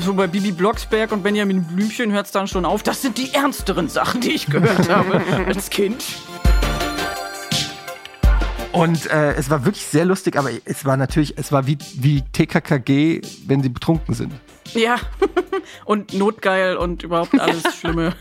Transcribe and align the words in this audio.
so 0.00 0.14
bei 0.14 0.26
Bibi 0.26 0.52
Blocksberg 0.52 1.12
und 1.12 1.22
Benjamin 1.22 1.62
Blümchen 1.64 2.12
hört 2.12 2.26
es 2.26 2.32
dann 2.32 2.48
schon 2.48 2.64
auf. 2.64 2.82
Das 2.82 3.02
sind 3.02 3.18
die 3.18 3.32
ernsteren 3.32 3.88
Sachen, 3.88 4.20
die 4.20 4.32
ich 4.32 4.46
gehört 4.46 4.88
habe 4.88 5.22
als 5.46 5.70
Kind. 5.70 6.04
Und 8.72 9.06
äh, 9.06 9.34
es 9.34 9.50
war 9.50 9.64
wirklich 9.64 9.84
sehr 9.84 10.04
lustig, 10.04 10.36
aber 10.36 10.50
es 10.64 10.84
war 10.84 10.96
natürlich, 10.96 11.38
es 11.38 11.52
war 11.52 11.66
wie, 11.68 11.78
wie 11.94 12.22
TKKG, 12.32 13.20
wenn 13.46 13.62
sie 13.62 13.68
betrunken 13.68 14.14
sind. 14.14 14.32
Ja, 14.72 14.96
und 15.84 16.12
notgeil 16.12 16.76
und 16.76 17.04
überhaupt 17.04 17.38
alles 17.38 17.62
Schlimme. 17.78 18.14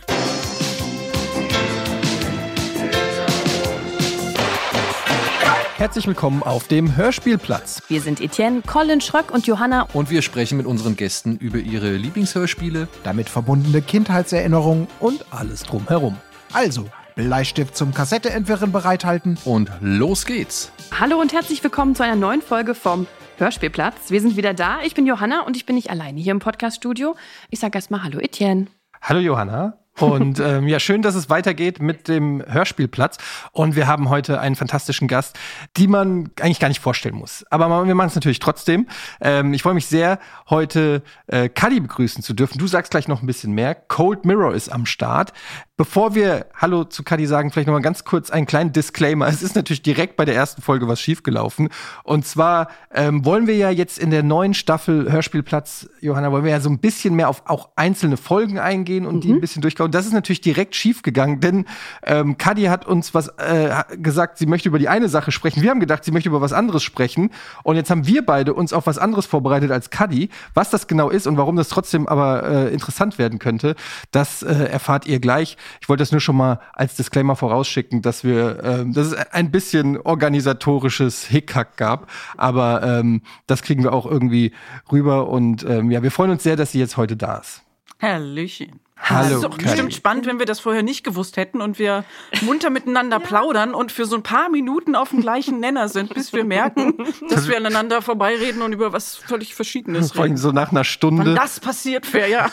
Herzlich 5.84 6.08
willkommen 6.08 6.44
auf 6.44 6.70
dem 6.70 6.96
Hörspielplatz. 6.96 7.82
Wir 7.90 8.00
sind 8.00 8.22
Etienne, 8.22 8.62
Colin 8.62 9.02
Schröck 9.02 9.32
und 9.32 9.48
Johanna. 9.48 9.86
Und 9.92 10.10
wir 10.10 10.22
sprechen 10.22 10.58
mit 10.58 10.66
unseren 10.66 10.96
Gästen 10.96 11.36
über 11.36 11.58
ihre 11.58 11.98
Lieblingshörspiele, 11.98 12.88
damit 13.04 13.28
verbundene 13.28 13.82
Kindheitserinnerungen 13.82 14.88
und 15.02 15.26
alles 15.32 15.64
drumherum. 15.64 16.16
Also, 16.54 16.86
Bleistift 17.16 17.76
zum 17.76 17.94
Kassetteentwirren 17.94 18.72
bereithalten. 18.72 19.38
Und 19.44 19.72
los 19.82 20.26
geht's. 20.26 20.72
Hallo 20.98 21.20
und 21.20 21.34
herzlich 21.34 21.62
willkommen 21.62 21.96
zu 21.96 22.04
einer 22.04 22.16
neuen 22.16 22.42
Folge 22.42 22.76
vom 22.76 23.06
Hörspielplatz. 23.38 24.10
Wir 24.10 24.22
sind 24.22 24.38
wieder 24.38 24.54
da. 24.54 24.82
Ich 24.84 24.96
bin 24.96 25.06
Johanna 25.06 25.42
und 25.42 25.58
ich 25.58 25.66
bin 25.66 25.76
nicht 25.76 25.90
alleine 25.90 26.18
hier 26.18 26.32
im 26.32 26.40
Podcaststudio. 26.40 27.18
Ich 27.50 27.60
sage 27.60 27.78
erstmal 27.78 28.04
Hallo 28.04 28.20
Etienne. 28.20 28.68
Hallo 29.02 29.20
Johanna. 29.20 29.83
Und 30.00 30.40
ähm, 30.40 30.68
ja, 30.68 30.80
schön, 30.80 31.02
dass 31.02 31.16
es 31.16 31.30
weitergeht 31.30 31.82
mit 31.82 32.08
dem 32.08 32.44
Hörspielplatz. 32.46 33.18
Und 33.52 33.76
wir 33.76 33.88
haben 33.88 34.10
heute 34.10 34.40
einen 34.40 34.56
fantastischen 34.56 35.08
Gast, 35.08 35.38
die 35.78 35.88
man 35.88 36.32
eigentlich 36.42 36.60
gar 36.60 36.68
nicht 36.68 36.82
vorstellen 36.82 37.16
muss. 37.16 37.46
Aber 37.52 37.86
wir 37.86 37.96
machen 37.96 38.08
es 38.08 38.16
natürlich 38.16 38.40
trotzdem. 38.40 38.88
Ähm, 39.22 39.54
ich 39.54 39.62
freue 39.62 39.76
mich 39.76 39.86
sehr, 39.86 40.20
heute 40.50 41.04
äh, 41.28 41.48
Kadi 41.48 41.80
begrüßen 41.80 42.24
zu 42.24 42.34
dürfen. 42.34 42.58
Du 42.58 42.68
sagst 42.68 42.92
gleich 42.92 43.08
noch 43.08 43.22
ein 43.22 43.28
bisschen 43.28 43.54
mehr. 43.54 43.76
Cold 43.76 44.26
Mirror 44.26 44.54
ist 44.54 44.70
am 44.70 44.86
Start. 44.86 45.32
Bevor 45.76 46.14
wir 46.14 46.46
Hallo 46.56 46.84
zu 46.84 47.02
Kadi 47.02 47.26
sagen, 47.26 47.50
vielleicht 47.50 47.66
noch 47.66 47.74
mal 47.74 47.82
ganz 47.82 48.04
kurz 48.04 48.30
einen 48.30 48.46
kleinen 48.46 48.74
Disclaimer. 48.74 49.28
Es 49.28 49.42
ist 49.42 49.56
natürlich 49.56 49.82
direkt 49.82 50.18
bei 50.18 50.24
der 50.24 50.36
ersten 50.36 50.62
Folge 50.62 50.88
was 50.88 51.02
schiefgelaufen. 51.02 51.70
Und 52.04 52.28
zwar 52.28 52.68
ähm, 52.94 53.26
wollen 53.26 53.48
wir 53.48 53.56
ja 53.56 53.72
jetzt 53.72 53.98
in 53.98 54.12
der 54.12 54.22
neuen 54.22 54.54
Staffel 54.54 55.12
Hörspielplatz, 55.12 55.90
Johanna, 56.00 56.32
wollen 56.32 56.44
wir 56.44 56.52
ja 56.52 56.60
so 56.60 56.70
ein 56.70 56.78
bisschen 56.78 57.16
mehr 57.16 57.28
auf 57.28 57.42
auch 57.48 57.70
einzelne 57.76 58.18
Folgen 58.18 58.60
eingehen 58.60 59.08
und 59.08 59.16
mhm. 59.16 59.22
die 59.22 59.34
ein 59.34 59.42
bisschen 59.42 59.64
durchkauen. 59.64 59.90
Das 59.90 60.06
ist 60.06 60.14
natürlich 60.14 60.42
direkt 60.42 60.76
schiefgegangen, 60.76 61.40
denn 61.40 61.66
ähm, 62.04 62.38
Kadi 62.38 62.66
hat 62.66 62.86
uns 62.86 63.16
was 63.16 63.30
äh, 63.40 63.74
gesagt, 63.98 64.38
sie 64.38 64.46
möchte 64.46 64.70
über 64.70 64.78
die 64.78 64.90
eine 64.90 65.10
Sache 65.10 65.32
sprechen. 65.32 65.64
Wir 65.64 65.72
haben 65.72 65.80
gedacht, 65.80 66.04
sie 66.04 66.12
möchte 66.12 66.30
über 66.30 66.40
was 66.40 66.54
anderes 66.54 66.84
sprechen. 66.84 67.32
Und 67.64 67.78
jetzt 67.78 67.90
haben 67.90 68.06
wir 68.06 68.24
beide 68.24 68.54
uns 68.54 68.74
auf 68.74 68.86
was 68.86 69.00
anderes 69.00 69.26
vorbereitet 69.26 69.72
als 69.72 69.90
Kadi. 69.90 70.30
Was 70.54 70.70
das 70.70 70.86
genau 70.86 71.10
ist 71.10 71.26
und 71.26 71.38
warum 71.38 71.56
das 71.56 71.70
trotzdem 71.70 72.08
aber 72.08 72.44
äh, 72.44 72.72
interessant 72.72 73.18
werden 73.18 73.40
könnte, 73.40 73.76
das 74.12 74.44
äh, 74.44 74.54
erfahrt 74.66 75.08
ihr 75.08 75.20
gleich. 75.20 75.58
Ich 75.82 75.90
wollte 75.90 76.02
das 76.02 76.12
nur 76.12 76.22
schon 76.22 76.38
mal 76.38 76.60
als 76.74 76.96
Disclaimer 76.96 77.36
vorausschicken, 77.36 78.02
dass 78.02 78.24
wir, 78.24 78.64
ähm, 78.64 78.94
dass 78.94 79.08
es 79.08 79.14
ein 79.14 79.52
bisschen 79.52 79.98
organisatorisches 79.98 81.26
Hickhack 81.26 81.78
gab, 81.78 82.10
aber 82.38 82.84
ähm, 82.84 83.22
das 83.48 83.62
kriegen 83.62 83.84
wir 83.84 83.94
auch 83.94 84.06
irgendwie 84.06 84.52
rüber 84.92 85.30
und 85.30 85.64
ähm, 85.64 85.92
ja, 85.92 86.04
wir 86.04 86.12
freuen 86.12 86.32
uns 86.32 86.44
sehr, 86.44 86.56
dass 86.56 86.72
sie 86.72 86.80
jetzt 86.80 86.98
heute 86.98 87.18
da 87.18 87.38
ist. 87.38 87.64
Hallöchen. 88.02 88.80
Hallo. 89.06 89.24
Das 89.24 89.32
ist 89.34 89.44
doch 89.44 89.58
bestimmt 89.58 89.94
spannend, 89.94 90.26
wenn 90.28 90.40
wir 90.40 90.46
das 90.46 90.62
vorher 90.62 90.82
nicht 90.82 91.04
gewusst 91.04 91.36
hätten 91.36 91.62
und 91.62 91.78
wir 91.78 92.06
munter 92.42 92.70
miteinander 92.70 93.20
plaudern 93.20 93.74
und 93.74 93.92
für 93.92 94.06
so 94.06 94.16
ein 94.16 94.24
paar 94.24 94.50
Minuten 94.50 94.96
auf 94.96 95.10
dem 95.10 95.20
gleichen 95.20 95.60
Nenner 95.60 95.90
sind, 95.90 96.14
bis 96.14 96.32
wir 96.32 96.46
merken, 96.46 96.94
dass 97.30 97.50
wir 97.50 97.58
aneinander 97.58 98.02
vorbeireden 98.02 98.62
und 98.62 98.72
über 98.72 98.94
was 98.94 99.16
völlig 99.16 99.56
Verschiedenes 99.56 100.12
reden. 100.12 100.16
Vor 100.16 100.24
allem 100.24 100.38
so 100.38 100.52
nach 100.52 100.72
einer 100.72 100.86
Stunde. 100.86 101.26
Wann 101.26 101.36
das 101.36 101.60
passiert 101.60 102.14
wäre, 102.14 102.30
ja. 102.30 102.52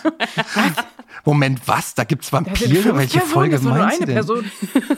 Moment, 1.24 1.60
was? 1.66 1.94
Da 1.94 2.04
gibt's 2.04 2.32
Vampire? 2.32 2.96
Welche 2.96 3.18
Personen, 3.18 3.32
Folge 3.32 3.58
meinst 3.60 3.78
eine 3.78 3.98
du 3.98 4.06
denn? 4.06 4.14
Person. 4.14 4.50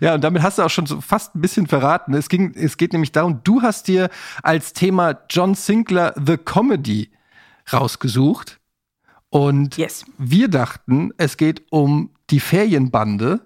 Ja, 0.00 0.14
und 0.14 0.22
damit 0.22 0.42
hast 0.42 0.58
du 0.58 0.62
auch 0.62 0.70
schon 0.70 0.86
so 0.86 1.00
fast 1.00 1.34
ein 1.34 1.40
bisschen 1.40 1.66
verraten. 1.66 2.14
Es 2.14 2.28
ging, 2.28 2.52
es 2.54 2.76
geht 2.76 2.92
nämlich 2.92 3.12
darum, 3.12 3.40
du 3.44 3.62
hast 3.62 3.88
dir 3.88 4.10
als 4.42 4.72
Thema 4.72 5.22
John 5.30 5.54
Sinclair 5.54 6.14
The 6.22 6.36
Comedy 6.36 7.10
rausgesucht. 7.72 8.60
Und 9.30 9.76
Yes. 9.76 10.04
wir 10.16 10.48
dachten, 10.48 11.12
es 11.16 11.36
geht 11.36 11.64
um 11.70 12.10
die 12.30 12.40
Ferienbande. 12.40 13.40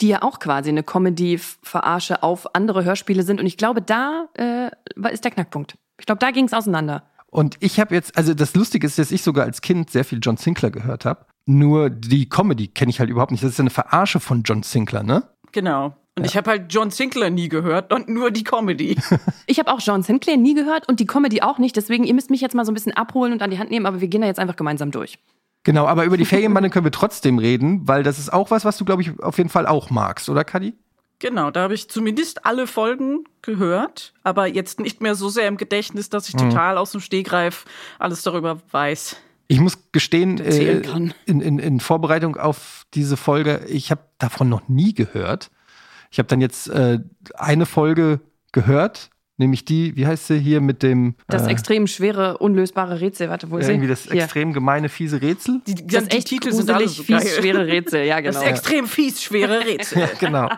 Die 0.00 0.08
ja 0.08 0.22
auch 0.22 0.38
quasi 0.38 0.70
eine 0.70 0.82
Comedy-Verarsche 0.82 2.22
auf 2.22 2.54
andere 2.54 2.84
Hörspiele 2.84 3.22
sind. 3.22 3.38
Und 3.40 3.46
ich 3.46 3.56
glaube, 3.56 3.82
da 3.82 4.28
äh, 4.34 4.70
war- 4.96 5.12
ist 5.12 5.24
der 5.24 5.30
Knackpunkt. 5.30 5.76
Ich 5.98 6.06
glaube, 6.06 6.18
da 6.18 6.30
ging 6.30 6.46
es 6.46 6.52
auseinander. 6.54 7.04
Und 7.26 7.56
ich 7.60 7.78
habe 7.78 7.94
jetzt, 7.94 8.16
also 8.16 8.34
das 8.34 8.54
Lustige 8.54 8.86
ist, 8.86 8.98
dass 8.98 9.12
ich 9.12 9.22
sogar 9.22 9.44
als 9.44 9.60
Kind 9.60 9.90
sehr 9.90 10.04
viel 10.04 10.18
John 10.20 10.36
Sinclair 10.36 10.70
gehört 10.72 11.04
habe. 11.04 11.26
Nur 11.46 11.88
die 11.90 12.28
Comedy 12.28 12.68
kenne 12.68 12.90
ich 12.90 12.98
halt 12.98 13.10
überhaupt 13.10 13.30
nicht. 13.30 13.44
Das 13.44 13.50
ist 13.52 13.58
ja 13.58 13.62
eine 13.62 13.70
Verarsche 13.70 14.18
von 14.20 14.42
John 14.42 14.62
Sinclair, 14.62 15.02
ne? 15.04 15.22
Genau. 15.52 15.94
Und 16.18 16.26
ich 16.26 16.36
habe 16.36 16.50
halt 16.50 16.72
John 16.72 16.90
Sinclair 16.90 17.30
nie 17.30 17.48
gehört 17.48 17.92
und 17.92 18.08
nur 18.08 18.30
die 18.30 18.44
Comedy. 18.44 18.96
Ich 19.46 19.58
habe 19.58 19.72
auch 19.72 19.80
John 19.80 20.04
Sinclair 20.04 20.36
nie 20.36 20.54
gehört 20.54 20.88
und 20.88 21.00
die 21.00 21.06
Comedy 21.06 21.42
auch 21.42 21.58
nicht. 21.58 21.74
Deswegen, 21.74 22.04
ihr 22.04 22.14
müsst 22.14 22.30
mich 22.30 22.40
jetzt 22.40 22.54
mal 22.54 22.64
so 22.64 22.70
ein 22.70 22.74
bisschen 22.74 22.92
abholen 22.92 23.32
und 23.32 23.42
an 23.42 23.50
die 23.50 23.58
Hand 23.58 23.70
nehmen, 23.70 23.84
aber 23.84 24.00
wir 24.00 24.06
gehen 24.06 24.20
da 24.20 24.28
jetzt 24.28 24.38
einfach 24.38 24.54
gemeinsam 24.54 24.92
durch. 24.92 25.18
Genau, 25.64 25.86
aber 25.86 26.04
über 26.04 26.16
die 26.16 26.24
Ferienbande 26.24 26.70
können 26.70 26.84
wir 26.84 26.92
trotzdem 26.92 27.38
reden, 27.38 27.86
weil 27.88 28.04
das 28.04 28.20
ist 28.20 28.32
auch 28.32 28.52
was, 28.52 28.64
was 28.64 28.78
du, 28.78 28.84
glaube 28.84 29.02
ich, 29.02 29.18
auf 29.20 29.38
jeden 29.38 29.50
Fall 29.50 29.66
auch 29.66 29.90
magst, 29.90 30.28
oder 30.28 30.44
Kadi? 30.44 30.74
Genau, 31.18 31.50
da 31.50 31.62
habe 31.62 31.74
ich 31.74 31.90
zumindest 31.90 32.46
alle 32.46 32.66
Folgen 32.66 33.24
gehört, 33.42 34.14
aber 34.22 34.46
jetzt 34.46 34.80
nicht 34.80 35.02
mehr 35.02 35.14
so 35.14 35.28
sehr 35.28 35.48
im 35.48 35.58
Gedächtnis, 35.58 36.08
dass 36.08 36.28
ich 36.28 36.34
total 36.34 36.78
aus 36.78 36.92
dem 36.92 37.02
Stegreif 37.02 37.66
alles 37.98 38.22
darüber 38.22 38.58
weiß. 38.70 39.16
Ich 39.46 39.60
muss 39.60 39.90
gestehen, 39.92 40.38
äh, 40.38 40.80
in, 41.26 41.40
in, 41.40 41.58
in 41.58 41.80
Vorbereitung 41.80 42.36
auf 42.36 42.86
diese 42.94 43.18
Folge, 43.18 43.66
ich 43.68 43.90
habe 43.90 44.02
davon 44.18 44.48
noch 44.48 44.68
nie 44.68 44.94
gehört. 44.94 45.50
Ich 46.10 46.18
habe 46.18 46.26
dann 46.28 46.40
jetzt 46.40 46.68
äh, 46.68 46.98
eine 47.34 47.66
Folge 47.66 48.20
gehört, 48.52 49.10
nämlich 49.36 49.64
die, 49.64 49.96
wie 49.96 50.06
heißt 50.06 50.26
sie 50.26 50.38
hier 50.38 50.60
mit 50.60 50.82
dem 50.82 51.14
Das 51.28 51.46
äh, 51.46 51.50
extrem 51.50 51.86
schwere, 51.86 52.38
unlösbare 52.38 53.00
Rätsel. 53.00 53.30
Warte, 53.30 53.50
wo 53.50 53.58
ist 53.58 53.66
sie? 53.66 53.72
irgendwie 53.72 53.88
das 53.88 54.04
Hier. 54.04 54.22
extrem 54.24 54.52
gemeine, 54.52 54.88
fiese 54.88 55.22
Rätsel? 55.22 55.60
Die, 55.66 55.74
die, 55.76 55.86
Das 55.86 56.08
echt 56.08 56.28
Titel 56.28 56.52
sind 56.52 56.68
alle 56.70 56.88
so 56.88 57.02
fies, 57.02 57.22
geil. 57.24 57.32
schwere 57.40 57.66
Rätsel. 57.66 58.04
Ja, 58.04 58.20
Das 58.20 58.34
genau. 58.36 58.44
ist 58.44 58.50
extrem 58.50 58.86
fies, 58.86 59.22
schwere 59.22 59.60
Rätsel. 59.64 60.00
Ja, 60.00 60.08
genau. 60.18 60.48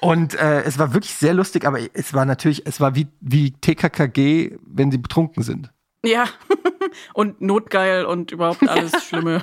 Und 0.00 0.34
äh, 0.34 0.62
es 0.62 0.78
war 0.78 0.94
wirklich 0.94 1.12
sehr 1.14 1.34
lustig, 1.34 1.66
aber 1.66 1.78
es 1.92 2.14
war 2.14 2.24
natürlich, 2.24 2.66
es 2.66 2.80
war 2.80 2.94
wie, 2.94 3.06
wie 3.20 3.50
TKKG, 3.50 4.56
wenn 4.66 4.90
sie 4.90 4.96
betrunken 4.98 5.42
sind. 5.42 5.70
Ja. 6.04 6.24
Und 7.14 7.40
notgeil 7.42 8.04
und 8.06 8.30
überhaupt 8.32 8.66
alles 8.68 8.92
Schlimme. 9.08 9.42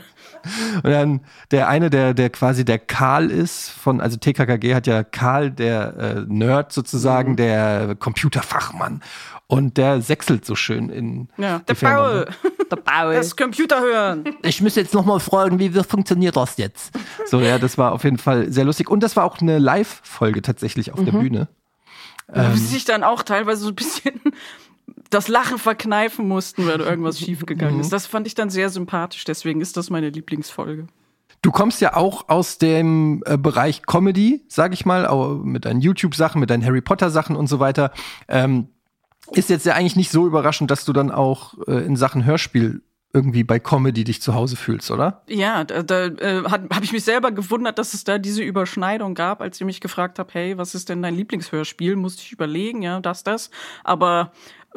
Und 0.83 0.89
dann 0.91 1.21
der 1.51 1.67
eine, 1.69 1.89
der, 1.89 2.13
der 2.13 2.29
quasi 2.29 2.65
der 2.65 2.79
Karl 2.79 3.29
ist 3.31 3.69
von, 3.69 4.01
also 4.01 4.17
TKKG 4.17 4.73
hat 4.75 4.87
ja 4.87 5.03
Karl, 5.03 5.51
der 5.51 5.95
äh, 5.97 6.25
Nerd 6.27 6.73
sozusagen, 6.73 7.35
der 7.35 7.95
Computerfachmann. 7.99 9.01
Und 9.45 9.77
der 9.77 10.01
sechselt 10.01 10.45
so 10.45 10.55
schön 10.55 10.89
in 10.89 11.29
Ja. 11.37 11.59
die 11.59 11.73
Der. 11.73 11.75
Paul. 11.75 12.27
Der 12.69 12.75
Paul. 12.75 13.13
Das 13.13 13.37
Computer 13.37 13.79
hören. 13.79 14.25
Ich 14.41 14.59
müsste 14.61 14.81
jetzt 14.81 14.93
noch 14.93 15.05
mal 15.05 15.19
fragen, 15.21 15.57
wie 15.59 15.69
funktioniert 15.69 16.35
das 16.35 16.57
jetzt? 16.57 16.91
So, 17.25 17.39
ja, 17.39 17.59
das 17.59 17.77
war 17.77 17.93
auf 17.93 18.03
jeden 18.03 18.17
Fall 18.17 18.51
sehr 18.51 18.65
lustig. 18.65 18.89
Und 18.89 19.03
das 19.03 19.15
war 19.15 19.23
auch 19.23 19.39
eine 19.39 19.57
Live-Folge 19.57 20.41
tatsächlich 20.41 20.91
auf 20.91 21.01
der 21.01 21.13
Bühne. 21.13 21.47
Wo 22.27 22.55
sie 22.55 22.65
sich 22.65 22.83
dann 22.83 23.03
auch 23.05 23.23
teilweise 23.23 23.61
so 23.61 23.69
ein 23.69 23.75
bisschen 23.75 24.19
das 25.09 25.27
Lachen 25.27 25.57
verkneifen 25.57 26.27
mussten, 26.27 26.67
wenn 26.67 26.79
irgendwas 26.79 27.19
schiefgegangen 27.19 27.79
ist. 27.79 27.91
Das 27.91 28.05
fand 28.05 28.27
ich 28.27 28.35
dann 28.35 28.49
sehr 28.49 28.69
sympathisch, 28.69 29.23
deswegen 29.23 29.61
ist 29.61 29.77
das 29.77 29.89
meine 29.89 30.09
Lieblingsfolge. 30.09 30.87
Du 31.41 31.51
kommst 31.51 31.81
ja 31.81 31.95
auch 31.95 32.29
aus 32.29 32.57
dem 32.57 33.23
äh, 33.25 33.37
Bereich 33.37 33.83
Comedy, 33.83 34.43
sag 34.47 34.73
ich 34.73 34.85
mal, 34.85 35.07
mit 35.43 35.65
deinen 35.65 35.81
YouTube-Sachen, 35.81 36.39
mit 36.39 36.49
deinen 36.49 36.65
Harry 36.65 36.81
Potter-Sachen 36.81 37.35
und 37.35 37.47
so 37.47 37.59
weiter. 37.59 37.91
Ähm, 38.27 38.69
ist 39.31 39.49
jetzt 39.49 39.65
ja 39.65 39.73
eigentlich 39.73 39.95
nicht 39.95 40.09
so 40.09 40.25
überraschend, 40.25 40.71
dass 40.71 40.85
du 40.85 40.93
dann 40.93 41.11
auch 41.11 41.53
äh, 41.67 41.85
in 41.85 41.95
Sachen 41.95 42.25
Hörspiel 42.25 42.81
irgendwie 43.13 43.43
bei 43.43 43.59
Comedy 43.59 44.03
dich 44.03 44.21
zu 44.21 44.35
Hause 44.35 44.55
fühlst, 44.55 44.91
oder? 44.91 45.23
Ja, 45.27 45.63
da, 45.63 45.81
da 45.81 46.05
äh, 46.05 46.43
habe 46.43 46.83
ich 46.83 46.91
mich 46.91 47.03
selber 47.03 47.31
gewundert, 47.31 47.79
dass 47.79 47.93
es 47.93 48.03
da 48.03 48.17
diese 48.17 48.43
Überschneidung 48.43 49.15
gab, 49.15 49.41
als 49.41 49.59
ihr 49.59 49.65
mich 49.65 49.81
gefragt 49.81 50.19
habt, 50.19 50.33
hey, 50.33 50.57
was 50.57 50.75
ist 50.75 50.89
denn 50.89 51.01
dein 51.01 51.15
Lieblingshörspiel? 51.15 51.95
Musste 51.95 52.23
ich 52.23 52.31
überlegen, 52.31 52.81
ja, 52.81 52.99
das, 52.99 53.23
das. 53.23 53.49
Aber 53.83 54.33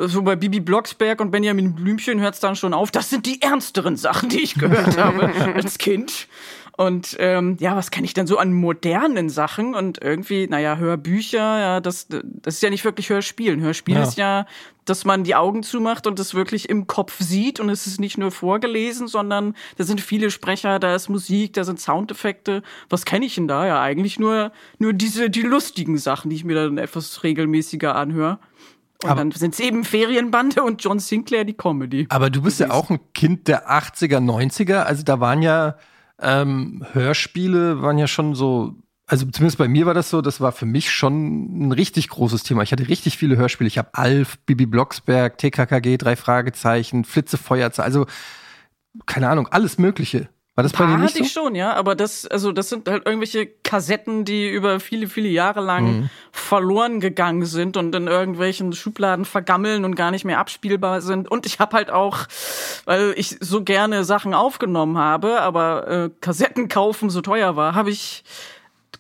so 0.09 0.23
bei 0.23 0.37
Bibi 0.37 0.61
Blocksberg 0.61 1.21
und 1.21 1.31
Benjamin 1.31 1.75
Blümchen 1.75 2.21
hört 2.21 2.35
es 2.35 2.41
dann 2.41 2.57
schon 2.57 2.75
auf. 2.75 2.91
Das 2.91 3.11
sind 3.11 3.27
die 3.27 3.43
ernsteren 3.43 3.97
Sachen, 3.97 4.29
die 4.29 4.41
ich 4.41 4.55
gehört 4.55 4.97
habe 4.99 5.31
als 5.55 5.79
Kind. 5.79 6.29
Und 6.77 7.17
ähm, 7.19 7.59
ja, 7.61 7.77
was 7.77 7.91
kann 7.91 8.05
ich 8.05 8.15
denn 8.15 8.27
so 8.27 8.39
an 8.39 8.55
modernen 8.55 9.29
Sachen 9.29 9.75
und 9.75 10.01
irgendwie, 10.03 10.47
naja, 10.47 10.79
Hörbücher, 10.79 11.39
ja, 11.39 11.81
das, 11.81 12.07
das 12.09 12.55
ist 12.55 12.63
ja 12.63 12.71
nicht 12.71 12.87
wirklich 12.87 13.11
Hörspielen. 13.11 13.61
Hörspiel 13.61 13.97
Ja. 13.97 14.03
ist 14.03 14.17
ja, 14.17 14.47
dass 14.87 15.05
man 15.05 15.23
die 15.23 15.35
Augen 15.35 15.63
zumacht 15.63 16.07
und 16.07 16.19
es 16.19 16.33
wirklich 16.33 16.71
im 16.71 16.87
Kopf 16.87 17.21
sieht 17.21 17.61
und 17.61 17.69
es 17.69 17.87
ist 17.87 18.01
nicht 18.01 18.17
nur 18.17 18.31
vorgelesen, 18.31 19.09
sondern 19.09 19.55
da 19.77 19.85
sind 19.85 20.01
viele 20.01 20.31
Sprecher, 20.31 20.79
da 20.79 20.95
ist 20.95 21.11
Musik, 21.11 21.53
da 21.53 21.65
sind 21.65 21.79
Soundeffekte. 21.79 22.63
Was 22.89 23.05
kenne 23.05 23.27
ich 23.27 23.35
denn 23.35 23.47
da? 23.47 23.67
Ja, 23.67 23.83
eigentlich 23.83 24.19
nur, 24.19 24.51
nur 24.79 24.95
diese, 24.95 25.29
die 25.29 25.43
lustigen 25.43 25.99
Sachen, 25.99 26.31
die 26.31 26.37
ich 26.37 26.45
mir 26.45 26.55
dann 26.55 26.79
etwas 26.79 27.23
regelmäßiger 27.23 27.95
anhöre. 27.95 28.39
Und 29.03 29.11
Aber- 29.11 29.21
dann 29.21 29.31
sind 29.31 29.55
es 29.55 29.61
eben 29.61 29.85
Ferienbande 29.85 30.63
und 30.63 30.83
John 30.83 30.99
Sinclair 30.99 31.45
die 31.45 31.55
Comedy. 31.55 32.07
Aber 32.11 32.29
du 32.31 32.43
bist 32.43 32.61
ja 32.61 32.71
auch 32.71 32.91
ein 32.91 33.01
Kind 33.15 33.49
der 33.49 33.71
80er, 33.71 34.19
90er. 34.21 34.83
Also 34.83 35.03
da 35.05 35.21
waren 35.21 35.43
ja 35.43 35.77
ähm, 36.21 36.85
Hörspiele, 36.93 37.81
waren 37.81 37.97
ja 37.97 38.07
schon 38.07 38.35
so, 38.35 38.75
also 39.07 39.25
zumindest 39.27 39.57
bei 39.59 39.69
mir 39.69 39.87
war 39.87 39.95
das 39.95 40.11
so, 40.11 40.21
das 40.21 40.41
war 40.41 40.53
für 40.53 40.67
mich 40.67 40.91
schon 40.91 41.69
ein 41.69 41.73
richtig 41.73 42.09
großes 42.11 42.43
Thema. 42.43 42.63
Ich 42.63 42.73
hatte 42.73 42.89
richtig 42.89 43.17
viele 43.17 43.37
Hörspiele. 43.39 43.69
Ich 43.69 43.79
habe 43.79 43.89
Alf, 43.95 44.39
Bibi 44.45 44.67
Blocksberg, 44.67 45.39
TKKG, 45.39 45.97
drei 45.97 46.15
Fragezeichen, 46.17 47.05
Flitze, 47.05 47.39
Feuerzeug, 47.39 47.85
also 47.87 48.07
keine 49.07 49.29
Ahnung, 49.31 49.47
alles 49.49 49.79
Mögliche. 49.79 50.29
War 50.61 50.63
das 50.65 50.73
bei 50.73 50.85
dir 50.87 50.99
nicht 50.99 51.03
hatte 51.15 51.19
so? 51.19 51.25
ich 51.25 51.33
schon, 51.33 51.55
ja, 51.55 51.73
aber 51.73 51.95
das, 51.95 52.27
also 52.27 52.53
das 52.53 52.69
sind 52.69 52.89
halt 52.89 53.07
irgendwelche 53.07 53.47
Kassetten, 53.47 54.25
die 54.25 54.49
über 54.49 54.79
viele, 54.79 55.09
viele 55.09 55.29
Jahre 55.29 55.61
lang 55.61 56.01
Mhm. 56.01 56.11
verloren 56.33 57.01
gegangen 57.01 57.45
sind 57.47 57.77
und 57.77 57.95
in 57.95 58.07
irgendwelchen 58.07 58.73
Schubladen 58.73 59.25
vergammeln 59.25 59.85
und 59.85 59.95
gar 59.95 60.11
nicht 60.11 60.25
mehr 60.25 60.39
abspielbar 60.39 61.01
sind. 61.01 61.31
Und 61.31 61.47
ich 61.47 61.59
habe 61.59 61.77
halt 61.77 61.91
auch, 61.91 62.19
weil 62.85 63.15
ich 63.17 63.37
so 63.41 63.65
gerne 63.65 64.05
Sachen 64.05 64.35
aufgenommen 64.35 64.99
habe, 64.99 65.41
aber 65.41 65.89
äh, 65.89 66.11
Kassetten 66.21 66.69
kaufen 66.69 67.11
so 67.11 67.21
teuer 67.21 67.57
war, 67.57 67.75
habe 67.75 67.91
ich 67.91 68.23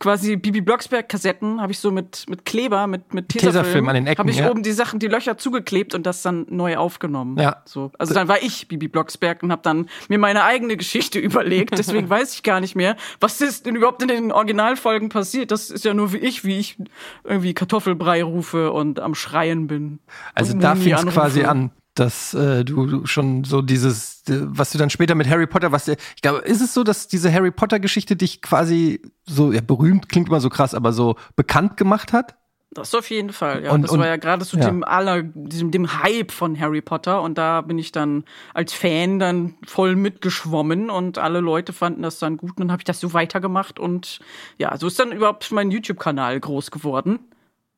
quasi 0.01 0.37
Bibi 0.37 0.61
Blocksberg 0.61 1.09
Kassetten 1.09 1.61
habe 1.61 1.71
ich 1.71 1.79
so 1.79 1.93
mit 1.93 2.25
mit 2.29 2.45
Kleber 2.45 2.89
mit 2.89 3.15
mit 3.15 3.29
Tesafilm 3.29 3.53
Tesafilm 3.53 3.89
an 3.89 3.95
den 3.95 4.07
Ecken, 4.09 4.19
habe 4.19 4.31
ich 4.31 4.39
ja. 4.39 4.51
oben 4.51 4.65
die 4.65 4.73
Sachen 4.73 4.99
die 4.99 5.07
Löcher 5.07 5.39
zugeklebt 5.39 5.95
und 5.95 6.05
das 6.05 6.23
dann 6.23 6.47
neu 6.49 6.77
aufgenommen. 6.77 7.39
Ja. 7.39 7.63
so. 7.67 7.93
Also 7.99 8.15
dann 8.15 8.27
war 8.27 8.43
ich 8.43 8.67
Bibi 8.67 8.89
Blocksberg 8.89 9.43
und 9.45 9.53
habe 9.53 9.63
dann 9.63 9.89
mir 10.09 10.19
meine 10.19 10.43
eigene 10.43 10.77
Geschichte 10.77 11.19
überlegt. 11.21 11.79
Deswegen 11.79 12.11
weiß 12.11 12.35
ich 12.35 12.43
gar 12.43 12.61
nicht 12.61 12.75
mehr 12.75 12.97
was 13.21 13.41
ist 13.41 13.67
denn 13.67 13.77
überhaupt 13.77 14.03
in 14.03 14.09
den 14.09 14.33
Originalfolgen 14.33 15.11
passiert? 15.11 15.51
Das 15.51 15.71
ist 15.71 15.85
ja 15.85 15.95
nur 15.95 16.13
wie 16.13 16.19
ich 16.19 16.45
wie 16.45 16.59
ich 16.59 16.79
irgendwie 17.25 17.55
Kartoffelbrei 17.55 18.25
rufe 18.25 18.73
und 18.73 18.99
am 18.99 19.15
Schreien 19.15 19.67
bin. 19.67 20.01
Also 20.35 20.59
da 20.59 20.75
fing 20.75 20.95
es 20.95 21.07
quasi 21.07 21.45
an, 21.45 21.71
dass 22.01 22.33
äh, 22.33 22.65
du, 22.65 23.07
schon 23.07 23.45
so 23.45 23.61
dieses, 23.61 24.23
was 24.27 24.71
du 24.71 24.79
dann 24.79 24.89
später 24.89 25.15
mit 25.15 25.29
Harry 25.29 25.47
Potter, 25.47 25.71
was 25.71 25.87
ich 25.87 26.23
glaube, 26.23 26.39
ist 26.39 26.63
es 26.63 26.73
so, 26.73 26.83
dass 26.83 27.09
diese 27.09 27.33
Harry 27.33 27.51
Potter 27.51 27.79
Geschichte 27.79 28.17
dich 28.17 28.41
quasi 28.41 29.03
so, 29.27 29.53
ja, 29.53 29.61
berühmt 29.61 30.09
klingt 30.09 30.29
immer 30.29 30.41
so 30.41 30.49
krass, 30.49 30.75
aber 30.75 30.93
so 30.93 31.17
bekannt 31.37 31.77
gemacht 31.77 32.13
hat? 32.15 32.37
Das 32.73 32.95
auf 32.95 33.11
jeden 33.11 33.33
Fall, 33.33 33.65
ja. 33.65 33.73
Und- 33.73 33.83
das 33.83 33.91
und- 33.91 33.99
war 33.99 34.07
ja 34.07 34.17
gerade 34.17 34.47
zu 34.47 34.57
ja. 34.57 34.65
dem 34.65 34.85
aller, 34.85 35.23
diesem, 35.25 35.73
dem 35.73 36.03
Hype 36.03 36.31
von 36.31 36.59
Harry 36.59 36.81
Potter 36.81 37.21
und 37.21 37.37
da 37.37 37.61
bin 37.63 37.79
ich 37.79 37.91
dann 37.93 38.25
als 38.55 38.73
Fan 38.73 39.19
dann 39.19 39.55
voll 39.67 39.97
mitgeschwommen 39.97 40.89
und 40.89 41.19
alle 41.19 41.41
Leute 41.41 41.73
fanden 41.73 42.03
das 42.03 42.19
dann 42.19 42.37
gut 42.37 42.53
und 42.53 42.61
dann 42.61 42.73
habe 42.73 42.81
ich 42.81 42.85
das 42.85 43.01
so 43.01 43.13
weitergemacht 43.13 43.79
und 43.79 44.21
ja, 44.57 44.77
so 44.77 44.87
ist 44.87 44.99
dann 44.99 45.13
überhaupt 45.13 45.51
mein 45.51 45.71
YouTube-Kanal 45.71 46.39
groß 46.39 46.71
geworden. 46.71 47.19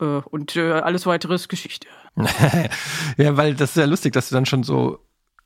Äh, 0.02 0.22
Und 0.30 0.56
äh, 0.56 0.72
alles 0.72 1.06
weitere 1.06 1.34
ist 1.34 1.48
Geschichte. 1.48 1.86
ja, 3.16 3.36
weil 3.36 3.54
das 3.54 3.70
ist 3.70 3.76
ja 3.76 3.84
lustig, 3.86 4.12
dass 4.12 4.28
du 4.28 4.34
dann 4.34 4.44
schon 4.46 4.64
so 4.64 4.98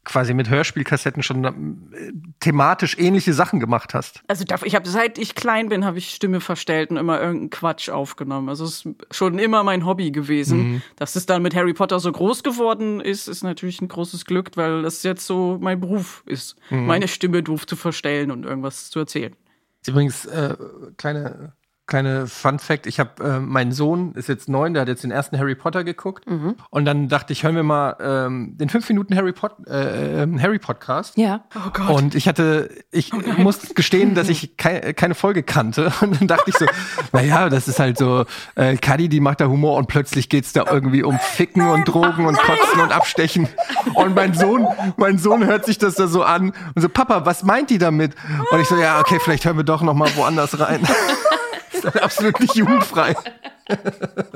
quasi 0.07 0.35
mit 0.35 0.49
Hörspielkassetten 0.49 1.23
schon 1.23 1.45
äh, 1.45 2.13
thematisch 2.39 2.97
ähnliche 2.97 3.33
Sachen 3.35 3.59
gemacht 3.61 3.93
hast. 3.93 4.23
Also 4.29 4.45
ich 4.65 4.75
habe 4.75 4.89
seit 4.89 5.19
ich 5.19 5.35
klein 5.35 5.69
bin, 5.69 5.85
habe 5.85 5.99
ich 5.99 6.11
Stimme 6.15 6.41
verstellt 6.41 6.91
und 6.91 6.97
immer 6.97 7.21
irgendeinen 7.21 7.51
Quatsch 7.51 7.91
aufgenommen. 7.91 8.49
Also 8.49 8.65
es 8.65 8.87
ist 8.87 8.95
schon 9.11 9.39
immer 9.39 9.65
mein 9.65 9.85
Hobby 9.85 10.13
gewesen. 10.13 10.83
Dass 10.95 11.17
es 11.17 11.27
dann 11.27 11.43
mit 11.43 11.55
Harry 11.57 11.75
Potter 11.75 11.99
so 11.99 12.11
groß 12.11 12.45
geworden 12.45 13.01
ist, 13.01 13.27
ist 13.27 13.43
natürlich 13.43 13.81
ein 13.81 13.89
großes 13.89 14.25
Glück, 14.25 14.53
weil 14.55 14.83
das 14.83 15.03
jetzt 15.03 15.27
so 15.27 15.59
mein 15.61 15.81
Beruf 15.81 16.23
ist, 16.27 16.57
meine 16.71 17.09
Stimme 17.09 17.43
doof 17.43 17.67
zu 17.67 17.75
verstellen 17.75 18.31
und 18.31 18.45
irgendwas 18.45 18.91
zu 18.91 19.01
erzählen. 19.01 19.35
Ist 19.83 19.89
Übrigens, 19.89 20.25
äh, 20.27 20.57
kleine, 20.97 21.53
kleine 21.87 22.27
Fun 22.27 22.59
Fact, 22.59 22.87
ich 22.87 22.99
habe, 22.99 23.23
äh, 23.23 23.41
mein 23.41 23.71
Sohn 23.73 24.13
ist 24.15 24.29
jetzt 24.29 24.49
neun, 24.49 24.75
der 24.75 24.83
hat 24.83 24.89
jetzt 24.89 25.05
den 25.05 25.11
ersten 25.11 25.39
Harry 25.39 25.55
Potter 25.55 25.85
geguckt. 25.85 26.25
Und 26.71 26.85
dann 26.85 27.09
dachte 27.09 27.33
ich, 27.33 27.45
hören 27.45 27.55
wir 27.55 27.63
mal 27.63 27.97
ähm, 28.01 28.57
den 28.57 28.69
fünf 28.69 28.89
Minuten 28.89 29.15
Harry, 29.17 29.33
Pot 29.33 29.53
äh, 29.69 30.23
ähm, 30.23 30.41
Harry 30.41 30.59
Podcast. 30.59 31.17
Ja. 31.17 31.45
Oh 31.55 31.71
Gott. 31.73 31.91
Und 31.91 32.15
ich 32.15 32.27
hatte, 32.27 32.71
ich 32.91 33.13
muss 33.39 33.75
gestehen, 33.75 34.15
dass 34.15 34.29
ich 34.29 34.57
kei 34.57 34.93
keine 34.95 35.15
Folge 35.15 35.43
kannte. 35.43 35.93
Und 36.01 36.21
dann 36.21 36.29
dachte 36.29 36.51
ich 36.51 36.57
so, 36.57 36.67
naja, 37.13 37.49
das 37.49 37.69
ist 37.69 37.79
halt 37.79 37.99
so, 37.99 38.25
äh, 38.57 38.77
Kadi, 38.77 39.09
die 39.09 39.21
macht 39.21 39.41
da 39.41 39.47
Humor 39.47 39.77
und 39.77 39.87
plötzlich 39.87 40.29
geht's 40.29 40.53
da 40.53 40.65
irgendwie 40.71 41.03
um 41.03 41.19
Ficken 41.19 41.69
und 41.69 41.85
Drogen 41.87 42.27
und 42.27 42.37
Kotzen 42.37 42.81
und 42.81 42.93
Abstechen. 42.93 43.49
Und 43.95 44.15
mein 44.15 44.35
Sohn, 44.35 44.67
mein 44.97 45.19
Sohn 45.19 45.47
hört 45.47 45.65
sich 45.65 45.79
das 45.79 45.95
da 45.95 46.07
so 46.07 46.23
an 46.23 46.53
und 46.75 46.83
so, 46.83 46.89
Papa, 46.89 47.25
was 47.25 47.43
meint 47.43 47.71
die 47.71 47.79
damit? 47.79 48.15
Und 48.51 48.61
ich 48.61 48.69
so, 48.69 48.77
ja, 48.77 49.01
okay, 49.01 49.19
vielleicht 49.23 49.45
hören 49.45 49.57
wir 49.57 49.65
doch 49.65 49.83
noch 49.83 49.95
mal 49.95 50.11
woanders 50.17 50.59
rein. 50.59 50.81
ist 51.79 51.85
halt 51.85 52.03
absolut 52.03 52.41
nicht 52.41 52.55
jugendfrei. 52.55 53.15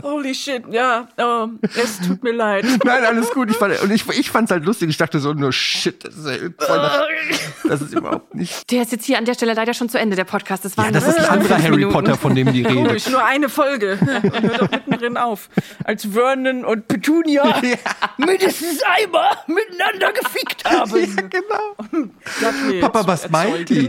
Holy 0.03 0.35
shit, 0.35 0.65
ja, 0.73 1.07
ähm, 1.17 1.61
es 1.63 2.01
tut 2.01 2.21
mir 2.25 2.33
leid. 2.33 2.65
Nein, 2.85 3.05
alles 3.05 3.31
gut. 3.31 3.49
Ich 3.49 3.57
fand, 3.57 3.81
und 3.81 3.93
ich, 3.93 4.09
ich 4.09 4.29
fand's 4.29 4.51
halt 4.51 4.65
lustig. 4.65 4.89
Ich 4.91 4.97
dachte 4.97 5.21
so 5.21 5.33
nur, 5.35 5.53
shit, 5.53 6.05
das 6.05 6.17
ist, 6.17 6.27
ja 6.27 6.37
voll 6.59 6.77
nach, 6.79 7.01
das 7.63 7.81
ist 7.81 7.95
überhaupt 7.95 8.35
nicht 8.35 8.69
Der 8.73 8.83
ist 8.83 8.91
jetzt 8.91 9.05
hier 9.05 9.19
an 9.19 9.25
der 9.27 9.35
Stelle 9.35 9.55
leider 9.55 9.73
schon 9.73 9.89
zu 9.89 10.01
Ende, 10.01 10.17
der 10.17 10.25
Podcast. 10.25 10.65
Das, 10.65 10.77
waren 10.77 10.87
Ja, 10.87 10.91
das 10.91 11.07
ist 11.07 11.21
ein 11.21 11.27
anderer 11.27 11.59
Harry 11.63 11.77
Minuten. 11.77 11.93
Potter, 11.93 12.17
von 12.17 12.35
dem 12.35 12.53
die 12.53 12.63
redet. 12.63 12.85
Komisch, 12.89 13.09
nur 13.09 13.25
eine 13.25 13.49
Folge. 13.49 13.99
Ja, 14.11 14.41
hört 14.43 14.61
doch 14.63 14.71
mittendrin 14.71 15.17
auf. 15.17 15.49
Als 15.85 16.05
Vernon 16.05 16.65
und 16.65 16.89
Petunia 16.89 17.61
mindestens 18.19 18.83
einmal 18.83 19.31
miteinander 19.47 20.13
gefickt 20.13 20.65
haben. 20.65 21.31
genau. 21.31 22.09
Dudley 22.41 22.81
Papa, 22.81 23.07
was 23.07 23.31
meint 23.31 23.69
die? 23.69 23.89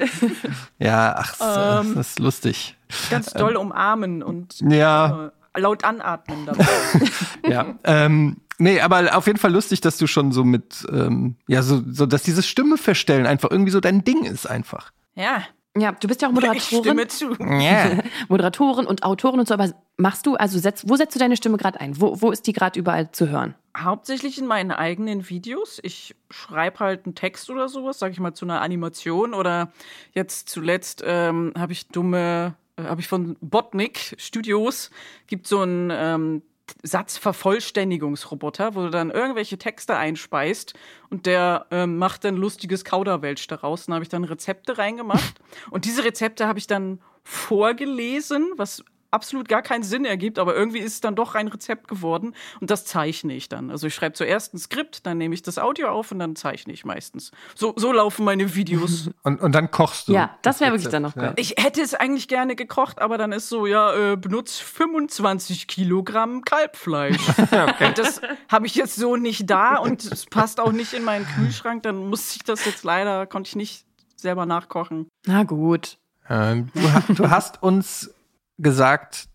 Ja, 0.77 1.15
ach, 1.17 1.35
das, 1.37 1.85
Ähm. 1.85 1.95
das 1.95 2.09
ist 2.09 2.19
lustig. 2.19 2.75
Ganz 3.09 3.31
doll 3.33 3.55
umarmen 3.55 4.23
und 4.23 4.59
Ja. 4.61 5.31
äh, 5.53 5.59
laut 5.59 5.83
anatmen 5.83 6.45
dabei. 6.45 6.65
Ja. 7.47 7.75
ähm, 7.83 8.37
nee, 8.57 8.79
aber 8.79 9.15
auf 9.17 9.27
jeden 9.27 9.39
Fall 9.39 9.51
lustig, 9.51 9.81
dass 9.81 9.97
du 9.97 10.07
schon 10.07 10.31
so 10.31 10.43
mit, 10.43 10.85
ähm, 10.91 11.35
ja, 11.47 11.61
so, 11.63 11.81
so, 11.89 12.05
dass 12.05 12.23
dieses 12.23 12.47
Stimme 12.47 12.77
verstellen 12.77 13.25
einfach 13.25 13.49
irgendwie 13.51 13.71
so 13.71 13.79
dein 13.79 14.03
Ding 14.03 14.23
ist 14.25 14.45
einfach. 14.45 14.91
Ja, 15.15 15.43
Ja, 15.77 15.93
du 15.93 16.07
bist 16.09 16.21
ja 16.21 16.27
auch 16.27 16.31
ich 16.33 16.35
Moderatorin, 16.35 16.83
stimme 16.83 17.07
zu. 17.07 17.33
Ja. 17.39 17.91
Moderatorin 18.29 18.85
und 18.85 19.03
Autorin 19.03 19.39
und 19.39 19.47
so, 19.47 19.53
aber 19.53 19.71
machst 19.97 20.25
du, 20.25 20.35
also 20.35 20.59
setzt, 20.59 20.89
wo 20.89 20.95
setzt 20.97 21.15
du 21.15 21.19
deine 21.19 21.37
Stimme 21.37 21.57
gerade 21.57 21.79
ein? 21.79 21.99
Wo, 21.99 22.21
wo 22.21 22.29
ist 22.31 22.45
die 22.47 22.51
gerade 22.53 22.77
überall 22.79 23.11
zu 23.11 23.29
hören? 23.29 23.55
Hauptsächlich 23.77 24.37
in 24.37 24.47
meinen 24.47 24.71
eigenen 24.71 25.29
Videos. 25.29 25.79
Ich 25.81 26.13
schreibe 26.29 26.79
halt 26.79 27.05
einen 27.05 27.15
Text 27.15 27.49
oder 27.49 27.69
sowas, 27.69 27.99
sag 27.99 28.11
ich 28.11 28.19
mal, 28.19 28.33
zu 28.33 28.43
einer 28.45 28.61
Animation. 28.61 29.33
Oder 29.33 29.71
jetzt 30.13 30.49
zuletzt 30.49 31.01
ähm, 31.05 31.53
habe 31.57 31.71
ich 31.71 31.87
dumme, 31.87 32.55
habe 32.77 33.01
ich 33.01 33.07
von 33.07 33.37
Botnik 33.41 34.15
Studios, 34.17 34.91
gibt 35.27 35.47
so 35.47 35.61
einen 35.61 35.91
ähm, 35.91 36.41
Satzvervollständigungsroboter, 36.83 38.75
wo 38.75 38.83
du 38.83 38.89
dann 38.89 39.11
irgendwelche 39.11 39.57
Texte 39.57 39.97
einspeist 39.97 40.73
und 41.09 41.25
der 41.25 41.65
ähm, 41.71 41.97
macht 41.97 42.23
dann 42.23 42.37
lustiges 42.37 42.85
Kauderwelsch 42.85 43.47
daraus. 43.47 43.87
Und 43.87 43.91
da 43.91 43.95
habe 43.95 44.03
ich 44.03 44.09
dann 44.09 44.23
Rezepte 44.23 44.77
reingemacht. 44.77 45.35
und 45.71 45.85
diese 45.85 46.03
Rezepte 46.03 46.47
habe 46.47 46.59
ich 46.59 46.67
dann 46.67 47.01
vorgelesen, 47.23 48.51
was 48.57 48.83
absolut 49.11 49.47
gar 49.47 49.61
keinen 49.61 49.83
Sinn 49.83 50.05
ergibt, 50.05 50.39
aber 50.39 50.55
irgendwie 50.55 50.79
ist 50.79 50.93
es 50.93 51.01
dann 51.01 51.15
doch 51.15 51.35
ein 51.35 51.47
Rezept 51.47 51.87
geworden 51.87 52.33
und 52.59 52.71
das 52.71 52.85
zeichne 52.85 53.33
ich 53.33 53.49
dann. 53.49 53.69
Also 53.69 53.87
ich 53.87 53.95
schreibe 53.95 54.13
zuerst 54.13 54.53
ein 54.53 54.57
Skript, 54.57 55.05
dann 55.05 55.17
nehme 55.17 55.35
ich 55.35 55.41
das 55.41 55.59
Audio 55.59 55.89
auf 55.89 56.11
und 56.11 56.19
dann 56.19 56.35
zeichne 56.35 56.73
ich 56.73 56.85
meistens. 56.85 57.31
So, 57.55 57.73
so 57.75 57.91
laufen 57.91 58.25
meine 58.25 58.55
Videos. 58.55 59.09
Und, 59.23 59.39
und 59.39 59.53
dann 59.53 59.69
kochst 59.69 60.07
du. 60.07 60.13
Ja, 60.13 60.35
das 60.41 60.61
wäre 60.61 60.71
wirklich 60.71 60.89
dann 60.89 61.03
noch 61.03 61.13
geil. 61.13 61.33
Ich 61.35 61.55
hätte 61.57 61.81
es 61.81 61.93
eigentlich 61.93 62.27
gerne 62.27 62.55
gekocht, 62.55 62.99
aber 62.99 63.17
dann 63.19 63.31
ist 63.31 63.49
so, 63.49 63.67
ja, 63.67 64.13
äh, 64.13 64.17
benutzt 64.17 64.61
25 64.63 65.67
Kilogramm 65.67 66.43
Kalbfleisch. 66.43 67.21
Und 67.79 67.97
das 67.97 68.21
habe 68.49 68.65
ich 68.65 68.75
jetzt 68.75 68.95
so 68.95 69.15
nicht 69.15 69.49
da 69.49 69.75
und 69.75 70.03
es 70.03 70.25
passt 70.25 70.59
auch 70.59 70.71
nicht 70.71 70.93
in 70.93 71.03
meinen 71.03 71.25
Kühlschrank. 71.25 71.83
Dann 71.83 72.09
muss 72.09 72.35
ich 72.35 72.43
das 72.43 72.65
jetzt 72.65 72.83
leider, 72.83 73.27
konnte 73.27 73.49
ich 73.49 73.55
nicht 73.55 73.85
selber 74.15 74.45
nachkochen. 74.45 75.07
Na 75.25 75.43
gut. 75.43 75.97
Ähm, 76.29 76.69
du, 76.73 77.13
du 77.13 77.29
hast 77.29 77.61
uns 77.61 78.13
gesagt, 78.61 79.27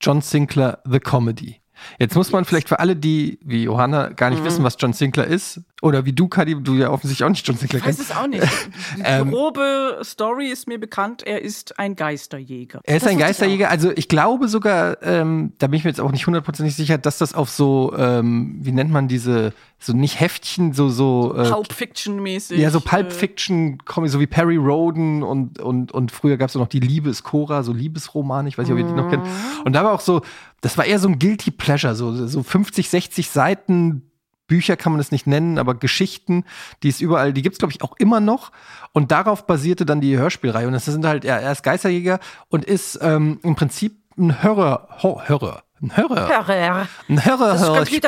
John 0.00 0.20
Sinclair, 0.20 0.80
The 0.84 1.00
Comedy. 1.00 1.60
Jetzt 1.98 2.14
muss 2.16 2.32
man 2.32 2.44
vielleicht 2.44 2.68
für 2.68 2.78
alle, 2.80 2.96
die 2.96 3.38
wie 3.44 3.64
Johanna 3.64 4.08
gar 4.10 4.30
Mhm. 4.30 4.36
nicht 4.36 4.44
wissen, 4.44 4.64
was 4.64 4.76
John 4.78 4.92
Sinclair 4.92 5.26
ist, 5.26 5.60
oder 5.82 6.06
wie 6.06 6.12
du, 6.12 6.26
Kadi, 6.26 6.56
du 6.62 6.74
ja 6.74 6.90
offensichtlich 6.90 7.24
auch 7.24 7.28
nicht 7.30 7.46
John 7.46 7.56
Sinclair 7.56 7.80
Ich 7.80 7.86
weiß 7.86 7.96
kennst. 7.96 8.10
es 8.10 8.16
auch 8.16 8.26
nicht. 8.26 8.42
Die 8.96 9.02
Ähm, 9.04 9.30
grobe 9.30 10.00
Story 10.02 10.46
ist 10.48 10.66
mir 10.66 10.78
bekannt. 10.80 11.22
Er 11.26 11.42
ist 11.42 11.78
ein 11.78 11.96
Geisterjäger. 11.96 12.80
Er 12.84 12.96
ist 12.96 13.04
Das 13.04 13.12
ein 13.12 13.18
Geisterjäger. 13.18 13.68
Also 13.70 13.92
ich 13.94 14.08
glaube 14.08 14.48
sogar, 14.48 15.02
ähm, 15.02 15.52
da 15.58 15.66
bin 15.66 15.76
ich 15.78 15.84
mir 15.84 15.90
jetzt 15.90 16.00
auch 16.00 16.12
nicht 16.12 16.26
hundertprozentig 16.26 16.74
sicher, 16.74 16.96
dass 16.96 17.18
das 17.18 17.34
auf 17.34 17.50
so, 17.50 17.92
ähm, 17.96 18.56
wie 18.60 18.72
nennt 18.72 18.90
man 18.90 19.06
diese, 19.06 19.52
so 19.78 19.92
nicht 19.92 20.18
Heftchen, 20.18 20.72
so 20.72 20.88
so. 20.88 21.34
Äh, 21.36 21.50
Pulp 21.50 21.70
Fiction-mäßig. 21.72 22.58
ja, 22.58 22.70
so 22.70 22.80
Pulp 22.80 23.08
äh, 23.08 23.10
Fiction, 23.10 23.78
Comic, 23.84 24.10
so 24.10 24.18
wie 24.18 24.26
Perry 24.26 24.56
Roden 24.56 25.22
und, 25.22 25.58
und, 25.60 25.92
und 25.92 26.10
früher 26.10 26.38
gab 26.38 26.48
es 26.48 26.54
noch 26.54 26.68
die 26.68 26.80
Liebe 26.80 27.10
ist 27.10 27.22
Cora, 27.22 27.62
so 27.62 27.74
Liebesroman, 27.74 28.46
ich 28.46 28.56
weiß 28.56 28.66
nicht, 28.66 28.72
ob 28.72 28.78
ihr 28.78 28.86
die 28.86 28.92
noch 28.98 29.10
kennt. 29.10 29.26
Und 29.66 29.74
da 29.74 29.84
war 29.84 29.92
auch 29.92 30.00
so, 30.00 30.22
das 30.62 30.78
war 30.78 30.86
eher 30.86 30.98
so 30.98 31.08
ein 31.08 31.18
Guilty 31.18 31.50
Pleasure, 31.50 31.94
so, 31.94 32.26
so 32.26 32.42
50, 32.42 32.88
60 32.88 33.28
Seiten 33.28 34.05
Bücher 34.46 34.76
kann 34.76 34.92
man 34.92 35.00
es 35.00 35.10
nicht 35.12 35.26
nennen, 35.26 35.58
aber 35.58 35.74
Geschichten, 35.74 36.44
die 36.82 36.88
es 36.88 37.00
überall, 37.00 37.32
die 37.32 37.42
gibt's 37.42 37.58
glaube 37.58 37.72
ich 37.72 37.82
auch 37.82 37.94
immer 37.98 38.20
noch. 38.20 38.52
Und 38.92 39.10
darauf 39.12 39.46
basierte 39.46 39.84
dann 39.86 40.00
die 40.00 40.16
Hörspielreihe. 40.16 40.66
Und 40.66 40.72
das 40.72 40.84
sind 40.86 41.04
halt, 41.04 41.24
er, 41.24 41.40
er 41.40 41.52
ist 41.52 41.62
Geisterjäger 41.62 42.18
und 42.48 42.64
ist 42.64 42.98
ähm, 43.02 43.40
im 43.42 43.54
Prinzip 43.56 43.96
ein 44.18 44.42
Horror, 44.42 44.88
Ho- 45.02 45.20
Horror, 45.28 45.62
Ein 45.82 45.96
Horror. 45.96 46.28
Hörer. 46.28 46.88
Ein 47.08 47.24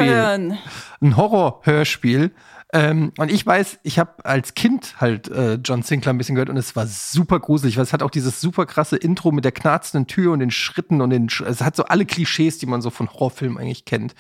hören. 0.07 0.59
Ein 1.03 1.17
Horror-Hörspiel. 1.19 2.33
Ähm, 2.73 3.13
und 3.17 3.31
ich 3.31 3.47
weiß, 3.47 3.79
ich 3.83 3.99
habe 3.99 4.25
als 4.27 4.53
Kind 4.55 4.97
halt 5.01 5.29
äh, 5.29 5.55
John 5.55 5.83
Sinclair 5.83 6.13
ein 6.13 6.19
bisschen 6.19 6.35
gehört 6.35 6.51
und 6.51 6.59
es 6.59 6.77
war 6.77 6.87
super 6.87 7.41
gruselig, 7.41 7.79
weil 7.79 7.85
es 7.85 7.95
hat 7.95 8.03
auch 8.03 8.11
dieses 8.11 8.43
super 8.43 8.67
krasse 8.67 8.97
Intro 8.99 9.33
mit 9.33 9.45
der 9.47 9.53
knarzenden 9.53 10.07
Tür 10.07 10.33
und 10.33 10.41
den 10.41 10.51
Schritten 10.51 11.01
und 11.01 11.09
den, 11.09 11.31
Sch 11.31 11.41
es 11.43 11.63
hat 11.63 11.77
so 11.77 11.85
alle 11.85 12.05
Klischees, 12.05 12.59
die 12.59 12.67
man 12.67 12.83
so 12.83 12.91
von 12.91 13.11
Horrorfilmen 13.11 13.57
eigentlich 13.57 13.87
kennt. 13.87 14.15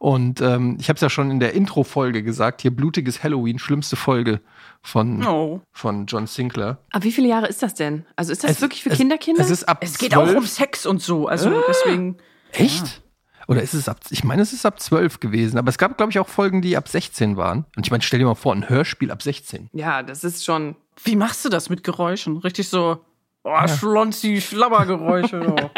Und 0.00 0.40
ähm, 0.40 0.78
ich 0.80 0.88
habe 0.88 0.94
es 0.96 1.02
ja 1.02 1.10
schon 1.10 1.30
in 1.30 1.40
der 1.40 1.52
Intro-Folge 1.52 2.22
gesagt, 2.22 2.62
hier 2.62 2.74
blutiges 2.74 3.22
Halloween, 3.22 3.58
schlimmste 3.58 3.96
Folge 3.96 4.40
von, 4.80 5.22
Oh. 5.26 5.60
von 5.72 6.06
John 6.06 6.26
Sinclair. 6.26 6.78
Aber 6.90 7.04
wie 7.04 7.12
viele 7.12 7.28
Jahre 7.28 7.46
ist 7.48 7.62
das 7.62 7.74
denn? 7.74 8.06
Also 8.16 8.32
ist 8.32 8.42
das 8.42 8.52
Es- 8.52 8.60
wirklich 8.62 8.82
für 8.82 8.88
es, 8.88 8.96
Kinderkinder? 8.96 9.42
Es 9.42 9.50
ist 9.50 9.64
ab 9.68 9.80
Es 9.82 9.98
geht 9.98 10.14
12. 10.14 10.30
auch 10.30 10.36
um 10.38 10.46
Sex 10.46 10.86
und 10.86 11.02
so. 11.02 11.28
Also 11.28 11.52
deswegen. 11.68 12.16
Echt? 12.52 13.02
Oder 13.46 13.60
ist 13.62 13.74
es 13.74 13.90
ab, 13.90 14.00
ich 14.08 14.24
meine, 14.24 14.40
es 14.40 14.54
ist 14.54 14.64
ab 14.64 14.80
12 14.80 15.20
gewesen, 15.20 15.58
aber 15.58 15.68
es 15.68 15.76
gab, 15.76 15.98
glaube 15.98 16.12
ich, 16.12 16.18
auch 16.18 16.28
Folgen, 16.28 16.62
die 16.62 16.78
ab 16.78 16.88
16 16.88 17.36
waren. 17.36 17.66
Und 17.76 17.84
ich 17.86 17.90
meine, 17.90 18.02
stell 18.02 18.20
dir 18.20 18.24
mal 18.26 18.34
vor, 18.36 18.54
ein 18.54 18.70
Hörspiel 18.70 19.10
ab 19.10 19.20
16. 19.22 19.68
ja, 19.74 20.02
das 20.02 20.24
ist 20.24 20.46
schon. 20.46 20.76
Wie 21.04 21.16
machst 21.16 21.44
du 21.44 21.50
das 21.50 21.68
mit 21.68 21.84
Geräuschen? 21.84 22.38
Richtig 22.38 22.68
so. 22.70 23.00
Oh, 23.42 23.66
Schlonzi, 23.66 24.40
Schlabbergeräusche. 24.40 25.40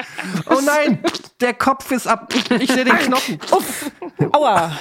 Oh. 0.48 0.56
Oh 0.56 0.60
nein, 0.64 1.02
der 1.40 1.54
Kopf 1.54 1.90
ist 1.90 2.06
ab. 2.06 2.32
Ich 2.58 2.70
sehe 2.70 2.84
den 2.84 2.96
Knochen. 2.96 3.38
Uff. 3.50 3.90
Aua. 4.32 4.72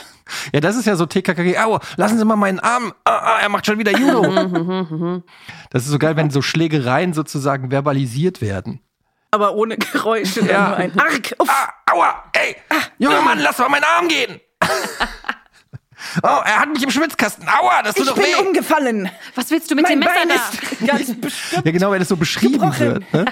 Ja, 0.53 0.59
das 0.59 0.75
ist 0.75 0.85
ja 0.85 0.95
so 0.95 1.05
TKKG. 1.05 1.57
Aua, 1.57 1.79
lassen 1.97 2.17
Sie 2.17 2.25
mal 2.25 2.35
meinen 2.35 2.59
Arm. 2.59 2.93
Ah, 3.03 3.17
ah, 3.17 3.39
er 3.41 3.49
macht 3.49 3.65
schon 3.65 3.77
wieder 3.77 3.91
Judo. 3.91 4.21
das 5.69 5.83
ist 5.83 5.89
so 5.89 5.99
geil, 5.99 6.15
wenn 6.15 6.29
so 6.29 6.41
Schlägereien 6.41 7.13
sozusagen 7.13 7.69
verbalisiert 7.69 8.41
werden. 8.41 8.81
Aber 9.31 9.55
ohne 9.55 9.77
Geräusche. 9.77 10.41
Ja. 10.41 10.69
nur 10.69 10.77
ein 10.77 10.99
Arg. 10.99 11.35
Uff. 11.39 11.49
Ah, 11.49 11.73
aua, 11.91 12.23
ey, 12.33 12.55
junger 12.97 13.21
Mann, 13.21 13.39
lass 13.39 13.57
mal 13.59 13.69
meinen 13.69 13.85
Arm 13.85 14.07
gehen. 14.07 14.39
oh, 16.23 16.27
er 16.27 16.59
hat 16.59 16.69
mich 16.69 16.83
im 16.83 16.91
Schwitzkasten. 16.91 17.47
Aua, 17.47 17.83
das 17.83 17.95
tut 17.95 18.03
Ich 18.05 18.09
doch 18.09 18.15
bin 18.15 18.25
weh. 18.25 18.35
umgefallen. 18.47 19.09
Was 19.35 19.49
willst 19.51 19.69
du 19.71 19.75
mit 19.75 19.83
Mein 19.83 19.99
dem 19.99 19.99
Messer 19.99 20.13
Bein 20.15 20.29
da? 20.29 20.35
ist 20.35 20.87
ganz 21.07 21.21
bestimmt. 21.21 21.65
Ja, 21.65 21.71
genau, 21.71 21.91
wenn 21.91 22.01
es 22.01 22.07
so 22.07 22.15
beschrieben 22.17 22.53
Gebrochen. 22.53 22.79
wird. 22.79 23.13
Ne? 23.13 23.25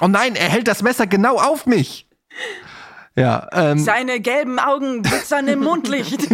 Oh 0.00 0.08
nein, 0.08 0.36
er 0.36 0.48
hält 0.48 0.68
das 0.68 0.82
Messer 0.82 1.06
genau 1.06 1.36
auf 1.38 1.66
mich. 1.66 2.06
Ja, 3.14 3.48
ähm, 3.52 3.78
Seine 3.78 4.20
gelben 4.20 4.58
Augen 4.58 5.00
blitzern 5.02 5.48
im 5.48 5.60
Mondlicht. 5.60 6.18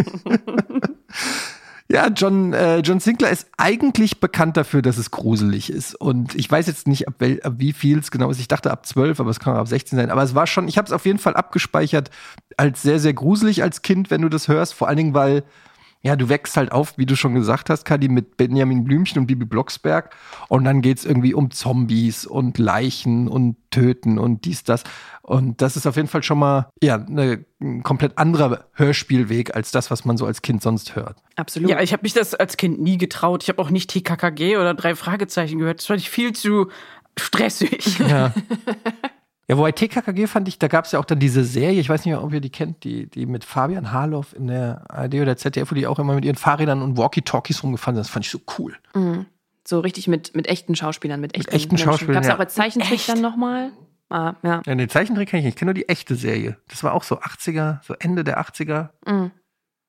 ja, 1.93 2.07
John, 2.07 2.53
äh, 2.53 2.79
John 2.79 2.99
Sinclair 2.99 3.31
ist 3.31 3.47
eigentlich 3.55 4.19
bekannt 4.19 4.57
dafür, 4.57 4.81
dass 4.81 4.97
es 4.97 5.11
gruselig 5.11 5.71
ist. 5.71 5.93
Und 5.93 6.33
ich 6.33 6.49
weiß 6.49 6.65
jetzt 6.65 6.87
nicht, 6.87 7.07
ab, 7.07 7.13
wel, 7.19 7.39
ab 7.43 7.53
wie 7.57 7.71
viel 7.71 7.99
es 7.99 8.09
genau 8.09 8.31
ist. 8.31 8.39
Ich 8.39 8.47
dachte 8.47 8.71
ab 8.71 8.83
12, 8.87 9.19
aber 9.19 9.29
es 9.29 9.39
kann 9.39 9.53
auch 9.53 9.59
ab 9.59 9.67
16 9.67 9.99
sein. 9.99 10.09
Aber 10.09 10.23
es 10.23 10.33
war 10.33 10.47
schon, 10.47 10.67
ich 10.67 10.79
habe 10.79 10.87
es 10.87 10.91
auf 10.91 11.05
jeden 11.05 11.19
Fall 11.19 11.35
abgespeichert 11.35 12.09
als 12.57 12.81
sehr, 12.81 12.99
sehr 12.99 13.13
gruselig 13.13 13.61
als 13.61 13.83
Kind, 13.83 14.09
wenn 14.09 14.23
du 14.23 14.29
das 14.29 14.47
hörst. 14.47 14.73
Vor 14.73 14.87
allen 14.87 14.97
Dingen, 14.97 15.13
weil 15.13 15.43
ja, 16.05 16.17
du 16.17 16.27
wächst 16.27 16.57
halt 16.57 16.73
auf, 16.73 16.97
wie 16.97 17.05
du 17.05 17.15
schon 17.15 17.33
gesagt 17.33 17.69
hast, 17.69 17.85
Kadi, 17.85 18.09
mit 18.09 18.35
Benjamin 18.35 18.83
Blümchen 18.83 19.19
und 19.19 19.27
Bibi 19.27 19.45
Blocksberg. 19.45 20.13
Und 20.49 20.65
dann 20.65 20.81
geht's 20.81 21.05
irgendwie 21.05 21.33
um 21.33 21.49
Zombies 21.49 22.25
und 22.25 22.57
Leichen 22.57 23.29
und 23.29 23.55
Töten 23.71 24.19
und 24.19 24.43
dies, 24.43 24.65
das. 24.65 24.83
Und 25.21 25.61
das 25.61 25.77
ist 25.77 25.87
auf 25.87 25.95
jeden 25.95 26.09
Fall 26.09 26.21
schon 26.21 26.39
mal, 26.39 26.69
ja, 26.83 26.97
ne, 26.97 27.45
ein 27.61 27.83
komplett 27.83 28.17
anderer 28.17 28.65
Hörspielweg 28.73 29.55
als 29.55 29.71
das, 29.71 29.91
was 29.91 30.03
man 30.03 30.17
so 30.17 30.25
als 30.25 30.41
Kind 30.41 30.61
sonst 30.61 30.97
hört. 30.97 31.23
Absolut. 31.37 31.69
Ja, 31.69 31.81
ich 31.81 31.93
habe 31.93 32.03
mich 32.03 32.13
das 32.13 32.35
als 32.35 32.57
Kind 32.57 32.81
nie 32.81 32.97
getraut. 32.97 33.41
Ich 33.41 33.47
habe 33.47 33.61
auch 33.61 33.69
nicht 33.69 33.89
TKKG 33.89 34.57
oder 34.57 34.73
drei 34.73 34.95
Fragezeichen 34.95 35.59
gehört. 35.59 35.79
Das 35.79 35.85
fand 35.85 36.01
ich 36.01 36.09
viel 36.09 36.33
zu 36.33 36.69
stressig. 37.17 37.99
Ja. 37.99 38.33
Ja, 39.49 39.57
wobei 39.57 39.73
TKKG 39.73 40.27
fand 40.27 40.47
ich, 40.47 40.57
da 40.57 40.67
gab 40.69 40.85
es 40.85 40.93
ja 40.93 40.99
auch 40.99 41.05
dann 41.05 41.19
diese 41.19 41.43
Serie, 41.43 41.79
ich 41.79 41.89
weiß 41.89 42.05
nicht, 42.05 42.15
ob 42.15 42.31
ihr 42.33 42.39
die 42.39 42.49
kennt, 42.49 42.83
die, 42.85 43.07
die 43.07 43.25
mit 43.25 43.43
Fabian 43.43 43.91
Harloff 43.91 44.33
in 44.33 44.47
der 44.47 44.85
ARD 44.89 45.15
oder 45.15 45.35
ZDF, 45.35 45.69
wo 45.71 45.75
die 45.75 45.85
auch 45.85 45.99
immer 45.99 46.15
mit 46.15 46.23
ihren 46.23 46.37
Fahrrädern 46.37 46.81
und 46.81 46.97
Walkie-Talkies 46.97 47.61
rumgefahren 47.63 47.95
sind. 47.95 48.03
Das 48.05 48.09
fand 48.09 48.25
ich 48.25 48.31
so 48.31 48.39
cool. 48.57 48.75
Mhm. 48.95 49.25
So 49.67 49.79
richtig 49.81 50.07
mit, 50.07 50.33
mit 50.35 50.47
echten 50.47 50.75
Schauspielern, 50.75 51.19
mit 51.19 51.35
echten, 51.35 51.53
echten 51.53 51.77
Schauspielern, 51.77 52.15
Gab 52.15 52.23
es 52.23 52.27
ja. 52.29 52.35
auch 52.35 52.39
als 52.39 52.53
Zeichentrick 52.53 52.93
Echt? 52.93 53.09
dann 53.09 53.21
nochmal? 53.21 53.71
Ah, 54.09 54.33
ja. 54.43 54.61
Ja, 54.65 54.75
den 54.75 54.89
Zeichentrick 54.89 55.29
kenne 55.29 55.39
ich 55.39 55.45
nicht. 55.45 55.53
Ich 55.55 55.59
kenne 55.59 55.69
nur 55.69 55.73
die 55.73 55.89
echte 55.89 56.15
Serie. 56.15 56.57
Das 56.69 56.83
war 56.83 56.93
auch 56.93 57.03
so 57.03 57.19
80er, 57.19 57.79
so 57.83 57.95
Ende 57.99 58.23
der 58.23 58.39
80er. 58.41 58.89
Mhm. 59.05 59.31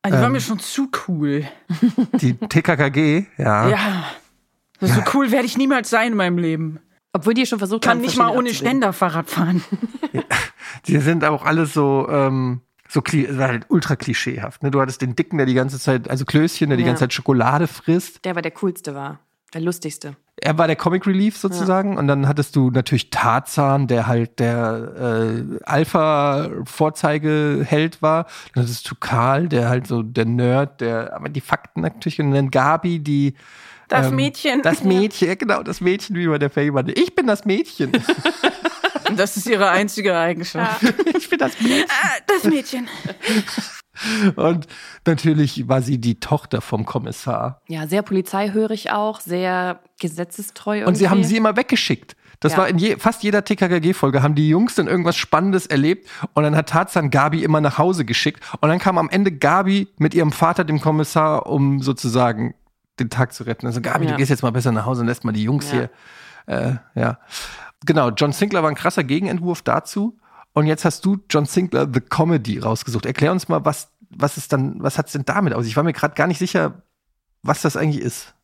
Ah, 0.03 0.09
Die 0.09 0.13
war 0.15 0.25
Ähm. 0.27 0.33
mir 0.33 0.41
schon 0.41 0.59
zu 0.59 0.89
cool. 1.09 1.45
Die 2.21 2.35
TKKG, 2.35 3.27
ja. 3.39 3.69
Ja. 3.69 4.05
So 4.81 5.01
cool 5.15 5.31
werde 5.31 5.47
ich 5.47 5.57
niemals 5.57 5.91
sein 5.91 6.13
in 6.13 6.17
meinem 6.17 6.39
Leben. 6.39 6.81
Obwohl 7.17 7.33
die 7.33 7.47
schon 7.47 7.59
versucht 7.61 7.83
Kann 7.85 7.99
haben, 7.99 8.01
nicht 8.05 8.17
mal 8.19 8.25
ohne 8.29 8.49
abzubilden. 8.51 8.57
Ständer 8.57 8.93
Fahrrad 8.93 9.31
fahren. 9.31 9.63
Die 10.87 10.99
sind 10.99 11.25
auch 11.25 11.45
alles 11.45 11.73
so, 11.73 12.09
ähm, 12.11 12.61
so 12.89 13.01
war 13.03 13.49
halt 13.49 13.67
ultra 13.69 13.95
klischeehaft. 13.95 14.65
Ne? 14.65 14.71
Du 14.73 14.81
hattest 14.81 15.01
den 15.01 15.15
Dicken, 15.15 15.37
der 15.39 15.47
die 15.47 15.55
ganze 15.55 15.79
Zeit, 15.79 16.11
also 16.11 16.25
Klößchen, 16.25 16.69
der 16.71 16.77
die 16.77 16.83
Ja. 16.83 16.89
ganze 16.89 17.01
Zeit 17.05 17.13
Schokolade 17.13 17.69
frisst. 17.69 18.25
Der 18.25 18.33
aber 18.33 18.43
der 18.43 18.51
coolste 18.51 18.95
war. 18.97 19.21
Der 19.55 19.61
lustigste. 19.61 20.17
Er 20.37 20.59
war 20.59 20.67
der 20.67 20.75
Comic 20.75 21.07
Relief 21.07 21.37
sozusagen. 21.37 21.97
Und 21.97 22.09
dann 22.09 22.27
hattest 22.27 22.57
du 22.57 22.71
natürlich 22.71 23.11
Tarzan, 23.11 23.87
der 23.87 24.09
halt 24.09 24.41
der 24.41 24.93
äh, 24.99 25.59
Alpha-Vorzeigeheld 26.65 28.03
war. 28.03 28.27
Dann 28.55 28.65
hattest 28.65 28.91
du 28.91 28.95
Karl, 28.99 29.49
der 29.49 29.69
halt 29.69 29.87
so 29.87 30.03
der 30.03 30.25
Nerd, 30.25 30.81
der 30.81 31.15
aber 31.15 31.29
die 31.29 31.41
Fakten 31.41 31.81
natürlich. 31.83 32.21
Und 32.21 32.33
dann 32.33 32.51
Gabi, 32.51 32.99
die 32.99 33.35
Das 33.89 34.09
ähm, 34.09 34.17
Mädchen. 34.17 34.63
Das 34.63 34.83
Mädchen, 34.83 35.37
genau, 35.39 35.63
das 35.63 35.81
Mädchen, 35.81 36.17
wie 36.17 36.27
bei 36.27 36.39
der 36.39 36.51
Fame 36.51 36.89
Ich 36.95 37.15
bin 37.15 37.27
das 37.27 37.45
Mädchen. 37.45 37.93
Das 39.17 39.37
ist 39.37 39.47
ihre 39.47 39.69
einzige 39.69 40.17
Eigenschaft. 40.17 40.83
ich 41.17 41.29
bin 41.29 41.39
das 41.39 41.61
Mädchen. 41.61 41.87
Ah, 41.89 42.11
das 42.27 42.45
Mädchen. 42.45 42.89
Und 44.37 44.67
natürlich 45.07 45.69
war 45.69 45.83
sie 45.83 45.99
die 45.99 46.19
Tochter 46.19 46.61
vom 46.61 46.85
Kommissar. 46.85 47.61
Ja, 47.69 47.87
sehr 47.87 48.03
polizeihörig 48.03 48.91
auch, 48.91 49.21
sehr 49.21 49.81
gesetzestreu. 50.01 50.87
Und 50.87 50.95
sie 50.97 51.05
irgendwie. 51.05 51.09
haben 51.09 51.25
sie 51.25 51.37
immer 51.37 51.57
weggeschickt. 51.57 52.17
Das 52.41 52.53
Ja. 52.53 52.59
war 52.59 52.69
in 52.69 52.79
je, 52.79 52.97
fast 52.97 53.23
jeder 53.23 53.45
TKKG-Folge, 53.45 54.23
haben 54.23 54.35
die 54.35 54.49
Jungs 54.49 54.75
dann 54.75 54.89
irgendwas 54.89 55.17
Spannendes 55.17 55.67
erlebt 55.67 56.09
und 56.35 56.43
dann 56.43 56.57
hat 56.57 56.69
Tarzan 56.69 57.11
Gabi 57.11 57.45
immer 57.45 57.61
nach 57.61 57.79
Hause 57.79 58.05
geschickt 58.05 58.43
und 58.61 58.69
dann 58.69 58.79
kam 58.81 58.99
am 58.99 59.09
Ende 59.09 59.31
Gabi 59.33 59.89
mit 59.99 60.15
ihrem 60.15 60.33
Vater, 60.33 60.65
dem 60.65 60.81
Kommissar, 60.81 61.47
um 61.47 61.81
sozusagen 61.81 62.55
den 62.99 63.11
Tag 63.11 63.33
zu 63.33 63.45
retten. 63.45 63.67
Also 63.67 63.81
Gabi, 63.81 64.05
Ja. 64.07 64.13
du 64.13 64.17
gehst 64.17 64.31
jetzt 64.31 64.43
mal 64.43 64.53
besser 64.53 64.73
nach 64.73 64.87
Hause 64.87 65.03
und 65.03 65.07
lässt 65.09 65.25
mal 65.25 65.33
die 65.33 65.43
Jungs 65.45 65.71
Ja. 65.73 65.73
hier. 65.73 65.91
Äh, 66.47 66.75
ja. 67.01 67.19
Genau, 67.87 68.11
John 68.11 68.33
Sinclair 68.33 68.63
war 68.63 68.71
ein 68.71 68.77
krasser 68.77 69.05
Gegenentwurf 69.05 69.63
dazu. 69.63 70.19
Und 70.53 70.67
jetzt 70.67 70.85
hast 70.85 71.05
du 71.05 71.19
John 71.29 71.47
Sinclair 71.47 71.89
The 71.93 72.01
Comedy 72.01 72.59
rausgesucht. 72.59 73.07
Erklär 73.07 73.33
uns 73.33 73.49
mal, 73.49 73.65
was, 73.65 73.91
was 74.11 74.37
ist 74.37 74.53
dann, 74.53 74.77
was 74.83 74.99
hat's 74.99 75.13
denn 75.13 75.25
damit 75.25 75.53
aus? 75.55 75.67
Ich 75.67 75.77
war 75.77 75.83
mir 75.83 75.93
gerade 75.93 76.15
gar 76.15 76.27
nicht 76.29 76.39
sicher, 76.39 76.83
was 77.43 77.63
das 77.63 77.77
eigentlich 77.77 78.03
ist. 78.03 78.35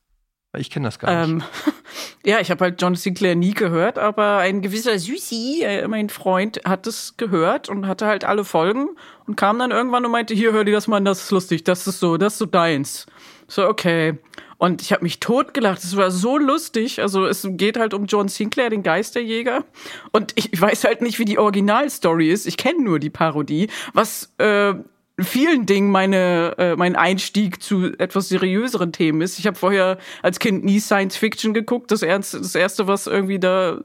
Weil 0.53 0.63
ich 0.63 0.71
kenne 0.71 0.89
das 0.89 0.99
gar 0.99 1.27
nicht. 1.27 1.31
Ähm, 1.31 1.43
ja, 2.25 2.41
ich 2.41 2.51
habe 2.51 2.65
halt 2.65 2.83
John 2.83 2.97
Sinclair 2.97 3.37
nie 3.37 3.55
gehört, 3.55 3.99
aber 3.99 4.39
ein 4.39 4.63
gewisser 4.63 4.99
Süßi, 4.99 5.63
äh, 5.63 5.87
mein 5.87 6.09
Freund, 6.09 6.61
hat 6.65 6.89
es 6.89 7.17
gehört 7.17 7.69
und 7.69 7.87
hatte 7.87 8.07
halt 8.07 8.25
alle 8.25 8.45
Folgen 8.45 8.89
und 9.29 9.37
kam 9.37 9.61
dann 9.61 9.71
irgendwann 9.71 10.05
und 10.05 10.11
meinte, 10.11 10.35
hier, 10.35 10.53
hör 10.53 10.65
dir 10.65 10.73
das 10.75 10.89
mal 10.89 10.97
an, 10.97 11.05
das 11.05 11.23
ist 11.23 11.31
lustig, 11.31 11.63
das 11.63 11.87
ist 11.87 12.01
so, 12.01 12.17
das 12.17 12.33
ist 12.33 12.39
so 12.41 12.47
deins. 12.47 13.07
So, 13.51 13.67
okay. 13.67 14.17
Und 14.59 14.81
ich 14.81 14.93
habe 14.93 15.03
mich 15.03 15.19
totgelacht. 15.19 15.83
Es 15.83 15.97
war 15.97 16.11
so 16.11 16.39
lustig. 16.39 17.01
Also 17.03 17.27
es 17.27 17.47
geht 17.51 17.79
halt 17.79 17.95
um 17.95 18.07
John 18.07 18.29
Sinclair, 18.29 18.71
den 18.71 18.83
Geisterjäger. 18.83 19.65
Und 20.13 20.33
ich, 20.37 20.61
weiß 20.61 20.85
halt 20.85 21.03
nicht, 21.03 21.19
wie 21.19 21.25
die 21.25 21.39
Originalstory 21.39 22.31
ist. 22.31 22.47
Ich 22.47 22.57
kenne 22.57 22.83
nur 22.83 23.01
die 23.01 23.11
Parodie, 23.11 23.69
was 23.93 24.33
äh, 24.39 24.75
vielen 25.19 25.67
Dingen 25.67 25.91
meine 25.91 26.55
äh, 26.59 26.77
mein 26.77 26.95
Einstieg 26.95 27.63
zu 27.63 27.93
etwas 27.99 28.29
seriöseren 28.29 28.93
Themen 28.93 29.21
ist. 29.21 29.39
Ich 29.39 29.47
habe 29.47 29.57
vorher 29.57 29.99
als 30.23 30.39
Kind 30.39 30.65
nie 30.65 30.79
Science 30.79 31.17
Fiction 31.17 31.53
geguckt. 31.53 31.91
Das, 31.91 32.03
ernst, 32.03 32.35
das 32.35 32.55
erste, 32.55 32.87
was 32.87 33.09
irgendwie 33.09 33.41
da 33.41 33.81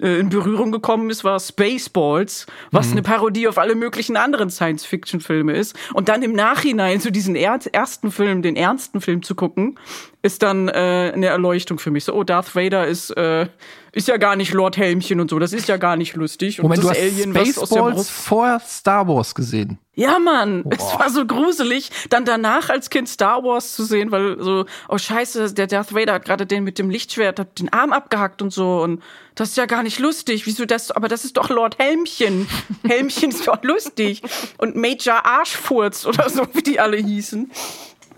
äh, 0.00 0.18
in 0.18 0.28
Berührung 0.28 0.72
gekommen 0.72 1.10
ist, 1.10 1.24
war 1.24 1.40
Spaceballs, 1.40 2.46
was 2.70 2.92
eine 2.92 3.02
Parodie 3.02 3.48
auf 3.48 3.58
alle 3.58 3.74
möglichen 3.74 4.16
anderen 4.16 4.50
Science-Fiction-Filme 4.50 5.54
ist. 5.54 5.76
Und 5.94 6.08
dann 6.08 6.22
im 6.22 6.32
Nachhinein 6.32 7.00
so 7.00 7.10
diesen 7.10 7.34
er 7.34 7.58
ersten 7.72 8.10
Film, 8.10 8.42
den 8.42 8.56
ernsten 8.56 9.00
Film 9.00 9.22
zu 9.22 9.34
gucken, 9.34 9.78
ist 10.22 10.42
dann 10.42 10.68
äh, 10.68 11.12
eine 11.14 11.26
Erleuchtung 11.26 11.78
für 11.78 11.90
mich. 11.90 12.04
So, 12.04 12.12
oh, 12.12 12.24
Darth 12.24 12.54
Vader 12.54 12.86
ist 12.86 13.10
äh, 13.16 13.46
ist 13.96 14.08
ja 14.08 14.18
gar 14.18 14.36
nicht 14.36 14.52
Lord 14.52 14.76
Helmchen 14.76 15.20
und 15.20 15.30
so. 15.30 15.38
Das 15.38 15.54
ist 15.54 15.68
ja 15.68 15.78
gar 15.78 15.96
nicht 15.96 16.14
lustig. 16.16 16.60
Und 16.60 16.64
Moment, 16.64 16.82
du 16.82 16.88
das 16.88 16.98
hast 16.98 17.02
Alien, 17.02 17.34
Spaceballs 17.34 18.10
vor 18.10 18.60
Star 18.60 19.08
Wars 19.08 19.34
gesehen. 19.34 19.78
ja, 19.94 20.18
Mann, 20.18 20.64
es 20.68 20.84
war 20.98 21.08
so 21.08 21.24
gruselig, 21.24 21.90
dann 22.10 22.26
danach 22.26 22.68
als 22.68 22.90
Kind 22.90 23.08
Star 23.08 23.42
Wars 23.42 23.74
zu 23.74 23.84
sehen, 23.84 24.12
weil 24.12 24.36
so, 24.38 24.66
oh 24.90 24.98
scheiße, 24.98 25.54
der 25.54 25.66
Darth 25.66 25.94
Vader 25.94 26.12
hat 26.12 26.26
gerade 26.26 26.44
den 26.44 26.62
mit 26.62 26.78
dem 26.78 26.90
Lichtschwert, 26.90 27.40
hat 27.40 27.58
den 27.58 27.72
Arm 27.72 27.94
abgehackt 27.94 28.42
und 28.42 28.52
so 28.52 28.82
und 28.82 29.02
das 29.34 29.50
ist 29.50 29.56
ja 29.56 29.64
gar 29.64 29.82
nicht 29.82 29.98
lustig. 29.98 30.46
Wieso 30.46 30.66
das? 30.66 30.90
Aber 30.90 31.08
das 31.08 31.24
ist 31.24 31.38
doch 31.38 31.48
Lord 31.48 31.78
Helmchen. 31.78 32.48
Helmchen 32.86 33.30
ist 33.30 33.46
doch 33.46 33.62
lustig. 33.62 34.22
Und 34.58 34.76
Major 34.76 35.24
Arschfurz 35.24 36.06
oder 36.06 36.28
so, 36.28 36.46
wie 36.52 36.62
die 36.62 36.80
alle 36.80 36.96
hießen. 36.98 37.50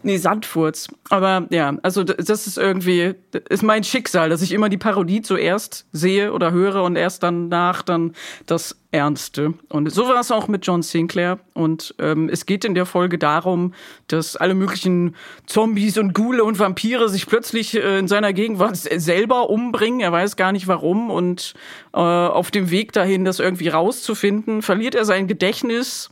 Nee, 0.08 0.16
Sandfurz. 0.16 0.88
Aber 1.10 1.46
ja, 1.50 1.76
also 1.82 2.02
das 2.02 2.46
ist 2.46 2.56
irgendwie, 2.56 3.14
ist 3.50 3.62
mein 3.62 3.84
Schicksal, 3.84 4.30
dass 4.30 4.40
ich 4.40 4.52
immer 4.52 4.70
die 4.70 4.78
Parodie 4.78 5.20
zuerst 5.20 5.86
sehe 5.92 6.32
oder 6.32 6.50
höre 6.50 6.82
und 6.82 6.96
erst 6.96 7.22
danach 7.22 7.82
dann 7.82 8.14
das 8.46 8.80
Ernste. 8.90 9.52
Und 9.68 9.92
so 9.92 10.08
war 10.08 10.18
es 10.18 10.30
auch 10.30 10.48
mit 10.48 10.66
John 10.66 10.80
Sinclair. 10.80 11.40
Und 11.52 11.94
ähm, 11.98 12.30
es 12.32 12.46
geht 12.46 12.64
in 12.64 12.74
der 12.74 12.86
Folge 12.86 13.18
darum, 13.18 13.74
dass 14.06 14.34
alle 14.34 14.54
möglichen 14.54 15.14
Zombies 15.44 15.98
und 15.98 16.14
Ghule 16.14 16.42
und 16.42 16.58
Vampire 16.58 17.10
sich 17.10 17.26
plötzlich 17.26 17.74
äh, 17.74 17.98
in 17.98 18.08
seiner 18.08 18.32
Gegenwart 18.32 18.78
selber 18.78 19.50
umbringen. 19.50 20.00
Er 20.00 20.10
weiß 20.10 20.36
gar 20.36 20.52
nicht 20.52 20.68
warum. 20.68 21.10
Und 21.10 21.52
äh, 21.92 21.98
auf 21.98 22.50
dem 22.50 22.70
Weg 22.70 22.94
dahin, 22.94 23.26
das 23.26 23.40
irgendwie 23.40 23.68
rauszufinden, 23.68 24.62
verliert 24.62 24.94
er 24.94 25.04
sein 25.04 25.26
Gedächtnis 25.26 26.08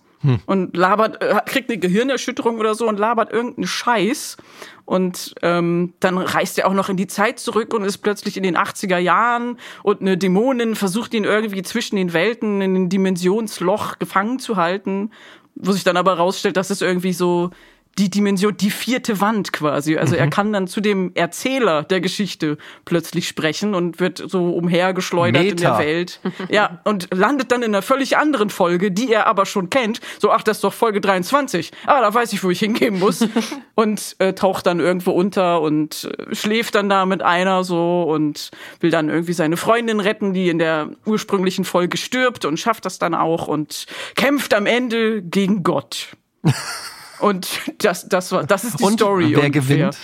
und 0.46 0.76
labert, 0.76 1.22
äh, 1.22 1.40
kriegt 1.46 1.70
eine 1.70 1.78
Gehirnerschütterung 1.78 2.58
oder 2.58 2.74
so 2.74 2.88
und 2.88 2.98
labert 2.98 3.32
irgendeinen 3.32 3.66
Scheiß. 3.66 4.36
Und 4.84 5.34
ähm, 5.42 5.94
dann 5.98 6.16
reist 6.16 6.58
er 6.58 6.68
auch 6.68 6.72
noch 6.72 6.88
in 6.88 6.96
die 6.96 7.08
Zeit 7.08 7.40
zurück 7.40 7.74
und 7.74 7.84
ist 7.84 7.98
plötzlich 7.98 8.36
in 8.36 8.44
den 8.44 8.56
80er 8.56 8.98
Jahren 8.98 9.58
und 9.82 10.00
eine 10.00 10.16
Dämonin 10.16 10.76
versucht 10.76 11.12
ihn 11.12 11.24
irgendwie 11.24 11.62
zwischen 11.62 11.96
den 11.96 12.12
Welten 12.12 12.60
in 12.60 12.76
ein 12.76 12.88
Dimensionsloch 12.88 13.98
gefangen 13.98 14.38
zu 14.38 14.56
halten, 14.56 15.10
wo 15.56 15.72
sich 15.72 15.82
dann 15.82 15.96
aber 15.96 16.14
rausstellt, 16.14 16.56
dass 16.56 16.70
es 16.70 16.82
irgendwie 16.82 17.12
so 17.12 17.50
die 17.98 18.10
Dimension, 18.10 18.56
die 18.56 18.70
vierte 18.70 19.20
Wand 19.20 19.52
quasi. 19.52 19.96
Also 19.96 20.16
er 20.16 20.28
kann 20.28 20.52
dann 20.52 20.66
zu 20.66 20.80
dem 20.82 21.12
Erzähler 21.14 21.82
der 21.82 22.02
Geschichte 22.02 22.58
plötzlich 22.84 23.26
sprechen 23.26 23.74
und 23.74 24.00
wird 24.00 24.22
so 24.26 24.50
umhergeschleudert 24.50 25.42
in 25.42 25.48
Meta. 25.54 25.78
der 25.78 25.86
Welt. 25.86 26.20
Ja, 26.50 26.80
und 26.84 27.08
landet 27.14 27.52
dann 27.52 27.62
in 27.62 27.74
einer 27.74 27.82
völlig 27.82 28.18
anderen 28.18 28.50
Folge, 28.50 28.90
die 28.90 29.10
er 29.10 29.26
aber 29.26 29.46
schon 29.46 29.70
kennt. 29.70 30.00
So, 30.18 30.30
ach, 30.30 30.42
das 30.42 30.58
ist 30.58 30.64
doch 30.64 30.74
Folge 30.74 31.00
23. 31.00 31.72
Ah, 31.86 32.02
da 32.02 32.12
weiß 32.12 32.34
ich, 32.34 32.44
wo 32.44 32.50
ich 32.50 32.60
hingehen 32.60 32.98
muss. 32.98 33.26
und 33.74 34.16
äh, 34.18 34.34
taucht 34.34 34.66
dann 34.66 34.78
irgendwo 34.78 35.12
unter 35.12 35.62
und 35.62 36.10
äh, 36.18 36.34
schläft 36.34 36.74
dann 36.74 36.90
da 36.90 37.06
mit 37.06 37.22
einer 37.22 37.64
so 37.64 38.02
und 38.02 38.50
will 38.80 38.90
dann 38.90 39.08
irgendwie 39.08 39.32
seine 39.32 39.56
Freundin 39.56 40.00
retten, 40.00 40.34
die 40.34 40.50
in 40.50 40.58
der 40.58 40.90
ursprünglichen 41.06 41.64
Folge 41.64 41.96
stirbt 41.96 42.44
und 42.44 42.58
schafft 42.58 42.84
das 42.84 42.98
dann 42.98 43.14
auch 43.14 43.48
und 43.48 43.86
kämpft 44.16 44.52
am 44.52 44.66
Ende 44.66 45.22
gegen 45.22 45.62
Gott. 45.62 46.08
Und 47.20 47.48
das, 47.78 48.08
das 48.08 48.32
war, 48.32 48.44
das 48.44 48.64
ist 48.64 48.80
die 48.80 48.84
Und 48.84 48.94
Story. 48.94 49.32
wer 49.34 49.44
ungefähr. 49.44 49.76
gewinnt? 49.76 49.98